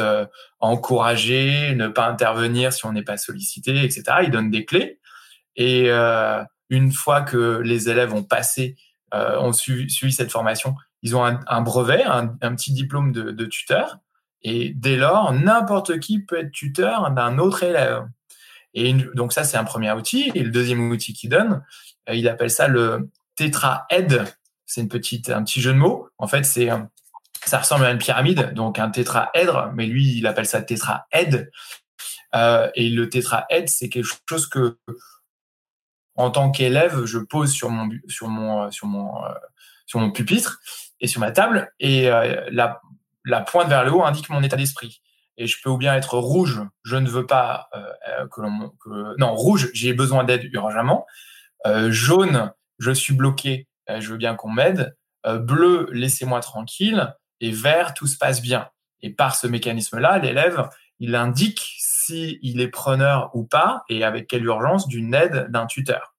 encourager, 0.61 1.75
ne 1.75 1.89
pas 1.89 2.07
intervenir 2.09 2.73
si 2.73 2.87
on 2.87 2.93
n'est 2.93 3.03
pas 3.03 3.17
sollicité, 3.17 3.83
etc. 3.85 4.05
Il 4.23 4.31
donne 4.31 4.51
des 4.51 4.65
clés. 4.65 5.01
Et 5.57 5.91
euh, 5.91 6.43
une 6.71 6.93
fois 6.93 7.23
que 7.23 7.61
les 7.65 7.89
élèves 7.89 8.13
ont 8.13 8.23
passé, 8.23 8.77
euh, 9.15 9.39
ont 9.41 9.53
suivi, 9.53 10.13
cette 10.13 10.31
formation, 10.31 10.75
ils 11.03 11.17
ont 11.17 11.25
un, 11.25 11.61
brevet, 11.61 12.03
un, 12.05 12.27
petit 12.27 12.73
diplôme 12.73 13.13
de, 13.13 13.45
tuteur. 13.47 13.99
Et 14.43 14.73
dès 14.75 14.97
lors, 14.97 15.33
n'importe 15.33 15.99
qui 15.99 16.21
peut 16.21 16.39
être 16.39 16.53
tuteur 16.53 17.11
d'un 17.11 17.39
autre 17.39 17.63
élève. 17.63 18.07
Et 18.75 18.93
donc 19.15 19.33
ça, 19.33 19.45
c'est 19.45 19.57
un 19.57 19.65
premier 19.65 19.91
outil. 19.93 20.31
Et 20.35 20.43
le 20.43 20.51
deuxième 20.51 20.91
outil 20.91 21.15
qu'il 21.15 21.31
donne, 21.31 21.63
euh, 22.09 22.15
il 22.15 22.29
appelle 22.29 22.51
ça 22.51 22.69
le 22.69 23.11
tétraède. 23.37 24.25
C'est 24.67 24.81
une 24.83 24.89
petite, 24.89 25.31
un 25.31 25.43
petit 25.45 25.61
jeu 25.61 25.73
de 25.73 25.79
mots. 25.79 26.09
En 26.19 26.27
fait, 26.27 26.45
c'est 26.45 26.69
ça 27.45 27.59
ressemble 27.59 27.85
à 27.85 27.93
une 27.93 27.99
pyramide, 27.99 28.53
donc 28.55 28.79
un 28.79 28.91
tétraèdre, 28.91 29.71
mais 29.75 29.87
lui, 29.87 30.19
il 30.19 30.27
appelle 30.27 30.47
ça 30.47 30.61
tétraède. 30.63 31.51
Euh, 32.35 32.69
et 32.75 32.91
le 32.91 33.09
tétraède, 33.09 33.69
c'est 33.69 33.89
quelque 33.89 34.09
chose 34.29 34.49
que 34.49 34.77
en 36.17 36.31
tant 36.31 36.51
qu'élève, 36.51 37.05
je 37.05 37.19
pose 37.19 37.53
sur 37.53 37.71
mon 37.71 37.91
sur 38.09 38.29
mon 38.29 38.63
euh, 38.63 38.71
sur 38.71 38.87
mon 38.87 39.25
euh, 39.25 39.29
sur 39.87 40.01
mon 40.01 40.11
pupitre 40.11 40.61
et 41.01 41.07
sur 41.07 41.21
ma 41.21 41.31
table 41.31 41.73
et 41.79 42.11
euh, 42.11 42.47
la 42.51 42.81
la 43.25 43.41
pointe 43.43 43.69
vers 43.69 43.85
le 43.85 43.93
haut 43.93 44.05
indique 44.05 44.31
mon 44.31 44.43
état 44.43 44.57
d'esprit. 44.57 45.03
Et 45.37 45.47
je 45.47 45.61
peux 45.63 45.69
ou 45.69 45.77
bien 45.77 45.95
être 45.95 46.17
rouge, 46.17 46.63
je 46.85 46.97
ne 46.97 47.09
veux 47.11 47.27
pas 47.27 47.69
que 48.33 48.41
l'on 48.41 48.73
non 49.19 49.35
rouge, 49.35 49.69
j'ai 49.75 49.93
besoin 49.93 50.25
d'aide 50.25 50.49
urgemment. 50.55 51.05
jaune, 51.89 52.53
je 52.79 52.91
suis 52.93 53.13
bloqué, 53.13 53.69
je 53.89 54.11
veux 54.11 54.17
bien 54.17 54.35
qu'on 54.35 54.51
m'aide. 54.51 54.97
bleu, 55.25 55.89
laissez-moi 55.93 56.41
tranquille. 56.41 57.15
Et 57.41 57.51
vert, 57.51 57.95
tout 57.95 58.07
se 58.07 58.17
passe 58.17 58.41
bien. 58.41 58.69
Et 59.03 59.11
par 59.11 59.37
ce 59.37 59.47
mécanisme-là, 59.47 60.19
l'élève, 60.19 60.69
il 60.99 61.15
indique 61.15 61.61
s'il 61.79 62.61
est 62.61 62.69
preneur 62.69 63.31
ou 63.35 63.45
pas 63.45 63.85
et 63.89 64.05
avec 64.05 64.27
quelle 64.27 64.45
urgence 64.45 64.89
d'une 64.89 65.15
aide 65.15 65.47
d'un 65.51 65.67
tuteur. 65.67 66.15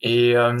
Et, 0.00 0.36
euh, 0.36 0.56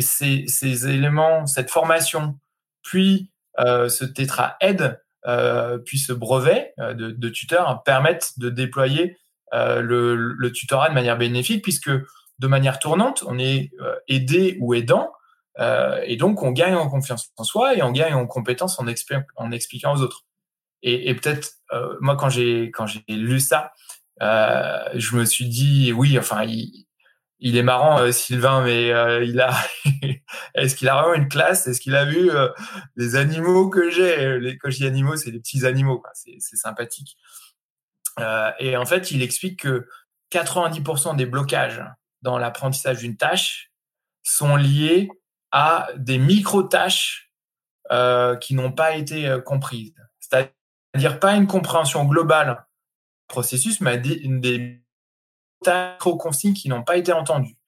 ces, 0.00 0.88
éléments, 0.88 1.46
cette 1.46 1.70
formation, 1.70 2.38
puis 2.82 3.30
euh, 3.58 3.88
ce 3.88 4.04
tétra-aide, 4.04 5.00
euh, 5.26 5.78
puis 5.78 5.98
ce 5.98 6.12
brevet 6.12 6.72
euh, 6.78 6.94
de, 6.94 7.28
tuteur 7.28 7.82
permettent 7.82 8.38
de 8.38 8.48
déployer 8.48 9.18
euh, 9.52 9.82
le, 9.82 10.52
tutorat 10.52 10.88
de 10.88 10.94
manière 10.94 11.18
bénéfique, 11.18 11.62
puisque 11.62 11.90
de 11.90 12.46
manière 12.46 12.78
tournante, 12.78 13.22
on 13.26 13.38
est 13.38 13.70
aidé 14.08 14.56
ou 14.60 14.72
aidant, 14.72 15.12
et 15.58 16.16
donc 16.16 16.42
on 16.42 16.52
gagne 16.52 16.74
en 16.74 16.88
confiance 16.88 17.30
en 17.36 17.44
soi 17.44 17.76
et 17.76 17.82
on 17.82 17.92
gagne 17.92 18.14
en 18.14 18.26
compétence 18.26 18.78
en, 18.78 18.86
expliquant 18.86 19.94
aux 19.94 20.00
autres. 20.00 20.24
Et, 20.82 21.14
peut-être, 21.14 21.52
euh, 21.72 21.96
moi, 22.00 22.16
quand 22.16 22.30
j'ai 22.30 22.72
lu 23.08 23.40
ça, 23.40 23.72
euh, 24.22 24.88
je 24.94 25.16
me 25.16 25.24
suis 25.24 25.48
dit, 25.48 25.92
oui, 25.92 26.18
enfin, 26.18 26.44
il, 26.44 27.56
est 27.56 27.62
marrant, 27.62 28.00
euh, 28.00 28.12
Sylvain, 28.12 28.62
mais 28.62 28.90
euh, 28.90 29.24
il 29.24 29.40
a, 29.40 29.54
est-ce 30.54 30.74
qu'il 30.74 30.88
a 30.88 31.00
vraiment 31.00 31.14
une 31.14 31.28
classe? 31.28 31.66
Est-ce 31.66 31.80
qu'il 31.80 31.94
a 31.94 32.04
vu 32.04 32.30
euh, 32.30 32.48
les 32.96 33.16
animaux 33.16 33.68
que 33.68 33.90
j'ai? 33.90 34.38
Les, 34.40 34.56
Quand 34.58 34.70
je 34.70 34.78
dis 34.78 34.86
animaux, 34.86 35.16
c'est 35.16 35.30
des 35.30 35.40
petits 35.40 35.66
animaux, 35.66 36.02
c'est 36.14 36.56
sympathique. 36.56 37.16
et 38.58 38.76
en 38.76 38.86
fait, 38.86 39.10
il 39.10 39.22
explique 39.22 39.60
que 39.60 39.86
90% 40.32 41.16
des 41.16 41.26
blocages 41.26 41.82
dans 42.22 42.38
l'apprentissage 42.38 42.98
d'une 42.98 43.16
tâche 43.16 43.70
sont 44.22 44.56
liés 44.56 45.08
à 45.52 45.88
des 45.96 46.18
micro-tâches 46.18 47.32
qui 48.40 48.54
n'ont 48.54 48.70
pas 48.70 48.94
été 48.94 49.36
comprises. 49.44 49.94
C'est-à-dire 50.20 51.18
pas 51.18 51.34
une 51.34 51.48
compréhension 51.48 52.04
globale 52.04 52.54
du 52.54 53.26
processus, 53.26 53.80
mais 53.80 53.98
des, 53.98 54.22
des 54.24 54.80
consignes 55.98 56.54
qui 56.54 56.68
n'ont 56.68 56.84
pas 56.84 56.96
été 56.96 57.12
entendues. 57.12 57.58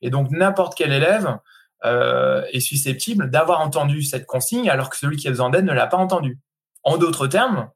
Et 0.00 0.10
donc 0.10 0.30
n'importe 0.30 0.74
quel 0.76 0.92
élève 0.92 1.38
euh, 1.84 2.44
est 2.52 2.60
susceptible 2.60 3.30
d'avoir 3.30 3.60
entendu 3.60 4.02
cette 4.02 4.26
consigne 4.26 4.68
alors 4.68 4.90
que 4.90 4.96
celui 4.96 5.16
qui 5.16 5.28
a 5.28 5.30
besoin 5.30 5.50
d'aide 5.50 5.64
ne 5.64 5.72
l'a 5.72 5.86
pas 5.86 5.96
entendue. 5.96 6.40
En 6.82 6.98
d'autres 6.98 7.26
termes, 7.28 7.70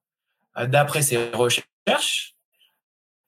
euh, 0.57 0.67
d'après 0.67 1.03
ces 1.03 1.31
recherches, 1.31 2.35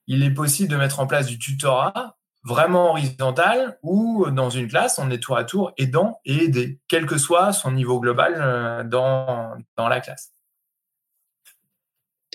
il 0.06 0.22
est 0.22 0.34
possible 0.34 0.68
de 0.68 0.76
mettre 0.76 1.00
en 1.00 1.06
place 1.06 1.26
du 1.26 1.38
tutorat 1.38 2.16
vraiment 2.44 2.90
horizontal 2.90 3.78
où 3.82 4.26
dans 4.30 4.50
une 4.50 4.68
classe, 4.68 4.98
on 4.98 5.10
est 5.10 5.18
tour 5.18 5.36
à 5.36 5.44
tour 5.44 5.72
aidant 5.78 6.20
et 6.24 6.44
aidé, 6.44 6.78
quel 6.88 7.06
que 7.06 7.16
soit 7.16 7.52
son 7.52 7.72
niveau 7.72 7.98
global 8.00 8.34
euh, 8.36 8.84
dans, 8.84 9.54
dans 9.76 9.88
la 9.88 10.00
classe. 10.00 10.32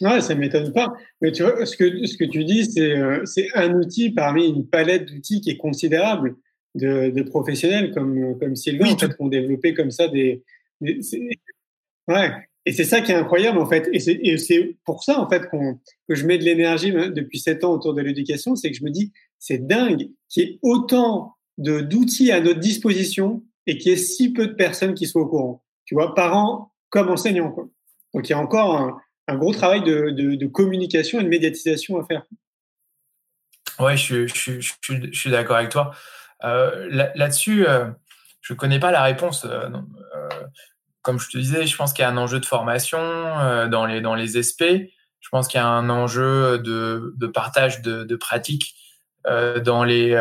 Ouais, 0.01 0.21
ça 0.21 0.33
m'étonne 0.33 0.73
pas. 0.73 0.93
Mais 1.21 1.31
tu 1.31 1.43
vois, 1.43 1.65
ce 1.65 1.75
que, 1.75 2.05
ce 2.05 2.17
que 2.17 2.23
tu 2.23 2.43
dis, 2.45 2.65
c'est, 2.65 2.97
euh, 2.97 3.25
c'est 3.25 3.47
un 3.53 3.73
outil 3.73 4.11
parmi 4.11 4.47
une 4.47 4.67
palette 4.67 5.05
d'outils 5.05 5.41
qui 5.41 5.51
est 5.51 5.57
considérable 5.57 6.35
de, 6.75 7.09
de 7.09 7.21
professionnels 7.23 7.93
comme, 7.93 8.37
comme 8.39 8.55
Sylvain, 8.55 8.85
oui, 8.85 8.93
en 8.93 8.97
fait, 8.97 9.09
qui 9.09 9.21
ont 9.21 9.27
développé 9.27 9.73
comme 9.73 9.91
ça 9.91 10.07
des. 10.07 10.43
des 10.81 11.01
ouais. 12.07 12.31
Et 12.65 12.71
c'est 12.71 12.83
ça 12.83 13.01
qui 13.01 13.11
est 13.11 13.15
incroyable, 13.15 13.57
en 13.57 13.65
fait. 13.65 13.89
Et 13.91 14.37
c'est, 14.37 14.77
pour 14.85 15.03
ça, 15.03 15.19
en 15.19 15.27
fait, 15.27 15.49
qu'on, 15.49 15.79
que 16.07 16.15
je 16.15 16.25
mets 16.25 16.37
de 16.37 16.43
l'énergie 16.43 16.91
depuis 16.91 17.39
sept 17.39 17.63
ans 17.63 17.73
autour 17.73 17.93
de 17.93 18.01
l'éducation, 18.01 18.55
c'est 18.55 18.71
que 18.71 18.77
je 18.77 18.83
me 18.83 18.91
dis, 18.91 19.11
c'est 19.39 19.65
dingue 19.65 20.09
qu'il 20.27 20.43
y 20.43 20.45
ait 20.45 20.59
autant 20.61 21.35
d'outils 21.57 22.31
à 22.31 22.39
notre 22.39 22.59
disposition 22.59 23.43
et 23.65 23.77
qu'il 23.77 23.91
y 23.91 23.93
ait 23.93 23.97
si 23.97 24.31
peu 24.31 24.47
de 24.47 24.53
personnes 24.53 24.93
qui 24.93 25.07
soient 25.07 25.23
au 25.23 25.27
courant. 25.27 25.63
Tu 25.85 25.95
vois, 25.95 26.13
parents 26.13 26.73
comme 26.89 27.09
enseignants, 27.09 27.51
quoi. 27.51 27.67
Donc, 28.13 28.27
il 28.27 28.31
y 28.31 28.35
a 28.35 28.39
encore 28.39 29.01
un, 29.27 29.35
gros 29.35 29.53
travail 29.53 29.83
de, 29.83 30.45
communication 30.47 31.19
et 31.19 31.23
de 31.23 31.29
médiatisation 31.29 31.99
à 31.99 32.05
faire. 32.05 32.23
Oui, 33.79 33.95
je, 33.97 34.27
suis 35.11 35.31
d'accord 35.31 35.57
avec 35.57 35.69
toi. 35.69 35.91
Euh, 36.43 36.87
là-dessus, 37.15 37.67
euh, 37.67 37.85
je 38.41 38.53
ne 38.53 38.57
connais 38.57 38.79
pas 38.79 38.91
la 38.91 39.03
réponse. 39.03 39.45
Euh, 39.45 39.69
comme 41.01 41.19
je 41.19 41.29
te 41.29 41.37
disais, 41.37 41.67
je 41.67 41.75
pense 41.75 41.93
qu'il 41.93 42.01
y 42.01 42.05
a 42.05 42.09
un 42.09 42.17
enjeu 42.17 42.39
de 42.39 42.45
formation 42.45 42.99
dans 43.69 44.15
les 44.15 44.43
SP. 44.43 44.91
Je 45.19 45.29
pense 45.29 45.47
qu'il 45.47 45.59
y 45.59 45.63
a 45.63 45.67
un 45.67 45.89
enjeu 45.89 46.59
de, 46.59 47.27
partage 47.27 47.81
de, 47.81 48.15
pratiques 48.15 48.75
dans 49.25 49.83
les, 49.83 50.15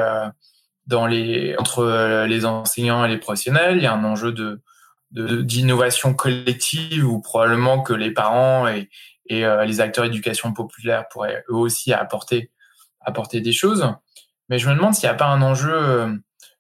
dans 0.87 1.07
les, 1.07 1.57
entre 1.59 2.25
les 2.27 2.45
enseignants 2.45 3.05
et 3.05 3.09
les 3.09 3.19
professionnels. 3.19 3.77
Il 3.77 3.83
y 3.83 3.87
a 3.87 3.93
un 3.93 4.05
enjeu 4.05 4.33
de, 4.33 4.61
d'innovation 5.11 6.15
collective 6.15 7.07
où 7.07 7.21
probablement 7.21 7.83
que 7.83 7.95
les 7.95 8.11
parents 8.11 8.69
et, 8.69 8.91
et 9.29 9.45
euh, 9.45 9.65
les 9.65 9.81
acteurs 9.81 10.05
d'éducation 10.05 10.53
populaire 10.53 11.09
pourraient 11.09 11.45
eux 11.49 11.55
aussi 11.55 11.93
apporter, 11.93 12.51
apporter 13.01 13.41
des 13.41 13.53
choses. 13.53 13.93
Mais 14.49 14.59
je 14.59 14.69
me 14.69 14.75
demande 14.75 14.95
s'il 14.95 15.09
n'y 15.09 15.15
a 15.15 15.19
pas 15.19 15.27
un 15.27 15.43
enjeu 15.43 15.75
euh, 15.75 16.15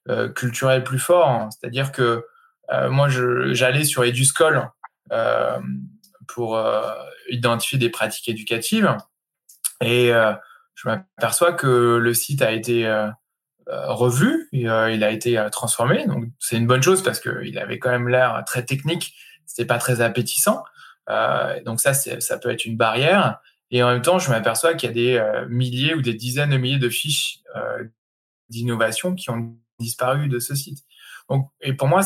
euh, 0.08 0.28
culturel 0.28 0.84
plus 0.84 0.98
fort. 0.98 1.48
C'est-à-dire 1.50 1.92
que 1.92 2.24
moi, 2.90 3.08
j'allais 3.08 3.84
sur 3.84 4.04
EduSchool 4.04 4.70
pour 6.26 6.62
identifier 7.30 7.78
des 7.78 7.88
pratiques 7.88 8.28
éducatives. 8.28 8.94
Et 9.80 10.12
je 10.78 10.88
m'aperçois 10.88 11.52
que 11.52 11.96
le 11.96 12.14
site 12.14 12.40
a 12.40 12.52
été 12.52 12.86
revu, 13.66 14.48
il 14.52 14.68
a 14.68 15.10
été 15.10 15.44
transformé. 15.50 16.06
Donc 16.06 16.26
c'est 16.38 16.56
une 16.56 16.68
bonne 16.68 16.82
chose 16.82 17.02
parce 17.02 17.18
qu'il 17.18 17.58
avait 17.58 17.80
quand 17.80 17.90
même 17.90 18.08
l'air 18.08 18.44
très 18.46 18.64
technique, 18.64 19.14
c'était 19.44 19.66
pas 19.66 19.78
très 19.78 20.00
appétissant. 20.00 20.62
donc 21.64 21.80
ça, 21.80 21.94
ça 21.94 22.38
peut 22.38 22.50
être 22.50 22.64
une 22.64 22.76
barrière. 22.76 23.40
Et 23.72 23.82
en 23.82 23.90
même 23.90 24.02
temps, 24.02 24.20
je 24.20 24.30
m'aperçois 24.30 24.74
qu'il 24.74 24.88
y 24.88 24.92
a 24.92 24.94
des 24.94 25.46
milliers 25.48 25.94
ou 25.94 26.00
des 26.00 26.14
dizaines 26.14 26.50
de 26.50 26.56
milliers 26.58 26.78
de 26.78 26.88
fiches 26.88 27.40
d'innovation 28.48 29.16
qui 29.16 29.30
ont 29.30 29.56
disparu 29.80 30.28
de 30.28 30.38
ce 30.38 30.54
site. 30.54 30.84
Donc, 31.28 31.50
et 31.60 31.72
pour 31.72 31.88
moi, 31.88 32.02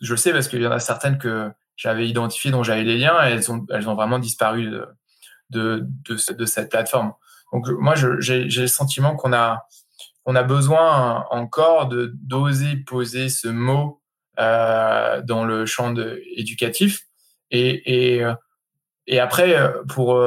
je 0.00 0.10
le 0.10 0.16
sais 0.16 0.32
parce 0.32 0.48
qu'il 0.48 0.62
y 0.62 0.66
en 0.66 0.72
a 0.72 0.78
certaines 0.78 1.18
que 1.18 1.50
j'avais 1.76 2.08
identifiées, 2.08 2.50
dont 2.50 2.62
j'avais 2.62 2.84
les 2.84 2.96
liens, 2.96 3.20
elles 3.22 3.52
ont, 3.52 3.66
elles 3.70 3.90
ont 3.90 3.94
vraiment 3.94 4.18
disparu 4.18 4.70
de, 4.70 4.88
de, 5.50 5.86
de 6.32 6.46
cette 6.46 6.70
plateforme. 6.70 7.12
Donc, 7.52 7.68
moi, 7.68 7.94
j'ai 8.20 8.44
le 8.44 8.66
sentiment 8.66 9.16
qu'on 9.16 9.32
a, 9.32 9.66
on 10.24 10.36
a 10.36 10.42
besoin 10.42 11.26
encore 11.30 11.88
de 11.88 12.12
d'oser 12.22 12.76
poser 12.76 13.28
ce 13.28 13.48
mot 13.48 14.00
euh, 14.38 15.20
dans 15.22 15.44
le 15.44 15.66
champ 15.66 15.92
de, 15.92 16.22
éducatif. 16.36 17.02
Et, 17.50 18.18
et, 18.18 18.26
et 19.06 19.18
après, 19.18 19.72
pour 19.88 20.22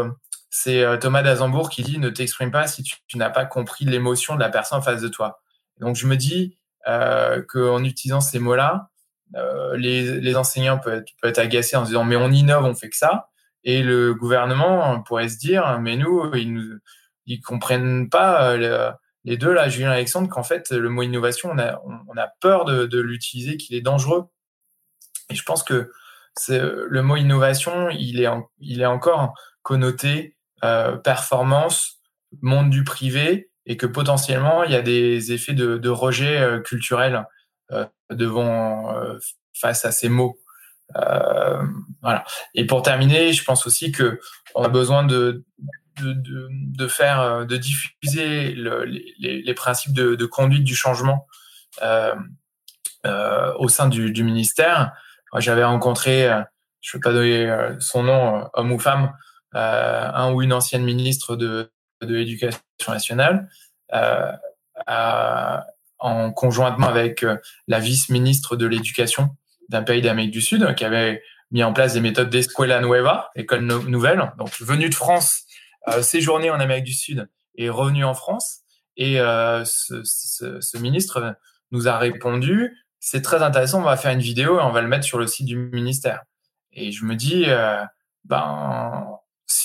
c'est 0.49 0.99
Thomas 0.99 1.23
d'Azembourg 1.23 1.69
qui 1.69 1.81
dit 1.81 1.97
ne 1.97 2.09
t'exprime 2.09 2.51
pas 2.51 2.67
si 2.67 2.83
tu, 2.83 2.97
tu 3.07 3.17
n'as 3.17 3.29
pas 3.29 3.45
compris 3.45 3.85
l'émotion 3.85 4.35
de 4.35 4.39
la 4.39 4.49
personne 4.49 4.79
en 4.79 4.81
face 4.81 5.01
de 5.01 5.07
toi. 5.07 5.41
Donc 5.79 5.95
je 5.95 6.05
me 6.05 6.15
dis 6.15 6.57
euh, 6.87 7.41
qu'en 7.41 7.83
utilisant 7.83 8.21
ces 8.21 8.39
mots-là, 8.39 8.89
euh, 9.35 9.75
les, 9.77 10.19
les, 10.19 10.35
enseignants 10.35 10.77
peuvent 10.77 10.99
être, 10.99 11.11
peuvent 11.21 11.31
être 11.31 11.39
agacés 11.39 11.75
en 11.75 11.83
se 11.83 11.89
disant 11.89 12.03
mais 12.03 12.15
on 12.15 12.29
innove, 12.29 12.65
on 12.65 12.75
fait 12.75 12.89
que 12.89 12.97
ça, 12.97 13.29
et 13.63 13.81
le 13.81 14.13
gouvernement 14.13 15.01
pourrait 15.01 15.29
se 15.29 15.37
dire 15.37 15.79
mais 15.79 15.95
nous 15.95 16.35
ils 16.35 16.53
nous 16.53 16.77
ils 17.25 17.41
comprennent 17.41 18.09
pas 18.09 18.51
euh, 18.51 18.91
les 19.23 19.37
deux 19.37 19.53
là, 19.53 19.69
Julien 19.69 19.91
et 19.91 19.95
Alexandre, 19.95 20.29
qu'en 20.29 20.43
fait 20.43 20.71
le 20.71 20.89
mot 20.89 21.01
innovation 21.01 21.51
on 21.51 22.17
a 22.17 22.27
peur 22.41 22.65
de, 22.65 22.99
l'utiliser, 22.99 23.57
qu'il 23.57 23.75
est 23.75 23.81
dangereux. 23.81 24.25
Et 25.29 25.35
je 25.35 25.43
pense 25.43 25.63
que 25.63 25.91
le 26.49 27.01
mot 27.01 27.15
innovation, 27.15 27.89
il 27.89 28.19
est 28.19 28.85
encore 28.85 29.33
connoté 29.61 30.35
euh, 30.63 30.97
performance, 30.97 32.01
monde 32.41 32.69
du 32.69 32.83
privé, 32.83 33.49
et 33.65 33.77
que 33.77 33.85
potentiellement 33.85 34.65
il 34.65 34.71
y 34.71 34.75
a 34.75 34.81
des 34.81 35.31
effets 35.31 35.53
de, 35.53 35.89
rejet 35.89 36.39
euh, 36.39 36.59
culturel 36.59 37.25
devant 38.11 38.93
face 39.53 39.85
à 39.85 39.91
ces 39.91 40.09
mots. 40.09 40.37
Voilà. 40.93 42.25
Et 42.53 42.67
pour 42.67 42.81
terminer, 42.81 43.31
je 43.31 43.43
pense 43.45 43.65
aussi 43.65 43.91
que 43.93 44.19
on 44.53 44.63
a 44.63 44.69
besoin 44.69 45.03
de 45.03 45.45
de, 46.01 46.87
faire, 46.87 47.45
de 47.45 47.57
diffuser 47.57 48.53
le, 48.53 48.85
les, 48.85 49.53
principes 49.53 49.93
de, 49.93 50.25
conduite 50.25 50.63
du 50.63 50.75
changement 50.75 51.27
euh, 51.81 52.13
au 53.57 53.67
sein 53.67 53.87
du, 53.87 54.23
ministère. 54.23 54.93
J'avais 55.37 55.63
rencontré, 55.63 56.29
je 56.81 56.95
ne 56.95 56.99
vais 56.99 57.01
pas 57.01 57.13
donner 57.13 57.75
son 57.79 58.03
nom, 58.03 58.49
homme 58.53 58.71
ou 58.71 58.79
femme, 58.79 59.13
un 59.53 60.31
ou 60.31 60.41
une 60.41 60.53
ancienne 60.53 60.83
ministre 60.83 61.35
de, 61.35 61.69
l'éducation 62.01 62.59
nationale, 62.87 63.47
euh, 63.93 64.31
en 65.99 66.33
conjointement 66.33 66.87
avec 66.87 67.23
euh, 67.23 67.37
la 67.67 67.79
vice-ministre 67.79 68.57
de 68.57 68.65
l'éducation 68.65 69.29
d'un 69.69 69.83
pays 69.83 70.01
d'Amérique 70.01 70.31
du 70.31 70.41
Sud, 70.41 70.75
qui 70.75 70.83
avait 70.83 71.23
mis 71.51 71.63
en 71.63 71.71
place 71.71 71.93
des 71.93 72.01
méthodes 72.01 72.29
d'Escuela 72.29 72.81
Nueva, 72.81 73.31
école 73.35 73.61
nouvelle, 73.61 74.33
donc 74.37 74.49
venu 74.59 74.89
de 74.89 74.95
France, 74.95 75.42
euh, 75.42 75.42
séjourné 76.01 76.49
en 76.49 76.59
Amérique 76.59 76.85
du 76.85 76.93
Sud 76.93 77.29
et 77.55 77.69
revenu 77.69 78.03
en 78.03 78.13
France. 78.13 78.59
Et 78.97 79.19
euh, 79.19 79.63
ce, 79.65 80.01
ce, 80.03 80.61
ce, 80.61 80.77
ministre 80.77 81.35
nous 81.71 81.87
a 81.87 81.97
répondu, 81.97 82.77
c'est 82.99 83.21
très 83.21 83.41
intéressant, 83.41 83.79
on 83.79 83.83
va 83.83 83.97
faire 83.97 84.11
une 84.11 84.19
vidéo 84.19 84.59
et 84.59 84.63
on 84.63 84.71
va 84.71 84.81
le 84.81 84.87
mettre 84.87 85.05
sur 85.05 85.17
le 85.17 85.27
site 85.27 85.47
du 85.47 85.57
ministère. 85.57 86.23
Et 86.71 86.91
je 86.91 87.05
me 87.05 87.15
dis, 87.15 87.45
euh, 87.47 87.83
ben, 88.23 89.07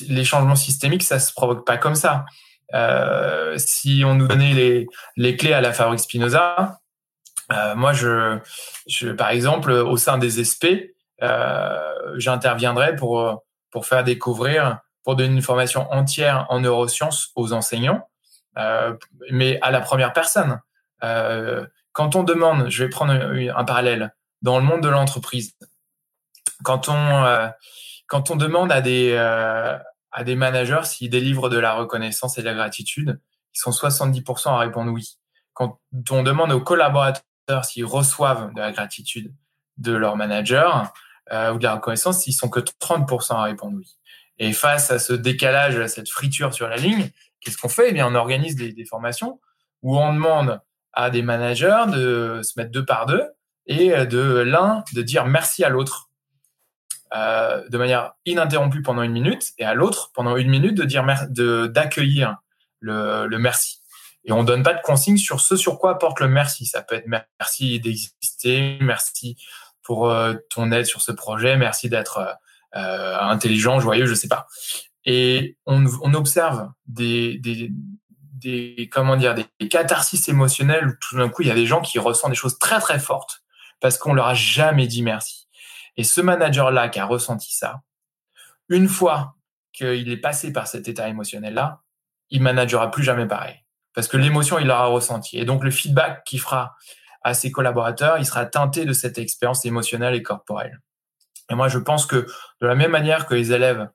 les 0.08 0.24
changements 0.24 0.56
systémiques, 0.56 1.02
ça 1.02 1.18
se 1.18 1.32
provoque 1.32 1.66
pas 1.66 1.76
comme 1.76 1.94
ça. 1.94 2.24
Euh, 2.74 3.54
si 3.58 4.02
on 4.04 4.14
nous 4.14 4.26
donnait 4.26 4.54
les, 4.54 4.86
les 5.16 5.36
clés 5.36 5.52
à 5.52 5.60
la 5.60 5.72
fabrique 5.72 6.00
Spinoza, 6.00 6.78
euh, 7.52 7.74
moi, 7.74 7.92
je, 7.92 8.38
je, 8.86 9.08
par 9.08 9.30
exemple, 9.30 9.70
au 9.70 9.96
sein 9.96 10.18
des 10.18 10.44
SP, 10.44 10.92
euh, 11.22 12.14
j'interviendrai 12.16 12.96
pour, 12.96 13.44
pour 13.70 13.86
faire 13.86 14.04
découvrir, 14.04 14.80
pour 15.08 15.16
donner 15.16 15.32
une 15.32 15.40
formation 15.40 15.90
entière 15.90 16.44
en 16.50 16.60
neurosciences 16.60 17.30
aux 17.34 17.54
enseignants, 17.54 18.06
euh, 18.58 18.94
mais 19.30 19.58
à 19.62 19.70
la 19.70 19.80
première 19.80 20.12
personne. 20.12 20.60
Euh, 21.02 21.66
quand 21.92 22.14
on 22.14 22.24
demande, 22.24 22.68
je 22.68 22.84
vais 22.84 22.90
prendre 22.90 23.14
un, 23.14 23.64
parallèle, 23.64 24.14
dans 24.42 24.58
le 24.58 24.66
monde 24.66 24.82
de 24.82 24.90
l'entreprise, 24.90 25.54
quand 26.62 26.90
on, 26.90 27.24
euh, 27.24 27.48
quand 28.06 28.30
on 28.30 28.36
demande 28.36 28.70
à 28.70 28.82
des, 28.82 29.16
à 29.16 30.24
des 30.24 30.36
managers 30.36 30.84
s'ils 30.84 31.08
délivrent 31.08 31.48
de 31.48 31.58
la 31.58 31.72
reconnaissance 31.72 32.36
et 32.36 32.42
de 32.42 32.46
la 32.46 32.52
gratitude, 32.52 33.18
ils 33.54 33.60
sont 33.60 33.70
70% 33.70 34.50
à 34.50 34.58
répondre 34.58 34.92
oui. 34.92 35.16
Quand 35.54 35.80
on 36.10 36.22
demande 36.22 36.52
aux 36.52 36.60
collaborateurs 36.60 37.64
s'ils 37.64 37.86
reçoivent 37.86 38.52
de 38.52 38.60
la 38.60 38.72
gratitude 38.72 39.34
de 39.78 39.92
leur 39.92 40.16
manager 40.16 40.92
ou 41.32 41.56
de 41.56 41.64
la 41.64 41.76
reconnaissance, 41.76 42.26
ils 42.26 42.34
sont 42.34 42.50
que 42.50 42.60
30% 42.60 43.36
à 43.36 43.44
répondre 43.44 43.78
oui. 43.78 43.98
Et 44.38 44.52
face 44.52 44.90
à 44.90 44.98
ce 44.98 45.12
décalage, 45.12 45.78
à 45.78 45.88
cette 45.88 46.08
friture 46.08 46.54
sur 46.54 46.68
la 46.68 46.76
ligne, 46.76 47.10
qu'est-ce 47.40 47.58
qu'on 47.58 47.68
fait? 47.68 47.90
Eh 47.90 47.92
bien, 47.92 48.06
on 48.06 48.14
organise 48.14 48.56
des, 48.56 48.84
formations 48.84 49.40
où 49.82 49.98
on 49.98 50.12
demande 50.12 50.60
à 50.92 51.10
des 51.10 51.22
managers 51.22 51.84
de 51.88 52.40
se 52.42 52.58
mettre 52.58 52.70
deux 52.70 52.84
par 52.84 53.06
deux 53.06 53.24
et 53.66 54.06
de 54.06 54.38
l'un 54.38 54.82
de 54.94 55.02
dire 55.02 55.26
merci 55.26 55.62
à 55.62 55.68
l'autre 55.68 56.08
euh, 57.14 57.66
de 57.68 57.78
manière 57.78 58.12
ininterrompue 58.26 58.82
pendant 58.82 59.02
une 59.02 59.12
minute 59.12 59.52
et 59.58 59.64
à 59.64 59.74
l'autre 59.74 60.10
pendant 60.14 60.36
une 60.36 60.50
minute 60.50 60.74
de 60.74 60.84
dire 60.84 61.04
d'accueillir 61.68 62.36
le, 62.80 63.26
le, 63.26 63.38
merci. 63.38 63.80
Et 64.24 64.32
on 64.32 64.44
donne 64.44 64.62
pas 64.62 64.74
de 64.74 64.80
consigne 64.82 65.16
sur 65.16 65.40
ce 65.40 65.56
sur 65.56 65.78
quoi 65.78 65.92
apporte 65.92 66.20
le 66.20 66.28
merci. 66.28 66.66
Ça 66.66 66.82
peut 66.82 66.96
être 66.96 67.08
merci 67.40 67.80
d'exister, 67.80 68.78
merci 68.80 69.36
pour 69.82 70.10
euh, 70.10 70.34
ton 70.50 70.70
aide 70.70 70.84
sur 70.84 71.00
ce 71.00 71.12
projet, 71.12 71.56
merci 71.56 71.88
d'être 71.88 72.18
euh, 72.18 72.32
intelligent, 72.72 73.80
joyeux, 73.80 74.06
je 74.06 74.14
sais 74.14 74.28
pas. 74.28 74.46
Et 75.04 75.56
on, 75.66 75.84
on 76.02 76.14
observe 76.14 76.70
des, 76.86 77.38
des, 77.38 77.70
des 78.38 78.88
comment 78.92 79.16
dire 79.16 79.34
des 79.34 79.68
catharsis 79.68 80.28
émotionnelles 80.28 80.86
où 80.86 80.92
tout 81.00 81.16
d'un 81.16 81.28
coup 81.28 81.42
il 81.42 81.48
y 81.48 81.50
a 81.50 81.54
des 81.54 81.66
gens 81.66 81.80
qui 81.80 81.98
ressentent 81.98 82.30
des 82.30 82.36
choses 82.36 82.58
très 82.58 82.78
très 82.80 82.98
fortes 82.98 83.42
parce 83.80 83.96
qu'on 83.96 84.12
leur 84.12 84.26
a 84.26 84.34
jamais 84.34 84.86
dit 84.86 85.02
merci. 85.02 85.48
Et 85.96 86.04
ce 86.04 86.20
manager-là 86.20 86.88
qui 86.88 87.00
a 87.00 87.04
ressenti 87.04 87.52
ça, 87.54 87.80
une 88.68 88.88
fois 88.88 89.34
qu'il 89.72 90.08
est 90.10 90.16
passé 90.18 90.52
par 90.52 90.66
cet 90.66 90.88
état 90.88 91.08
émotionnel-là, 91.08 91.82
il 92.30 92.42
managera 92.42 92.90
plus 92.90 93.02
jamais 93.02 93.26
pareil. 93.26 93.56
Parce 93.94 94.08
que 94.08 94.16
l'émotion, 94.16 94.58
il 94.58 94.66
l'aura 94.66 94.86
ressenti. 94.86 95.38
Et 95.38 95.44
donc, 95.44 95.64
le 95.64 95.70
feedback 95.70 96.24
qu'il 96.24 96.40
fera 96.40 96.76
à 97.22 97.34
ses 97.34 97.50
collaborateurs, 97.50 98.18
il 98.18 98.26
sera 98.26 98.46
teinté 98.46 98.84
de 98.84 98.92
cette 98.92 99.18
expérience 99.18 99.64
émotionnelle 99.64 100.14
et 100.14 100.22
corporelle. 100.22 100.80
Et 101.50 101.54
moi, 101.54 101.68
je 101.68 101.78
pense 101.78 102.06
que 102.06 102.26
de 102.60 102.66
la 102.66 102.74
même 102.74 102.90
manière 102.90 103.26
que 103.26 103.34
les 103.34 103.52
élèves 103.52 103.88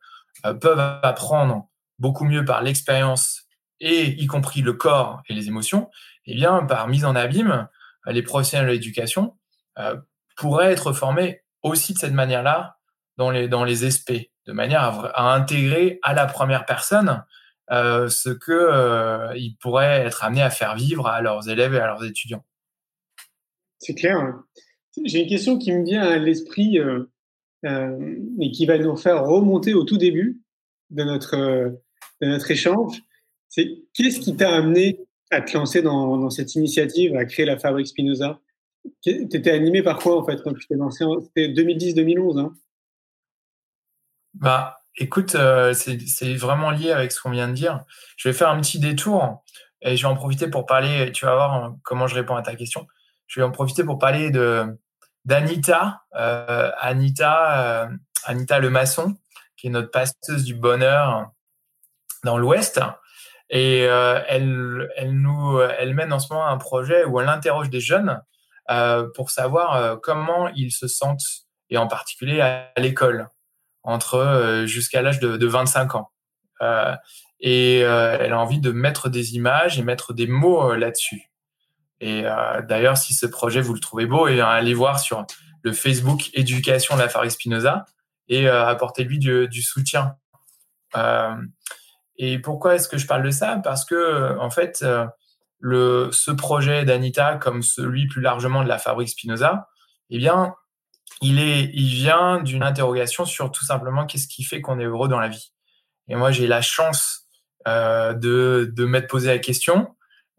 euh, 0.46 0.54
peuvent 0.54 0.80
apprendre 1.04 1.70
beaucoup 2.00 2.26
mieux 2.26 2.46
par 2.46 2.62
l'expérience 2.62 3.44
et 3.80 4.22
y 4.22 4.26
compris 4.28 4.62
le 4.62 4.74
corps 4.74 5.22
et 5.30 5.34
les 5.34 5.48
émotions, 5.48 5.90
eh 6.26 6.36
bien, 6.36 6.64
par 6.64 6.88
mise 6.88 7.06
en 7.06 7.16
abîme, 7.16 7.68
les 8.06 8.24
professionnels 8.24 8.68
de 8.68 8.74
l'éducation 8.74 9.38
euh, 9.78 9.98
pourraient 10.36 10.72
être 10.72 10.94
formés 10.94 11.44
aussi 11.62 11.94
de 11.94 12.00
cette 12.00 12.14
manière-là 12.14 12.78
dans 13.18 13.32
les, 13.32 13.48
dans 13.48 13.64
les 13.64 13.90
SP, 13.90 14.34
de 14.46 14.54
manière 14.54 15.12
à, 15.16 15.34
intégrer 15.34 16.00
à 16.04 16.14
la 16.14 16.26
première 16.26 16.66
personne 16.66 17.24
euh, 17.72 18.10
ce 18.10 18.30
que 18.30 18.52
euh, 18.52 19.34
ils 19.36 19.56
pourraient 19.56 20.02
être 20.02 20.24
amenés 20.24 20.42
à 20.42 20.50
faire 20.50 20.76
vivre 20.76 21.08
à 21.08 21.22
leurs 21.22 21.50
élèves 21.50 21.74
et 21.74 21.80
à 21.80 21.88
leurs 21.88 22.04
étudiants. 22.04 22.44
C'est 23.80 23.96
clair. 23.96 24.18
Hein. 24.18 24.44
J'ai 25.06 25.22
une 25.22 25.30
question 25.30 25.58
qui 25.58 25.72
me 25.72 25.84
vient 25.84 26.04
à 26.04 26.18
l'esprit 26.18 26.78
euh, 26.78 27.12
euh, 27.66 28.16
et 28.42 28.52
qui 28.52 28.66
va 28.66 28.78
nous 28.78 28.98
faire 28.98 29.26
remonter 29.26 29.74
au 29.74 29.84
tout 29.84 29.98
début 29.98 30.42
de 30.90 31.04
notre, 31.04 31.36
euh, 31.36 31.70
de 32.22 32.28
notre 32.28 32.52
échange. 32.52 33.02
C'est 33.48 33.84
qu'est-ce 33.94 34.20
qui 34.20 34.36
t'a 34.36 34.54
amené 34.54 35.00
à 35.32 35.42
te 35.42 35.58
lancer 35.58 35.82
dans, 35.82 36.30
cette 36.30 36.56
initiative, 36.56 37.16
à 37.16 37.26
créer 37.26 37.46
la 37.46 37.58
Fabrique 37.58 37.88
Spinoza? 37.88 38.40
Tu 39.02 39.12
étais 39.12 39.52
animé 39.52 39.82
par 39.82 39.98
quoi 39.98 40.20
en 40.20 40.26
fait 40.26 40.42
quand 40.44 40.54
tu 40.54 40.68
t'es 40.68 40.76
lancé 40.76 41.06
C'était 41.22 41.48
2010-2011. 41.54 42.40
Hein? 42.40 42.54
Bah, 44.34 44.80
écoute, 44.98 45.36
euh, 45.36 45.74
c'est 45.74 46.34
vraiment 46.34 46.72
lié 46.72 46.92
avec 46.92 47.12
ce 47.14 47.22
qu'on 47.22 47.32
vient 47.32 47.48
de 47.48 47.54
dire. 47.54 47.86
Je 48.18 48.28
vais 48.28 48.34
faire 48.34 48.50
un 48.50 48.60
petit 48.60 48.80
détour 48.80 49.44
et 49.82 49.96
je 49.96 50.02
vais 50.02 50.12
en 50.12 50.16
profiter 50.16 50.50
pour 50.50 50.66
parler. 50.66 51.12
Tu 51.14 51.26
vas 51.26 51.36
voir 51.36 51.54
hein, 51.54 51.80
comment 51.84 52.08
je 52.08 52.16
réponds 52.16 52.36
à 52.36 52.42
ta 52.42 52.56
question. 52.56 52.88
Je 53.28 53.40
vais 53.40 53.46
en 53.46 53.52
profiter 53.52 53.86
pour 53.86 54.00
parler 54.00 54.32
de 54.32 54.66
d'Anita, 55.26 56.04
euh, 56.16 56.72
Anita, 56.80 57.84
euh, 57.84 57.88
Anita 58.26 58.60
qui 59.58 59.68
est 59.68 59.70
notre 59.70 59.92
passeuse 59.92 60.44
du 60.44 60.56
bonheur 60.56 61.32
dans 62.24 62.38
l'Ouest. 62.38 62.82
Et 63.50 63.82
elle, 63.82 64.90
elle, 64.96 65.14
nous, 65.14 65.62
elle 65.62 65.94
mène 65.94 66.12
en 66.12 66.18
ce 66.18 66.34
moment 66.34 66.48
un 66.48 66.58
projet 66.58 67.06
où 67.06 67.20
elle 67.22 67.30
interroge 67.30 67.70
des 67.70 67.82
jeunes 67.82 68.22
pour 69.14 69.30
savoir 69.30 70.00
comment 70.02 70.48
ils 70.56 70.72
se 70.72 70.88
sentent, 70.88 71.46
et 71.70 71.78
en 71.78 71.88
particulier 71.88 72.42
à 72.42 72.72
l'école, 72.78 73.30
entre 73.84 74.64
jusqu'à 74.66 75.04
l'âge 75.04 75.20
de, 75.20 75.38
de, 75.38 75.48
25 75.48 75.96
ans. 75.96 76.12
et 77.42 77.80
elle 77.80 78.34
a 78.34 78.40
envie 78.40 78.60
de 78.60 78.72
mettre 78.72 79.10
des 79.10 79.36
images 79.36 79.78
et 79.78 79.84
mettre 79.84 80.14
des 80.14 80.26
mots 80.26 80.74
là-dessus. 80.74 81.33
Et 82.06 82.24
d'ailleurs, 82.68 82.98
si 82.98 83.14
ce 83.14 83.26
projet 83.26 83.62
vous 83.62 83.74
le 83.74 83.80
trouvez 83.80 84.06
beau, 84.06 84.28
et 84.28 84.42
allez 84.42 84.74
voir 84.74 85.00
sur 85.00 85.26
le 85.64 85.72
Facebook 85.72 86.30
Éducation 86.34 86.96
de 86.96 87.02
la 87.02 87.10
Farie 87.10 87.32
Spinoza 87.32 87.86
et 88.28 88.48
euh, 88.48 88.68
apportez-lui 88.68 89.18
du, 89.20 89.62
soutien. 89.62 90.16
Euh, 90.96 91.36
et 92.18 92.40
pourquoi 92.40 92.76
est-ce 92.76 92.88
que 92.88 92.98
je 92.98 93.08
parle 93.08 93.24
de 93.24 93.32
ça? 93.32 93.60
Parce 93.64 93.86
que 93.86 94.38
en 94.38 94.50
fait, 94.50 94.84
euh, 94.84 95.08
ce 96.12 96.32
projet 96.32 96.86
d'Anita, 96.86 97.36
comme 97.36 97.64
celui 97.64 98.08
plus 98.08 98.22
largement 98.22 98.64
de 98.64 98.68
la 98.68 98.78
Fabrique 98.78 99.10
Spinoza, 99.10 99.70
eh 100.10 100.18
bien, 100.18 100.54
il, 101.22 101.36
vient 101.74 102.42
d'une 102.42 102.64
interrogation 102.64 103.26
sur 103.26 103.52
tout 103.52 103.66
simplement 103.66 104.06
qu'est-ce 104.06 104.28
qui 104.28 104.44
fait 104.44 104.62
qu'on 104.62 104.80
est 104.80 104.86
heureux 104.86 105.08
dans 105.08 105.20
la 105.20 105.30
vie. 105.30 105.54
Et 106.10 106.16
moi, 106.16 106.32
j'ai 106.32 106.48
la 106.48 106.62
chance 106.62 107.28
euh, 107.68 108.14
de, 108.14 108.72
de 108.76 108.86
m'être 108.86 109.08
posé 109.08 109.28
la 109.28 109.40
question 109.40 109.96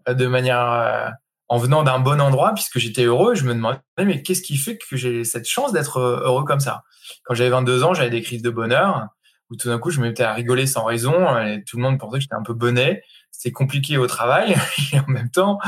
de 0.06 0.26
manière 0.26 1.14
en 1.48 1.58
venant 1.58 1.82
d'un 1.82 1.98
bon 1.98 2.20
endroit, 2.20 2.54
puisque 2.54 2.78
j'étais 2.78 3.04
heureux, 3.04 3.34
je 3.34 3.44
me 3.44 3.54
demandais, 3.54 3.78
mais 3.98 4.22
qu'est-ce 4.22 4.42
qui 4.42 4.56
fait 4.56 4.78
que 4.78 4.96
j'ai 4.96 5.24
cette 5.24 5.48
chance 5.48 5.72
d'être 5.72 5.98
euh, 5.98 6.20
heureux 6.24 6.44
comme 6.44 6.60
ça? 6.60 6.84
Quand 7.24 7.34
j'avais 7.34 7.50
22 7.50 7.84
ans, 7.84 7.94
j'avais 7.94 8.10
des 8.10 8.22
crises 8.22 8.42
de 8.42 8.50
bonheur, 8.50 9.08
où 9.50 9.56
tout 9.56 9.68
d'un 9.68 9.78
coup, 9.78 9.90
je 9.90 10.00
me 10.00 10.08
mettais 10.08 10.22
à 10.22 10.32
rigoler 10.32 10.66
sans 10.66 10.84
raison, 10.84 11.38
et 11.38 11.62
tout 11.64 11.76
le 11.76 11.82
monde 11.82 11.98
pensait 11.98 12.18
que 12.18 12.22
j'étais 12.22 12.34
un 12.34 12.42
peu 12.42 12.54
bonnet. 12.54 13.02
C'était 13.30 13.52
compliqué 13.52 13.98
au 13.98 14.06
travail, 14.06 14.56
et 14.92 15.00
en 15.00 15.06
même 15.06 15.30
temps, 15.30 15.58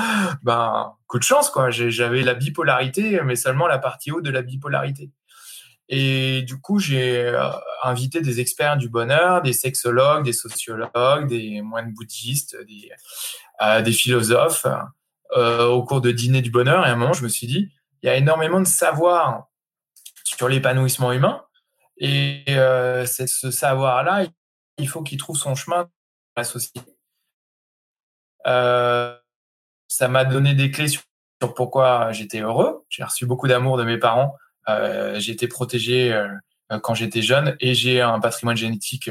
ben, 0.42 0.94
coup 1.06 1.18
de 1.18 1.24
chance, 1.24 1.50
quoi. 1.50 1.70
J'avais 1.70 2.22
la 2.22 2.34
bipolarité, 2.34 3.20
mais 3.24 3.36
seulement 3.36 3.66
la 3.66 3.78
partie 3.78 4.12
haute 4.12 4.24
de 4.24 4.30
la 4.30 4.42
bipolarité. 4.42 5.10
Et 5.88 6.42
du 6.42 6.60
coup, 6.60 6.78
j'ai 6.78 7.18
euh, 7.18 7.48
invité 7.84 8.20
des 8.20 8.40
experts 8.40 8.76
du 8.76 8.88
bonheur, 8.88 9.42
des 9.42 9.52
sexologues, 9.52 10.24
des 10.24 10.32
sociologues, 10.32 11.28
des 11.28 11.62
moines 11.62 11.92
bouddhistes, 11.92 12.56
des, 12.66 12.90
euh, 13.62 13.82
des 13.82 13.92
philosophes, 13.92 14.66
au 15.34 15.82
cours 15.84 16.00
de 16.00 16.10
Dîner 16.10 16.42
du 16.42 16.50
Bonheur. 16.50 16.86
Et 16.86 16.90
à 16.90 16.92
un 16.92 16.96
moment, 16.96 17.12
je 17.12 17.22
me 17.22 17.28
suis 17.28 17.46
dit, 17.46 17.72
il 18.02 18.06
y 18.06 18.08
a 18.08 18.16
énormément 18.16 18.60
de 18.60 18.66
savoir 18.66 19.46
sur 20.24 20.48
l'épanouissement 20.48 21.12
humain. 21.12 21.42
Et 21.98 22.44
euh, 22.48 23.06
ce 23.06 23.50
savoir-là, 23.50 24.26
il 24.78 24.88
faut 24.88 25.02
qu'il 25.02 25.18
trouve 25.18 25.36
son 25.36 25.54
chemin 25.54 25.82
dans 25.84 25.90
la 26.36 26.44
société. 26.44 26.80
Euh, 28.46 29.16
ça 29.88 30.08
m'a 30.08 30.24
donné 30.24 30.54
des 30.54 30.70
clés 30.70 30.88
sur, 30.88 31.02
pourquoi 31.54 32.12
j'étais 32.12 32.40
heureux. 32.40 32.84
J'ai 32.88 33.04
reçu 33.04 33.26
beaucoup 33.26 33.48
d'amour 33.48 33.76
de 33.76 33.84
mes 33.84 33.98
parents. 33.98 34.36
Euh, 34.68 35.18
j'ai 35.18 35.32
été 35.32 35.48
protégé 35.48 36.12
euh, 36.12 36.28
quand 36.82 36.94
j'étais 36.94 37.22
jeune 37.22 37.56
et 37.60 37.74
j'ai 37.74 38.00
un 38.00 38.20
patrimoine 38.20 38.56
génétique 38.56 39.10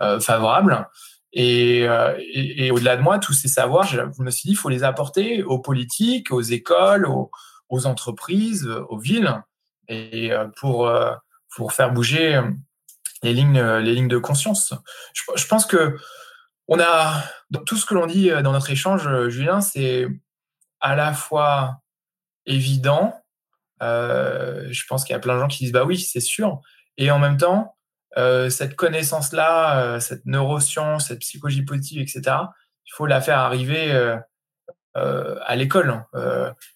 euh, 0.00 0.20
favorable. 0.20 0.88
Euh, 1.36 2.14
et, 2.18 2.70
au-delà 2.70 2.96
de 2.96 3.02
moi, 3.02 3.18
tous 3.18 3.32
ces 3.32 3.48
savoirs, 3.48 3.86
je, 3.86 4.00
me 4.18 4.30
suis 4.30 4.48
dit, 4.48 4.52
il 4.52 4.56
faut 4.56 4.68
les 4.68 4.84
apporter 4.84 5.42
aux 5.42 5.58
politiques, 5.58 6.30
aux 6.30 6.40
écoles, 6.40 7.06
aux, 7.06 7.30
entreprises, 7.86 8.68
aux 8.88 8.98
villes, 8.98 9.42
et 9.88 10.32
euh, 10.32 10.46
pour 10.60 10.86
euh, 10.86 11.12
pour 11.56 11.72
faire 11.72 11.92
bouger 11.92 12.40
les 13.22 13.32
lignes 13.32 13.60
les 13.78 13.94
lignes 13.94 14.08
de 14.08 14.18
conscience. 14.18 14.74
Je, 15.12 15.46
pense 15.46 15.66
que 15.66 15.96
on 16.68 16.78
a 16.78 17.24
tout 17.66 17.76
ce 17.76 17.84
que 17.84 17.94
l'on 17.94 18.06
dit 18.06 18.30
dans 18.42 18.52
notre 18.52 18.70
échange, 18.70 19.28
Julien, 19.28 19.60
c'est 19.60 20.06
à 20.80 20.94
la 20.94 21.12
fois 21.12 21.80
évident. 22.46 23.12
Je 23.80 24.86
pense 24.88 25.04
qu'il 25.04 25.14
y 25.14 25.16
a 25.16 25.20
plein 25.20 25.34
de 25.34 25.40
gens 25.40 25.48
qui 25.48 25.64
disent 25.64 25.72
bah 25.72 25.84
oui, 25.84 25.98
c'est 25.98 26.20
sûr, 26.20 26.60
et 26.96 27.10
en 27.10 27.18
même 27.18 27.36
temps, 27.36 27.76
euh, 28.16 28.48
cette 28.48 28.76
connaissance-là, 28.76 29.80
euh, 29.80 30.00
cette 30.00 30.24
neuroscience, 30.26 31.08
cette 31.08 31.20
psychologie 31.20 31.62
positive, 31.62 32.00
etc., 32.00 32.36
il 32.86 32.92
faut 32.92 33.06
la 33.06 33.20
faire 33.20 33.38
arriver 33.38 33.92
euh, 33.92 35.38
à 35.44 35.56
l'école. 35.56 36.04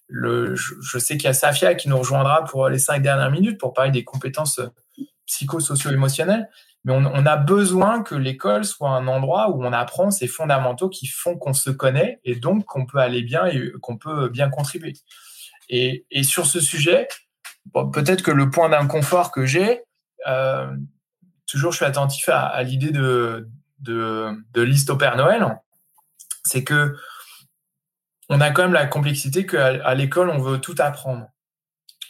le, 0.09 0.57
je, 0.57 0.99
sais 0.99 1.17
qu'il 1.17 1.25
y 1.25 1.29
a 1.29 1.35
Safia 1.35 1.75
qui 1.75 1.89
nous 1.89 1.99
rejoindra 1.99 2.45
pour 2.45 2.69
les 2.69 2.79
cinq 2.79 3.03
dernières 3.03 3.31
minutes 3.31 3.61
pour 3.61 3.73
parler 3.73 3.91
des 3.91 4.05
compétences 4.05 4.61
psychosocio-émotionnelles, 5.27 6.49
mais 6.85 6.95
on, 6.95 7.27
a 7.27 7.37
besoin 7.37 8.03
que 8.03 8.15
l'école 8.15 8.65
soit 8.65 8.89
un 8.89 9.07
endroit 9.07 9.51
où 9.51 9.63
on 9.63 9.73
apprend 9.75 10.11
ces 10.11 10.27
fondamentaux 10.27 10.89
qui 10.89 11.07
font 11.07 11.37
qu'on 11.37 11.53
se 11.53 11.71
connaît 11.71 12.19
et 12.25 12.35
donc 12.35 12.65
qu'on 12.65 12.87
peut 12.87 12.99
aller 12.99 13.23
bien 13.23 13.45
et 13.45 13.71
qu'on 13.83 13.99
peut 13.99 14.31
bien 14.31 14.49
contribuer. 14.49 14.95
Et, 15.69 16.07
sur 16.23 16.47
ce 16.47 16.61
sujet, 16.61 17.07
peut-être 17.93 18.23
que 18.23 18.31
le 18.31 18.49
point 18.49 18.71
d'inconfort 18.71 19.31
que 19.31 19.45
j'ai, 19.45 19.83
toujours 21.49 21.73
je 21.73 21.79
suis 21.79 21.85
attentif 21.85 22.29
à, 22.29 22.63
l'idée 22.63 22.93
de, 22.93 23.49
de, 23.81 24.63
liste 24.63 24.91
au 24.91 24.97
Père 24.97 25.17
Noël, 25.17 25.59
c'est 26.45 26.63
que 26.63 26.97
on 28.29 28.41
a 28.41 28.51
quand 28.51 28.63
même 28.63 28.75
la 28.75 28.87
complexité 28.87 29.47
qu'à 29.47 29.95
l'école, 29.95 30.29
on 30.29 30.39
veut 30.39 30.61
tout 30.61 30.75
apprendre. 30.79 31.27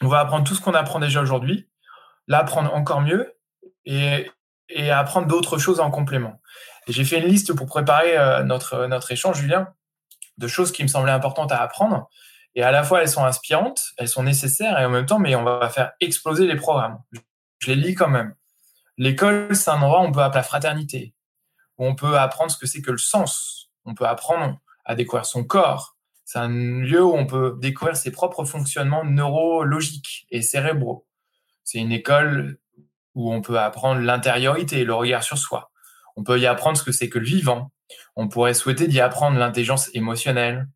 On 0.02 0.08
va 0.08 0.18
apprendre 0.18 0.46
tout 0.46 0.54
ce 0.54 0.60
qu'on 0.60 0.74
apprend 0.74 0.98
déjà 0.98 1.22
aujourd'hui, 1.22 1.68
l'apprendre 2.26 2.74
encore 2.74 3.00
mieux 3.00 3.34
et, 3.84 4.28
et 4.68 4.90
apprendre 4.90 5.28
d'autres 5.28 5.58
choses 5.58 5.78
en 5.78 5.90
complément. 5.90 6.40
J'ai 6.88 7.04
fait 7.04 7.20
une 7.20 7.26
liste 7.26 7.54
pour 7.54 7.66
préparer 7.66 8.18
euh, 8.18 8.42
notre, 8.42 8.86
notre 8.86 9.12
échange, 9.12 9.40
Julien, 9.40 9.68
de 10.38 10.48
choses 10.48 10.72
qui 10.72 10.82
me 10.82 10.88
semblaient 10.88 11.12
importantes 11.12 11.52
à 11.52 11.62
apprendre. 11.62 12.08
Et 12.54 12.62
à 12.62 12.72
la 12.72 12.82
fois, 12.82 13.02
elles 13.02 13.08
sont 13.08 13.24
inspirantes, 13.24 13.92
elles 13.98 14.08
sont 14.08 14.22
nécessaires, 14.24 14.78
et 14.80 14.84
en 14.84 14.90
même 14.90 15.06
temps, 15.06 15.18
mais 15.18 15.36
on 15.36 15.44
va 15.44 15.68
faire 15.68 15.92
exploser 16.00 16.46
les 16.46 16.56
programmes. 16.56 16.98
Je 17.58 17.68
les 17.68 17.76
lis 17.76 17.94
quand 17.94 18.08
même. 18.08 18.34
L'école, 18.98 19.54
c'est 19.54 19.70
un 19.70 19.80
endroit 19.80 20.00
où 20.00 20.06
on 20.06 20.12
peut 20.12 20.22
appeler 20.22 20.40
la 20.40 20.42
fraternité, 20.42 21.14
où 21.78 21.86
on 21.86 21.94
peut 21.94 22.18
apprendre 22.18 22.50
ce 22.50 22.58
que 22.58 22.66
c'est 22.66 22.82
que 22.82 22.90
le 22.90 22.98
sens. 22.98 23.70
On 23.84 23.94
peut 23.94 24.06
apprendre 24.06 24.58
à 24.84 24.96
découvrir 24.96 25.24
son 25.24 25.44
corps. 25.44 25.96
C'est 26.24 26.40
un 26.40 26.48
lieu 26.48 27.02
où 27.02 27.14
on 27.14 27.24
peut 27.24 27.56
découvrir 27.60 27.96
ses 27.96 28.10
propres 28.10 28.44
fonctionnements 28.44 29.04
neurologiques 29.04 30.26
et 30.30 30.42
cérébraux. 30.42 31.06
C'est 31.62 31.78
une 31.78 31.92
école 31.92 32.58
où 33.14 33.32
on 33.32 33.40
peut 33.40 33.58
apprendre 33.60 34.00
l'intériorité, 34.00 34.84
le 34.84 34.94
regard 34.94 35.22
sur 35.22 35.38
soi. 35.38 35.70
On 36.16 36.24
peut 36.24 36.38
y 36.40 36.46
apprendre 36.46 36.76
ce 36.76 36.82
que 36.82 36.92
c'est 36.92 37.08
que 37.08 37.20
le 37.20 37.24
vivant. 37.24 37.70
On 38.16 38.26
pourrait 38.26 38.54
souhaiter 38.54 38.88
d'y 38.88 39.00
apprendre 39.00 39.38
l'intelligence 39.38 39.90
émotionnelle. 39.94 40.68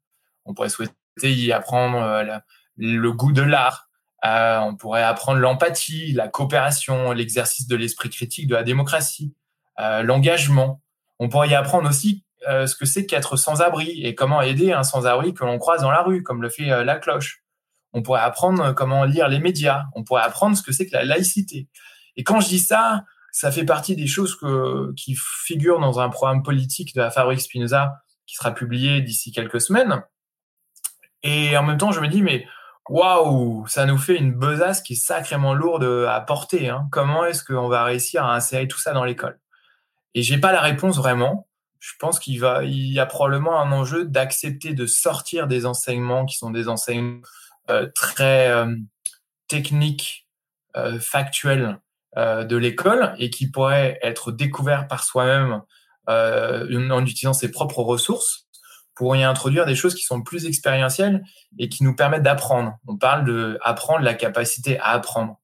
On 0.44 0.54
pourrait 0.54 0.68
souhaiter 0.68 0.94
y 1.20 1.52
apprendre 1.52 1.98
euh, 1.98 2.38
le 2.76 3.12
goût 3.12 3.32
de 3.32 3.42
l'art, 3.42 3.88
euh, 4.24 4.58
on 4.60 4.76
pourrait 4.76 5.02
apprendre 5.02 5.40
l'empathie, 5.40 6.12
la 6.12 6.28
coopération, 6.28 7.12
l'exercice 7.12 7.66
de 7.66 7.76
l'esprit 7.76 8.10
critique, 8.10 8.46
de 8.46 8.54
la 8.54 8.62
démocratie, 8.62 9.34
euh, 9.80 10.02
l'engagement. 10.02 10.80
On 11.18 11.28
pourrait 11.28 11.48
y 11.48 11.54
apprendre 11.54 11.88
aussi 11.88 12.24
euh, 12.48 12.66
ce 12.66 12.74
que 12.76 12.84
c'est 12.84 13.06
qu'être 13.06 13.36
sans-abri 13.36 14.04
et 14.04 14.14
comment 14.14 14.42
aider 14.42 14.72
un 14.72 14.82
sans-abri 14.82 15.34
que 15.34 15.44
l'on 15.44 15.58
croise 15.58 15.82
dans 15.82 15.90
la 15.90 16.02
rue, 16.02 16.22
comme 16.22 16.42
le 16.42 16.48
fait 16.48 16.70
euh, 16.70 16.84
la 16.84 16.96
cloche. 16.96 17.42
On 17.92 18.02
pourrait 18.02 18.20
apprendre 18.20 18.72
comment 18.72 19.04
lire 19.04 19.28
les 19.28 19.38
médias. 19.38 19.84
On 19.94 20.02
pourrait 20.02 20.22
apprendre 20.22 20.56
ce 20.56 20.62
que 20.62 20.72
c'est 20.72 20.86
que 20.86 20.92
la 20.92 21.04
laïcité. 21.04 21.68
Et 22.16 22.24
quand 22.24 22.40
je 22.40 22.48
dis 22.48 22.58
ça, 22.58 23.04
ça 23.32 23.50
fait 23.50 23.64
partie 23.64 23.96
des 23.96 24.06
choses 24.06 24.36
que, 24.36 24.92
qui 24.94 25.16
figurent 25.16 25.80
dans 25.80 26.00
un 26.00 26.08
programme 26.08 26.42
politique 26.42 26.94
de 26.94 27.00
la 27.00 27.10
Fabrique 27.10 27.40
Spinoza 27.40 28.02
qui 28.26 28.34
sera 28.34 28.52
publié 28.52 29.02
d'ici 29.02 29.30
quelques 29.30 29.60
semaines. 29.60 30.02
Et 31.22 31.56
en 31.56 31.62
même 31.62 31.78
temps, 31.78 31.92
je 31.92 32.00
me 32.00 32.08
dis, 32.08 32.22
mais 32.22 32.46
waouh, 32.88 33.66
ça 33.68 33.86
nous 33.86 33.98
fait 33.98 34.16
une 34.16 34.32
besace 34.32 34.82
qui 34.82 34.94
est 34.94 34.96
sacrément 34.96 35.54
lourde 35.54 35.84
à 36.08 36.20
porter. 36.20 36.68
Hein. 36.68 36.88
Comment 36.90 37.24
est-ce 37.24 37.44
qu'on 37.44 37.68
va 37.68 37.84
réussir 37.84 38.24
à 38.24 38.34
insérer 38.34 38.68
tout 38.68 38.78
ça 38.78 38.92
dans 38.92 39.04
l'école? 39.04 39.38
Et 40.14 40.22
j'ai 40.22 40.38
pas 40.38 40.52
la 40.52 40.60
réponse 40.60 40.96
vraiment. 40.96 41.48
Je 41.80 41.92
pense 41.98 42.20
qu'il 42.20 42.36
y 42.36 42.98
a 43.00 43.06
probablement 43.06 43.60
un 43.60 43.72
enjeu 43.72 44.04
d'accepter 44.04 44.72
de 44.72 44.86
sortir 44.86 45.48
des 45.48 45.66
enseignements 45.66 46.26
qui 46.26 46.36
sont 46.36 46.50
des 46.50 46.68
enseignements 46.68 47.22
euh, 47.70 47.88
très 47.94 48.48
euh, 48.50 48.74
techniques, 49.48 50.28
euh, 50.76 50.98
factuels 50.98 51.80
de 52.14 52.56
l'école 52.58 53.14
et 53.16 53.30
qui 53.30 53.50
pourraient 53.50 53.98
être 54.02 54.32
découverts 54.32 54.86
par 54.86 55.02
soi-même 55.02 55.62
en 56.06 57.06
utilisant 57.06 57.32
ses 57.32 57.50
propres 57.50 57.82
ressources 57.82 58.41
pour 58.94 59.16
y 59.16 59.22
introduire 59.22 59.66
des 59.66 59.74
choses 59.74 59.94
qui 59.94 60.04
sont 60.04 60.22
plus 60.22 60.46
expérientielles 60.46 61.24
et 61.58 61.68
qui 61.68 61.84
nous 61.84 61.96
permettent 61.96 62.22
d'apprendre. 62.22 62.78
On 62.86 62.96
parle 62.96 63.24
de 63.24 63.58
apprendre 63.62 64.00
la 64.00 64.14
capacité 64.14 64.78
à 64.78 64.90
apprendre. 64.90 65.40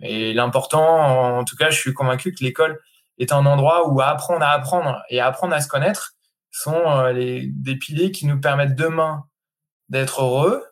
Et 0.00 0.34
l'important, 0.34 1.38
en 1.38 1.44
tout 1.44 1.56
cas, 1.56 1.70
je 1.70 1.78
suis 1.78 1.94
convaincu 1.94 2.34
que 2.34 2.42
l'école 2.44 2.80
est 3.18 3.32
un 3.32 3.46
endroit 3.46 3.88
où 3.88 4.00
apprendre 4.00 4.42
à 4.42 4.50
apprendre 4.50 5.02
et 5.08 5.20
apprendre 5.20 5.54
à 5.54 5.60
se 5.60 5.68
connaître 5.68 6.14
sont 6.50 6.74
euh, 6.74 7.12
des 7.14 7.76
piliers 7.76 8.10
qui 8.10 8.26
nous 8.26 8.40
permettent 8.40 8.74
demain 8.74 9.24
d'être 9.88 10.22
heureux 10.22 10.64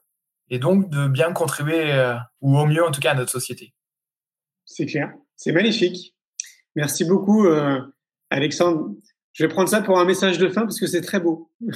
et 0.50 0.58
donc 0.58 0.90
de 0.90 1.08
bien 1.08 1.32
contribuer, 1.32 1.92
euh, 1.92 2.16
ou 2.40 2.58
au 2.58 2.66
mieux 2.66 2.84
en 2.84 2.90
tout 2.90 3.00
cas, 3.00 3.12
à 3.12 3.14
notre 3.14 3.30
société. 3.30 3.72
C'est 4.64 4.86
clair, 4.86 5.12
c'est 5.36 5.52
magnifique. 5.52 6.14
Merci 6.76 7.04
beaucoup, 7.04 7.46
euh, 7.46 7.80
Alexandre. 8.30 8.90
Je 9.32 9.44
vais 9.44 9.48
prendre 9.48 9.68
ça 9.68 9.80
pour 9.80 9.98
un 9.98 10.04
message 10.04 10.38
de 10.38 10.48
fin 10.48 10.62
parce 10.62 10.80
que 10.80 10.86
c'est 10.86 11.02
très 11.02 11.20
beau. 11.20 11.50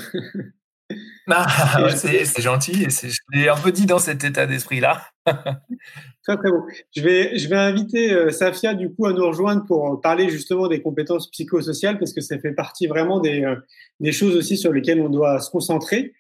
Ah, 1.27 1.89
c'est 1.97 2.43
gentil. 2.43 2.87
Je 2.91 3.19
l'ai 3.33 3.49
un 3.49 3.57
peu 3.57 3.73
dit 3.73 3.87
dans 3.87 3.99
cet 3.99 4.25
état 4.25 4.47
d'esprit-là. 4.47 5.03
très, 5.27 6.37
très 6.37 6.51
beau. 6.51 6.67
Je 6.95 7.03
vais, 7.03 7.39
je 7.39 7.49
vais 7.49 7.57
inviter 7.57 8.13
euh, 8.13 8.31
Safia, 8.31 8.75
du 8.75 8.93
coup, 8.93 9.07
à 9.07 9.13
nous 9.13 9.27
rejoindre 9.27 9.65
pour 9.65 10.01
parler 10.03 10.29
justement 10.29 10.69
des 10.69 10.83
compétences 10.83 11.31
psychosociales 11.31 11.99
parce 11.99 12.13
que 12.13 12.21
ça 12.21 12.39
fait 12.39 12.53
partie 12.53 12.87
vraiment 12.87 13.21
des, 13.21 13.43
euh, 13.43 13.57
des 14.01 14.13
choses 14.13 14.37
aussi 14.37 14.59
sur 14.59 14.73
lesquelles 14.73 15.01
on 15.01 15.09
doit 15.09 15.41
se 15.41 15.51
concentrer. 15.51 16.13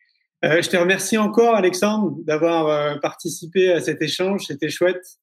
Euh, 0.44 0.62
je 0.62 0.70
te 0.70 0.76
remercie 0.76 1.18
encore, 1.18 1.54
Alexandre, 1.54 2.16
d'avoir 2.24 2.98
participé 3.00 3.72
à 3.72 3.80
cet 3.80 4.00
échange. 4.00 4.46
C'était 4.46 4.70
chouette 4.70 5.18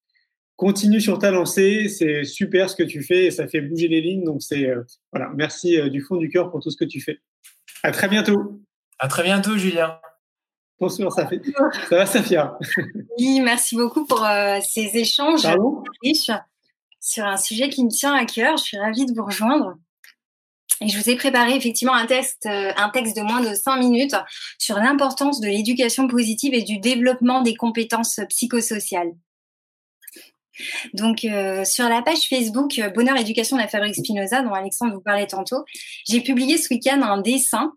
continue 0.56 1.02
sur 1.02 1.18
ta 1.18 1.32
lancée, 1.32 1.90
c'est 1.90 2.24
super 2.24 2.70
ce 2.70 2.76
que 2.76 2.84
tu 2.84 3.02
fais 3.02 3.26
et 3.26 3.32
ça 3.32 3.48
fait 3.48 3.62
bouger 3.62 3.88
les 3.88 4.02
lignes. 4.02 4.24
Donc 4.24 4.42
c'est 4.42 4.70
euh, 4.70 4.84
voilà, 5.12 5.32
merci 5.36 5.80
euh, 5.80 5.90
du 5.90 6.02
fond 6.02 6.18
du 6.18 6.30
cœur 6.30 6.52
pour 6.52 6.62
tout 6.62 6.70
ce 6.70 6.78
que 6.78 6.86
tu 6.86 7.02
fais. 7.02 7.20
À 7.84 7.92
très 7.92 8.08
bientôt. 8.08 8.62
À 9.00 9.08
très 9.08 9.24
bientôt, 9.24 9.58
Julien. 9.58 10.00
Bonsoir, 10.80 11.12
ça, 11.12 11.28
fait... 11.28 11.42
ça 11.90 11.96
va, 11.96 12.06
Safia? 12.06 12.58
Oui, 13.18 13.40
merci 13.42 13.76
beaucoup 13.76 14.06
pour 14.06 14.24
euh, 14.24 14.60
ces 14.62 14.98
échanges 14.98 15.48
riches 16.04 16.32
sur 17.00 17.26
un 17.26 17.38
sujet 17.38 17.70
qui 17.70 17.84
me 17.84 17.90
tient 17.90 18.14
à 18.14 18.26
cœur. 18.26 18.58
Je 18.58 18.64
suis 18.64 18.78
ravie 18.78 19.06
de 19.06 19.14
vous 19.14 19.26
rejoindre. 19.26 19.76
Et 20.80 20.90
je 20.90 20.98
vous 21.00 21.10
ai 21.10 21.16
préparé 21.16 21.56
effectivement 21.56 21.94
un 21.94 22.08
texte, 22.08 22.48
un 22.48 22.90
texte 22.90 23.16
de 23.16 23.22
moins 23.22 23.42
de 23.42 23.54
cinq 23.54 23.78
minutes 23.78 24.16
sur 24.58 24.78
l'importance 24.78 25.40
de 25.40 25.48
l'éducation 25.48 26.08
positive 26.08 26.56
et 26.56 26.64
du 26.64 26.80
développement 26.80 27.44
des 27.44 27.56
compétences 27.56 28.20
psychosociales. 28.30 29.12
Donc, 30.94 31.26
euh, 31.26 31.64
sur 31.66 31.88
la 31.88 32.02
page 32.02 32.28
Facebook 32.30 32.80
euh, 32.80 32.90
Bonheur 32.90 33.18
Éducation 33.18 33.58
de 33.58 33.62
la 33.62 33.68
Fabrique 33.68 33.96
Spinoza, 33.96 34.42
dont 34.42 34.54
Alexandre 34.54 34.94
vous 34.94 35.02
parlait 35.02 35.28
tantôt, 35.28 35.64
j'ai 36.08 36.22
publié 36.22 36.58
ce 36.58 36.74
week-end 36.74 37.02
un 37.02 37.22
dessin 37.22 37.74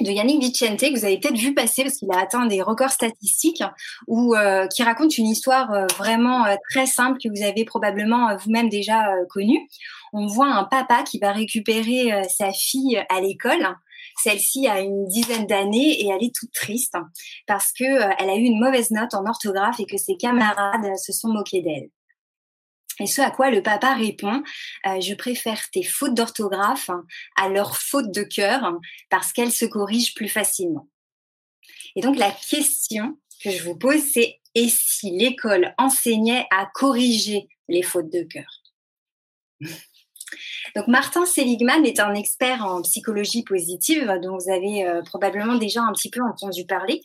de 0.00 0.10
Yannick 0.10 0.40
Vicente 0.40 0.80
que 0.80 0.98
vous 0.98 1.04
avez 1.04 1.18
peut-être 1.18 1.36
vu 1.36 1.52
passer 1.52 1.82
parce 1.82 1.96
qu'il 1.96 2.10
a 2.10 2.20
atteint 2.20 2.46
des 2.46 2.62
records 2.62 2.90
statistiques 2.90 3.62
ou 4.06 4.34
euh, 4.34 4.66
qui 4.68 4.82
raconte 4.82 5.18
une 5.18 5.26
histoire 5.26 5.86
vraiment 5.98 6.46
très 6.70 6.86
simple 6.86 7.18
que 7.22 7.28
vous 7.28 7.44
avez 7.44 7.66
probablement 7.66 8.34
vous-même 8.36 8.70
déjà 8.70 9.04
connue. 9.28 9.68
On 10.14 10.26
voit 10.26 10.46
un 10.46 10.64
papa 10.64 11.02
qui 11.02 11.18
va 11.18 11.32
récupérer 11.32 12.12
sa 12.34 12.50
fille 12.50 13.04
à 13.10 13.20
l'école 13.20 13.76
celle-ci 14.22 14.66
a 14.68 14.80
une 14.80 15.06
dizaine 15.06 15.46
d'années 15.46 16.00
et 16.00 16.08
elle 16.08 16.24
est 16.24 16.34
toute 16.34 16.52
triste 16.52 16.94
parce 17.46 17.72
que 17.72 17.84
euh, 17.84 18.14
elle 18.18 18.30
a 18.30 18.36
eu 18.36 18.42
une 18.42 18.60
mauvaise 18.60 18.90
note 18.90 19.14
en 19.14 19.26
orthographe 19.26 19.80
et 19.80 19.86
que 19.86 19.96
ses 19.96 20.16
camarades 20.16 20.96
se 20.96 21.12
sont 21.12 21.28
moqués 21.28 21.62
d'elle. 21.62 21.90
Et 23.00 23.06
ce 23.06 23.22
à 23.22 23.30
quoi 23.30 23.50
le 23.50 23.62
papa 23.62 23.94
répond, 23.94 24.42
euh, 24.86 25.00
je 25.00 25.14
préfère 25.14 25.70
tes 25.70 25.82
fautes 25.82 26.14
d'orthographe 26.14 26.90
à 27.36 27.48
leurs 27.48 27.78
fautes 27.78 28.12
de 28.12 28.22
cœur 28.22 28.78
parce 29.08 29.32
qu'elles 29.32 29.52
se 29.52 29.64
corrigent 29.64 30.14
plus 30.14 30.28
facilement. 30.28 30.88
Et 31.96 32.02
donc 32.02 32.16
la 32.16 32.30
question 32.30 33.18
que 33.42 33.50
je 33.50 33.62
vous 33.62 33.76
pose, 33.76 34.02
c'est 34.12 34.40
et 34.54 34.68
si 34.68 35.10
l'école 35.10 35.74
enseignait 35.78 36.46
à 36.50 36.66
corriger 36.74 37.48
les 37.68 37.82
fautes 37.82 38.12
de 38.12 38.22
cœur? 38.22 38.62
Donc 40.74 40.88
Martin 40.88 41.26
Seligman 41.26 41.84
est 41.84 42.00
un 42.00 42.14
expert 42.14 42.64
en 42.64 42.82
psychologie 42.82 43.42
positive 43.42 44.18
dont 44.22 44.36
vous 44.38 44.50
avez 44.50 44.86
euh, 44.86 45.02
probablement 45.02 45.56
déjà 45.56 45.82
un 45.82 45.92
petit 45.92 46.10
peu 46.10 46.20
entendu 46.22 46.66
parler. 46.66 47.02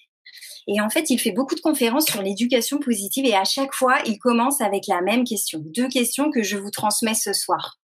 Et 0.68 0.82
en 0.82 0.90
fait, 0.90 1.10
il 1.10 1.20
fait 1.20 1.32
beaucoup 1.32 1.56
de 1.56 1.62
conférences 1.62 2.08
sur 2.08 2.22
l'éducation 2.22 2.80
positive 2.80 3.26
et 3.26 3.36
à 3.36 3.44
chaque 3.44 3.74
fois, 3.74 4.00
il 4.06 4.18
commence 4.18 4.62
avec 4.62 4.88
la 4.88 5.02
même 5.02 5.24
question. 5.24 5.62
Deux 5.64 5.88
questions 5.88 6.32
que 6.32 6.42
je 6.42 6.58
vous 6.58 6.72
transmets 6.72 7.14
ce 7.14 7.34
soir. 7.34 7.80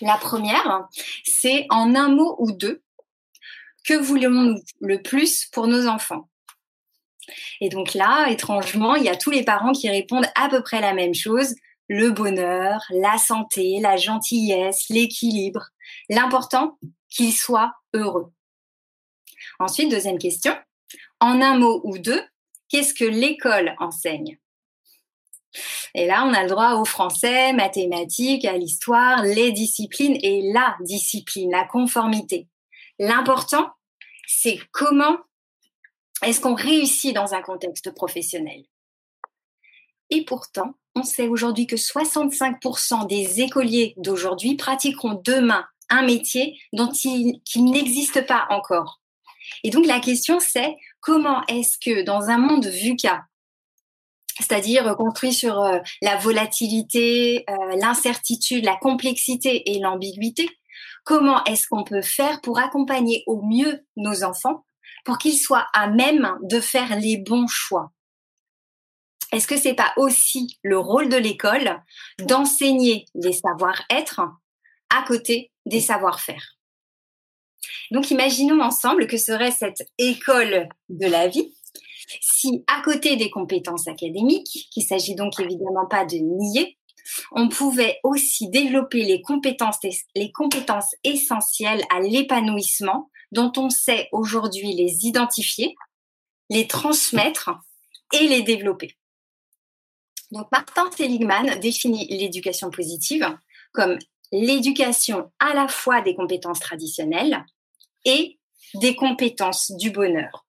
La 0.00 0.16
première, 0.16 0.86
c'est 1.24 1.66
en 1.70 1.94
un 1.94 2.08
mot 2.08 2.36
ou 2.38 2.52
deux, 2.52 2.82
que 3.84 3.94
voulons-nous 3.94 4.60
le 4.80 5.02
plus 5.02 5.46
pour 5.46 5.66
nos 5.66 5.86
enfants? 5.86 6.28
Et 7.60 7.68
donc 7.68 7.94
là, 7.94 8.28
étrangement, 8.30 8.94
il 8.94 9.04
y 9.04 9.08
a 9.08 9.16
tous 9.16 9.30
les 9.30 9.44
parents 9.44 9.72
qui 9.72 9.88
répondent 9.88 10.28
à 10.34 10.48
peu 10.48 10.62
près 10.62 10.80
la 10.80 10.94
même 10.94 11.14
chose 11.14 11.54
le 11.88 12.10
bonheur, 12.10 12.82
la 12.90 13.18
santé, 13.18 13.78
la 13.80 13.96
gentillesse, 13.96 14.88
l'équilibre. 14.88 15.68
L'important, 16.08 16.78
qu'il 17.08 17.32
soit 17.32 17.72
heureux. 17.94 18.32
Ensuite, 19.58 19.90
deuxième 19.90 20.18
question. 20.18 20.54
En 21.20 21.40
un 21.40 21.58
mot 21.58 21.80
ou 21.84 21.98
deux, 21.98 22.22
qu'est-ce 22.68 22.94
que 22.94 23.04
l'école 23.04 23.74
enseigne? 23.78 24.38
Et 25.94 26.06
là, 26.06 26.24
on 26.26 26.34
a 26.34 26.42
le 26.42 26.48
droit 26.50 26.74
au 26.74 26.84
français, 26.84 27.52
mathématiques, 27.54 28.44
à 28.44 28.58
l'histoire, 28.58 29.22
les 29.22 29.52
disciplines 29.52 30.18
et 30.22 30.52
la 30.52 30.76
discipline, 30.80 31.50
la 31.50 31.64
conformité. 31.64 32.48
L'important, 32.98 33.70
c'est 34.26 34.58
comment 34.72 35.16
est-ce 36.22 36.40
qu'on 36.40 36.54
réussit 36.54 37.14
dans 37.14 37.34
un 37.34 37.42
contexte 37.42 37.90
professionnel? 37.94 38.64
Et 40.10 40.24
pourtant, 40.24 40.74
on 40.96 41.02
sait 41.02 41.28
aujourd'hui 41.28 41.66
que 41.66 41.76
65% 41.76 43.06
des 43.06 43.42
écoliers 43.42 43.94
d'aujourd'hui 43.98 44.56
pratiqueront 44.56 45.20
demain 45.22 45.64
un 45.90 46.02
métier 46.02 46.58
dont 46.72 46.90
il, 47.04 47.40
qui 47.44 47.62
n'existe 47.62 48.26
pas 48.26 48.46
encore. 48.50 49.00
Et 49.62 49.70
donc 49.70 49.86
la 49.86 50.00
question 50.00 50.40
c'est 50.40 50.74
comment 51.00 51.44
est-ce 51.46 51.78
que 51.78 52.02
dans 52.02 52.30
un 52.30 52.38
monde 52.38 52.66
VUCA, 52.66 53.24
c'est-à-dire 54.38 54.96
construit 54.96 55.32
sur 55.32 55.60
euh, 55.60 55.78
la 56.02 56.16
volatilité, 56.16 57.44
euh, 57.48 57.76
l'incertitude, 57.76 58.64
la 58.64 58.76
complexité 58.76 59.70
et 59.70 59.78
l'ambiguïté, 59.78 60.48
comment 61.04 61.44
est-ce 61.44 61.68
qu'on 61.68 61.84
peut 61.84 62.02
faire 62.02 62.40
pour 62.40 62.58
accompagner 62.58 63.22
au 63.26 63.42
mieux 63.42 63.84
nos 63.96 64.24
enfants 64.24 64.64
pour 65.04 65.18
qu'ils 65.18 65.38
soient 65.38 65.66
à 65.74 65.88
même 65.88 66.36
de 66.42 66.58
faire 66.58 66.98
les 66.98 67.18
bons 67.18 67.46
choix? 67.46 67.92
Est-ce 69.32 69.46
que 69.46 69.56
c'est 69.56 69.74
pas 69.74 69.92
aussi 69.96 70.58
le 70.62 70.78
rôle 70.78 71.08
de 71.08 71.16
l'école 71.16 71.82
d'enseigner 72.20 73.06
les 73.14 73.32
savoir-être 73.32 74.20
à 74.90 75.02
côté 75.06 75.52
des 75.66 75.80
savoir-faire? 75.80 76.56
Donc 77.90 78.10
imaginons 78.10 78.60
ensemble 78.60 79.06
que 79.06 79.16
serait 79.16 79.50
cette 79.50 79.82
école 79.98 80.68
de 80.88 81.06
la 81.06 81.28
vie 81.28 81.52
si 82.20 82.64
à 82.66 82.82
côté 82.82 83.16
des 83.16 83.30
compétences 83.30 83.88
académiques, 83.88 84.68
qu'il 84.70 84.84
s'agit 84.84 85.14
donc 85.14 85.38
évidemment 85.40 85.86
pas 85.88 86.04
de 86.04 86.16
nier, 86.16 86.78
on 87.32 87.48
pouvait 87.48 87.98
aussi 88.02 88.48
développer 88.48 89.02
les 89.02 89.22
compétences, 89.22 89.78
les 90.14 90.32
compétences 90.32 90.94
essentielles 91.04 91.84
à 91.90 92.00
l'épanouissement 92.00 93.10
dont 93.32 93.52
on 93.56 93.70
sait 93.70 94.08
aujourd'hui 94.12 94.72
les 94.74 95.06
identifier, 95.06 95.74
les 96.50 96.66
transmettre 96.66 97.50
et 98.12 98.26
les 98.26 98.42
développer. 98.42 98.96
Donc, 100.32 100.50
Martin 100.50 100.90
Seligman 100.96 101.58
définit 101.60 102.06
l'éducation 102.08 102.70
positive 102.70 103.26
comme 103.72 103.98
l'éducation 104.32 105.30
à 105.38 105.54
la 105.54 105.68
fois 105.68 106.00
des 106.00 106.14
compétences 106.14 106.60
traditionnelles 106.60 107.44
et 108.04 108.38
des 108.74 108.96
compétences 108.96 109.70
du 109.72 109.90
bonheur. 109.90 110.46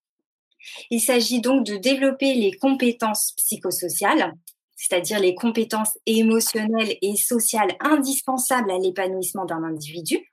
Il 0.89 0.99
s'agit 0.99 1.41
donc 1.41 1.65
de 1.65 1.77
développer 1.77 2.33
les 2.33 2.51
compétences 2.51 3.33
psychosociales, 3.37 4.33
c'est-à-dire 4.75 5.19
les 5.19 5.35
compétences 5.35 5.97
émotionnelles 6.05 6.97
et 7.01 7.15
sociales 7.15 7.75
indispensables 7.79 8.71
à 8.71 8.77
l'épanouissement 8.77 9.45
d'un 9.45 9.63
individu. 9.63 10.31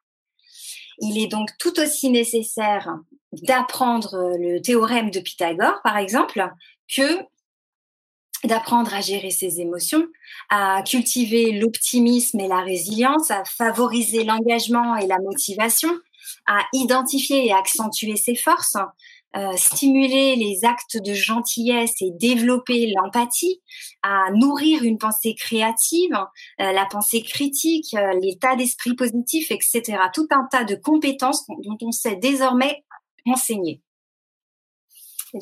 Il 1.00 1.18
est 1.22 1.28
donc 1.28 1.50
tout 1.58 1.78
aussi 1.80 2.10
nécessaire 2.10 2.96
d'apprendre 3.32 4.36
le 4.38 4.60
théorème 4.60 5.10
de 5.10 5.20
Pythagore, 5.20 5.80
par 5.82 5.96
exemple, 5.96 6.46
que 6.94 7.20
d'apprendre 8.46 8.94
à 8.94 9.00
gérer 9.00 9.30
ses 9.30 9.60
émotions, 9.60 10.06
à 10.50 10.82
cultiver 10.82 11.52
l'optimisme 11.52 12.40
et 12.40 12.48
la 12.48 12.60
résilience, 12.60 13.30
à 13.30 13.44
favoriser 13.44 14.24
l'engagement 14.24 14.96
et 14.96 15.06
la 15.06 15.18
motivation, 15.18 15.90
à 16.46 16.60
identifier 16.72 17.46
et 17.46 17.52
accentuer 17.52 18.16
ses 18.16 18.34
forces, 18.34 18.76
euh, 19.36 19.56
stimuler 19.56 20.36
les 20.36 20.64
actes 20.64 20.96
de 20.96 21.12
gentillesse 21.12 22.00
et 22.00 22.12
développer 22.12 22.92
l'empathie, 22.94 23.60
à 24.02 24.30
nourrir 24.32 24.84
une 24.84 24.96
pensée 24.96 25.34
créative, 25.34 26.14
euh, 26.60 26.70
la 26.70 26.86
pensée 26.86 27.20
critique, 27.22 27.94
euh, 27.94 28.12
l'état 28.22 28.54
d'esprit 28.54 28.94
positif, 28.94 29.50
etc. 29.50 29.82
Tout 30.12 30.28
un 30.30 30.46
tas 30.52 30.62
de 30.62 30.76
compétences 30.76 31.44
dont 31.48 31.78
on 31.82 31.90
sait 31.90 32.14
désormais 32.14 32.84
enseigner. 33.26 33.83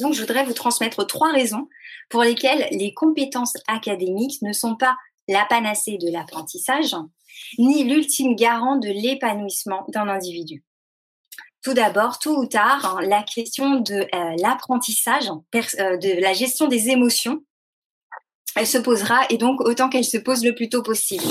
Donc, 0.01 0.15
je 0.15 0.21
voudrais 0.21 0.45
vous 0.45 0.55
transmettre 0.55 1.07
trois 1.07 1.33
raisons 1.33 1.69
pour 2.09 2.23
lesquelles 2.23 2.67
les 2.71 2.95
compétences 2.95 3.55
académiques 3.69 4.41
ne 4.43 4.53
sont 4.53 4.77
pas 4.77 4.97
la 5.29 5.45
panacée 5.45 5.99
de 5.99 6.11
l'apprentissage, 6.11 6.97
ni 7.59 7.85
l'ultime 7.85 8.35
garant 8.35 8.77
de 8.77 8.89
l'épanouissement 8.89 9.85
d'un 9.89 10.09
individu. 10.09 10.65
Tout 11.63 11.75
d'abord, 11.75 12.19
tôt 12.19 12.39
ou 12.39 12.47
tard, 12.47 12.97
hein, 12.97 13.03
la 13.03 13.23
question 13.23 13.81
de 13.81 13.95
euh, 13.95 14.37
l'apprentissage, 14.39 15.31
euh, 15.31 15.97
de 15.97 16.21
la 16.21 16.33
gestion 16.33 16.67
des 16.67 16.89
émotions 16.89 17.45
elle 18.55 18.67
se 18.67 18.79
posera 18.79 19.21
et 19.31 19.39
donc 19.39 19.61
autant 19.61 19.89
qu'elle 19.89 20.05
se 20.05 20.19
pose 20.19 20.45
le 20.45 20.55
plus 20.55 20.69
tôt 20.69 20.83
possible. 20.83 21.25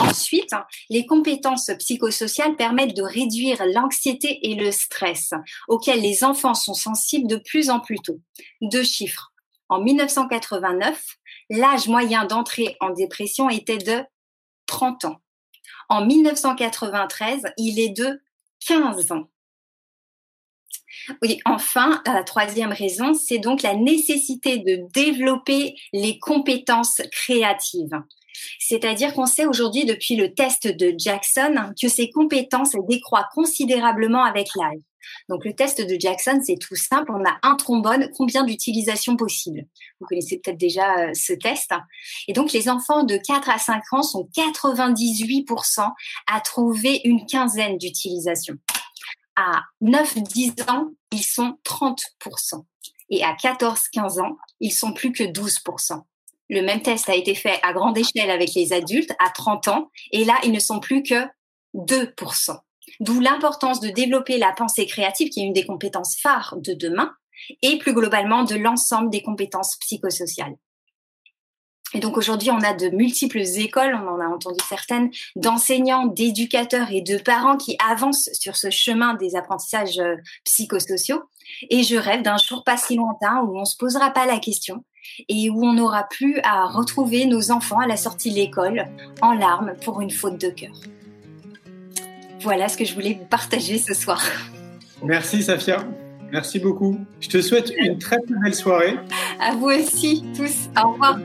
Ensuite, 0.00 0.52
les 0.90 1.06
compétences 1.06 1.70
psychosociales 1.78 2.56
permettent 2.56 2.96
de 2.96 3.02
réduire 3.02 3.64
l'anxiété 3.66 4.50
et 4.50 4.54
le 4.54 4.72
stress 4.72 5.30
auxquels 5.68 6.00
les 6.00 6.24
enfants 6.24 6.54
sont 6.54 6.74
sensibles 6.74 7.28
de 7.28 7.36
plus 7.36 7.70
en 7.70 7.80
plus 7.80 7.98
tôt. 7.98 8.20
Deux 8.60 8.84
chiffres. 8.84 9.32
En 9.68 9.80
1989, 9.80 11.02
l'âge 11.50 11.88
moyen 11.88 12.24
d'entrée 12.24 12.76
en 12.80 12.90
dépression 12.90 13.50
était 13.50 13.78
de 13.78 14.02
30 14.66 15.06
ans. 15.06 15.20
En 15.88 16.04
1993, 16.04 17.42
il 17.56 17.78
est 17.78 17.90
de 17.90 18.20
15 18.66 19.12
ans. 19.12 19.28
Oui, 21.22 21.40
enfin, 21.44 22.02
la 22.06 22.24
troisième 22.24 22.72
raison, 22.72 23.14
c'est 23.14 23.38
donc 23.38 23.62
la 23.62 23.74
nécessité 23.74 24.58
de 24.58 24.80
développer 24.92 25.74
les 25.92 26.18
compétences 26.18 27.00
créatives. 27.12 28.00
C'est-à-dire 28.58 29.14
qu'on 29.14 29.26
sait 29.26 29.46
aujourd'hui 29.46 29.84
depuis 29.84 30.16
le 30.16 30.34
test 30.34 30.66
de 30.66 30.94
Jackson 30.96 31.72
que 31.80 31.88
ces 31.88 32.10
compétences 32.10 32.72
décroissent 32.88 33.24
considérablement 33.34 34.24
avec 34.24 34.48
l'âge. 34.56 34.80
Donc 35.28 35.44
le 35.44 35.54
test 35.54 35.80
de 35.80 35.96
Jackson, 35.98 36.40
c'est 36.44 36.58
tout 36.58 36.74
simple. 36.74 37.12
On 37.12 37.24
a 37.24 37.38
un 37.42 37.54
trombone, 37.54 38.10
combien 38.16 38.44
d'utilisations 38.44 39.16
possibles 39.16 39.64
Vous 40.00 40.06
connaissez 40.06 40.40
peut-être 40.42 40.58
déjà 40.58 40.98
euh, 40.98 41.10
ce 41.14 41.32
test. 41.32 41.70
Et 42.28 42.32
donc 42.32 42.52
les 42.52 42.68
enfants 42.68 43.04
de 43.04 43.16
4 43.16 43.50
à 43.50 43.58
5 43.58 43.82
ans 43.92 44.02
sont 44.02 44.28
98% 44.36 45.88
à 46.26 46.40
trouver 46.40 47.00
une 47.04 47.24
quinzaine 47.24 47.78
d'utilisations 47.78 48.56
à 49.36 49.62
9-10 49.82 50.70
ans, 50.70 50.90
ils 51.12 51.22
sont 51.22 51.58
30%. 51.64 52.64
Et 53.10 53.22
à 53.22 53.34
14-15 53.34 54.20
ans, 54.20 54.36
ils 54.60 54.72
sont 54.72 54.92
plus 54.92 55.12
que 55.12 55.22
12%. 55.22 56.02
Le 56.48 56.62
même 56.62 56.82
test 56.82 57.08
a 57.08 57.14
été 57.14 57.34
fait 57.34 57.58
à 57.62 57.72
grande 57.72 57.98
échelle 57.98 58.30
avec 58.30 58.54
les 58.54 58.72
adultes 58.72 59.12
à 59.18 59.30
30 59.30 59.68
ans, 59.68 59.90
et 60.12 60.24
là, 60.24 60.38
ils 60.44 60.52
ne 60.52 60.60
sont 60.60 60.80
plus 60.80 61.02
que 61.02 61.26
2%. 61.74 62.58
D'où 63.00 63.20
l'importance 63.20 63.80
de 63.80 63.88
développer 63.88 64.38
la 64.38 64.52
pensée 64.52 64.86
créative, 64.86 65.28
qui 65.28 65.40
est 65.40 65.44
une 65.44 65.52
des 65.52 65.66
compétences 65.66 66.16
phares 66.16 66.54
de 66.56 66.72
demain, 66.72 67.12
et 67.62 67.78
plus 67.78 67.92
globalement 67.92 68.44
de 68.44 68.54
l'ensemble 68.54 69.10
des 69.10 69.22
compétences 69.22 69.76
psychosociales. 69.76 70.56
Et 71.94 72.00
donc 72.00 72.16
aujourd'hui, 72.16 72.50
on 72.50 72.60
a 72.60 72.72
de 72.72 72.88
multiples 72.88 73.40
écoles, 73.40 73.94
on 73.94 74.08
en 74.08 74.20
a 74.20 74.26
entendu 74.26 74.58
certaines, 74.68 75.10
d'enseignants, 75.36 76.06
d'éducateurs 76.06 76.90
et 76.90 77.00
de 77.00 77.16
parents 77.16 77.56
qui 77.56 77.76
avancent 77.88 78.28
sur 78.32 78.56
ce 78.56 78.70
chemin 78.70 79.14
des 79.14 79.36
apprentissages 79.36 79.98
euh, 79.98 80.16
psychosociaux. 80.44 81.22
Et 81.70 81.84
je 81.84 81.96
rêve 81.96 82.22
d'un 82.22 82.36
jour 82.38 82.64
pas 82.64 82.76
si 82.76 82.96
lointain 82.96 83.40
où 83.42 83.56
on 83.56 83.64
se 83.64 83.76
posera 83.76 84.10
pas 84.10 84.26
la 84.26 84.38
question 84.38 84.84
et 85.28 85.48
où 85.48 85.64
on 85.64 85.74
n'aura 85.74 86.04
plus 86.08 86.40
à 86.42 86.66
retrouver 86.66 87.26
nos 87.26 87.52
enfants 87.52 87.78
à 87.78 87.86
la 87.86 87.96
sortie 87.96 88.30
de 88.30 88.36
l'école 88.36 88.86
en 89.22 89.32
larmes 89.32 89.74
pour 89.84 90.00
une 90.00 90.10
faute 90.10 90.40
de 90.40 90.48
cœur. 90.48 90.74
Voilà 92.40 92.68
ce 92.68 92.76
que 92.76 92.84
je 92.84 92.94
voulais 92.94 93.14
partager 93.30 93.78
ce 93.78 93.94
soir. 93.94 94.22
Merci 95.02 95.42
Safia. 95.42 95.86
Merci 96.32 96.58
beaucoup. 96.58 96.98
Je 97.20 97.28
te 97.28 97.40
souhaite 97.40 97.72
une 97.76 97.98
très 97.98 98.18
belle 98.28 98.54
soirée. 98.54 98.96
À 99.40 99.54
vous 99.54 99.66
aussi, 99.68 100.24
tous. 100.36 100.68
Au 100.76 100.92
revoir. 100.92 101.18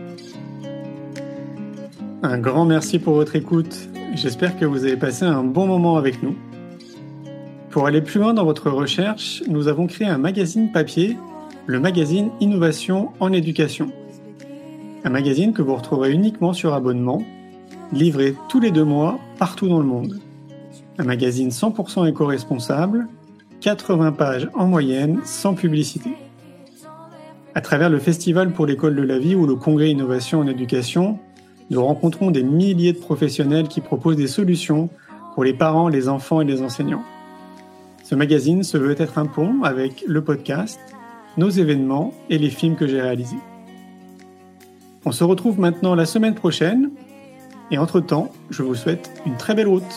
Un 2.24 2.38
grand 2.38 2.66
merci 2.66 3.00
pour 3.00 3.16
votre 3.16 3.36
écoute. 3.36 3.90
J'espère 4.14 4.56
que 4.56 4.64
vous 4.64 4.84
avez 4.84 4.96
passé 4.96 5.26
un 5.26 5.44
bon 5.44 5.66
moment 5.66 5.98
avec 5.98 6.22
nous. 6.22 6.36
Pour 7.72 7.88
aller 7.88 8.02
plus 8.02 8.20
loin 8.20 8.36
dans 8.36 8.46
votre 8.46 8.70
recherche, 8.70 9.42
nous 9.48 9.68
avons 9.68 9.88
créé 9.88 10.08
un 10.08 10.20
magazine 10.20 10.72
papier, 10.72 11.18
le 11.66 11.80
magazine 11.80 12.30
Innovation 12.40 13.10
en 13.20 13.34
éducation. 13.34 13.92
Un 15.04 15.10
magazine 15.10 15.52
que 15.52 15.64
vous 15.64 15.74
retrouverez 15.74 16.12
uniquement 16.12 16.54
sur 16.54 16.76
abonnement, 16.76 17.24
livré 17.92 18.36
tous 18.50 18.60
les 18.60 18.70
deux 18.70 18.86
mois 18.86 19.18
partout 19.40 19.68
dans 19.68 19.80
le 19.80 19.86
monde. 19.86 20.20
Un 21.00 21.06
magazine 21.06 21.50
100% 21.50 22.08
éco-responsable, 22.08 23.08
80 23.62 24.12
pages 24.12 24.48
en 24.54 24.68
moyenne, 24.68 25.22
sans 25.26 25.56
publicité. 25.56 26.12
À 27.56 27.62
travers 27.62 27.90
le 27.90 27.98
Festival 27.98 28.52
pour 28.52 28.68
l'école 28.68 28.96
de 28.96 29.02
la 29.02 29.18
vie 29.18 29.34
ou 29.34 29.48
le 29.48 29.56
Congrès 29.56 29.90
Innovation 29.90 30.42
en 30.42 30.48
éducation, 30.48 31.18
nous 31.72 31.86
rencontrons 31.86 32.32
des 32.32 32.44
milliers 32.44 32.92
de 32.92 33.00
professionnels 33.00 33.70
qui 33.70 33.80
proposent 33.80 34.18
des 34.18 34.28
solutions 34.28 34.90
pour 35.34 35.46
les 35.46 35.54
parents, 35.54 35.88
les 35.88 36.10
enfants 36.10 36.42
et 36.42 36.46
les 36.46 36.62
enseignants. 36.62 37.04
Ce 38.04 38.14
magazine 38.14 38.62
se 38.64 38.78
veut 38.78 39.00
être 39.02 39.18
un 39.18 39.26
pont 39.26 39.64
avec 39.64 40.04
le 40.06 40.22
podcast, 40.22 40.82
nos 41.38 41.50
événements 41.50 42.14
et 42.30 42.38
les 42.38 42.50
films 42.50 42.76
que 42.76 42.88
j'ai 42.88 43.02
réalisés. 43.02 43.40
On 45.06 45.14
se 45.14 45.24
retrouve 45.24 45.62
maintenant 45.62 45.96
la 45.96 46.06
semaine 46.06 46.36
prochaine 46.36 46.92
et 47.72 47.78
entre-temps, 47.78 48.32
je 48.50 48.64
vous 48.64 48.76
souhaite 48.76 49.10
une 49.26 49.38
très 49.38 49.56
belle 49.56 49.70
route. 49.70 49.96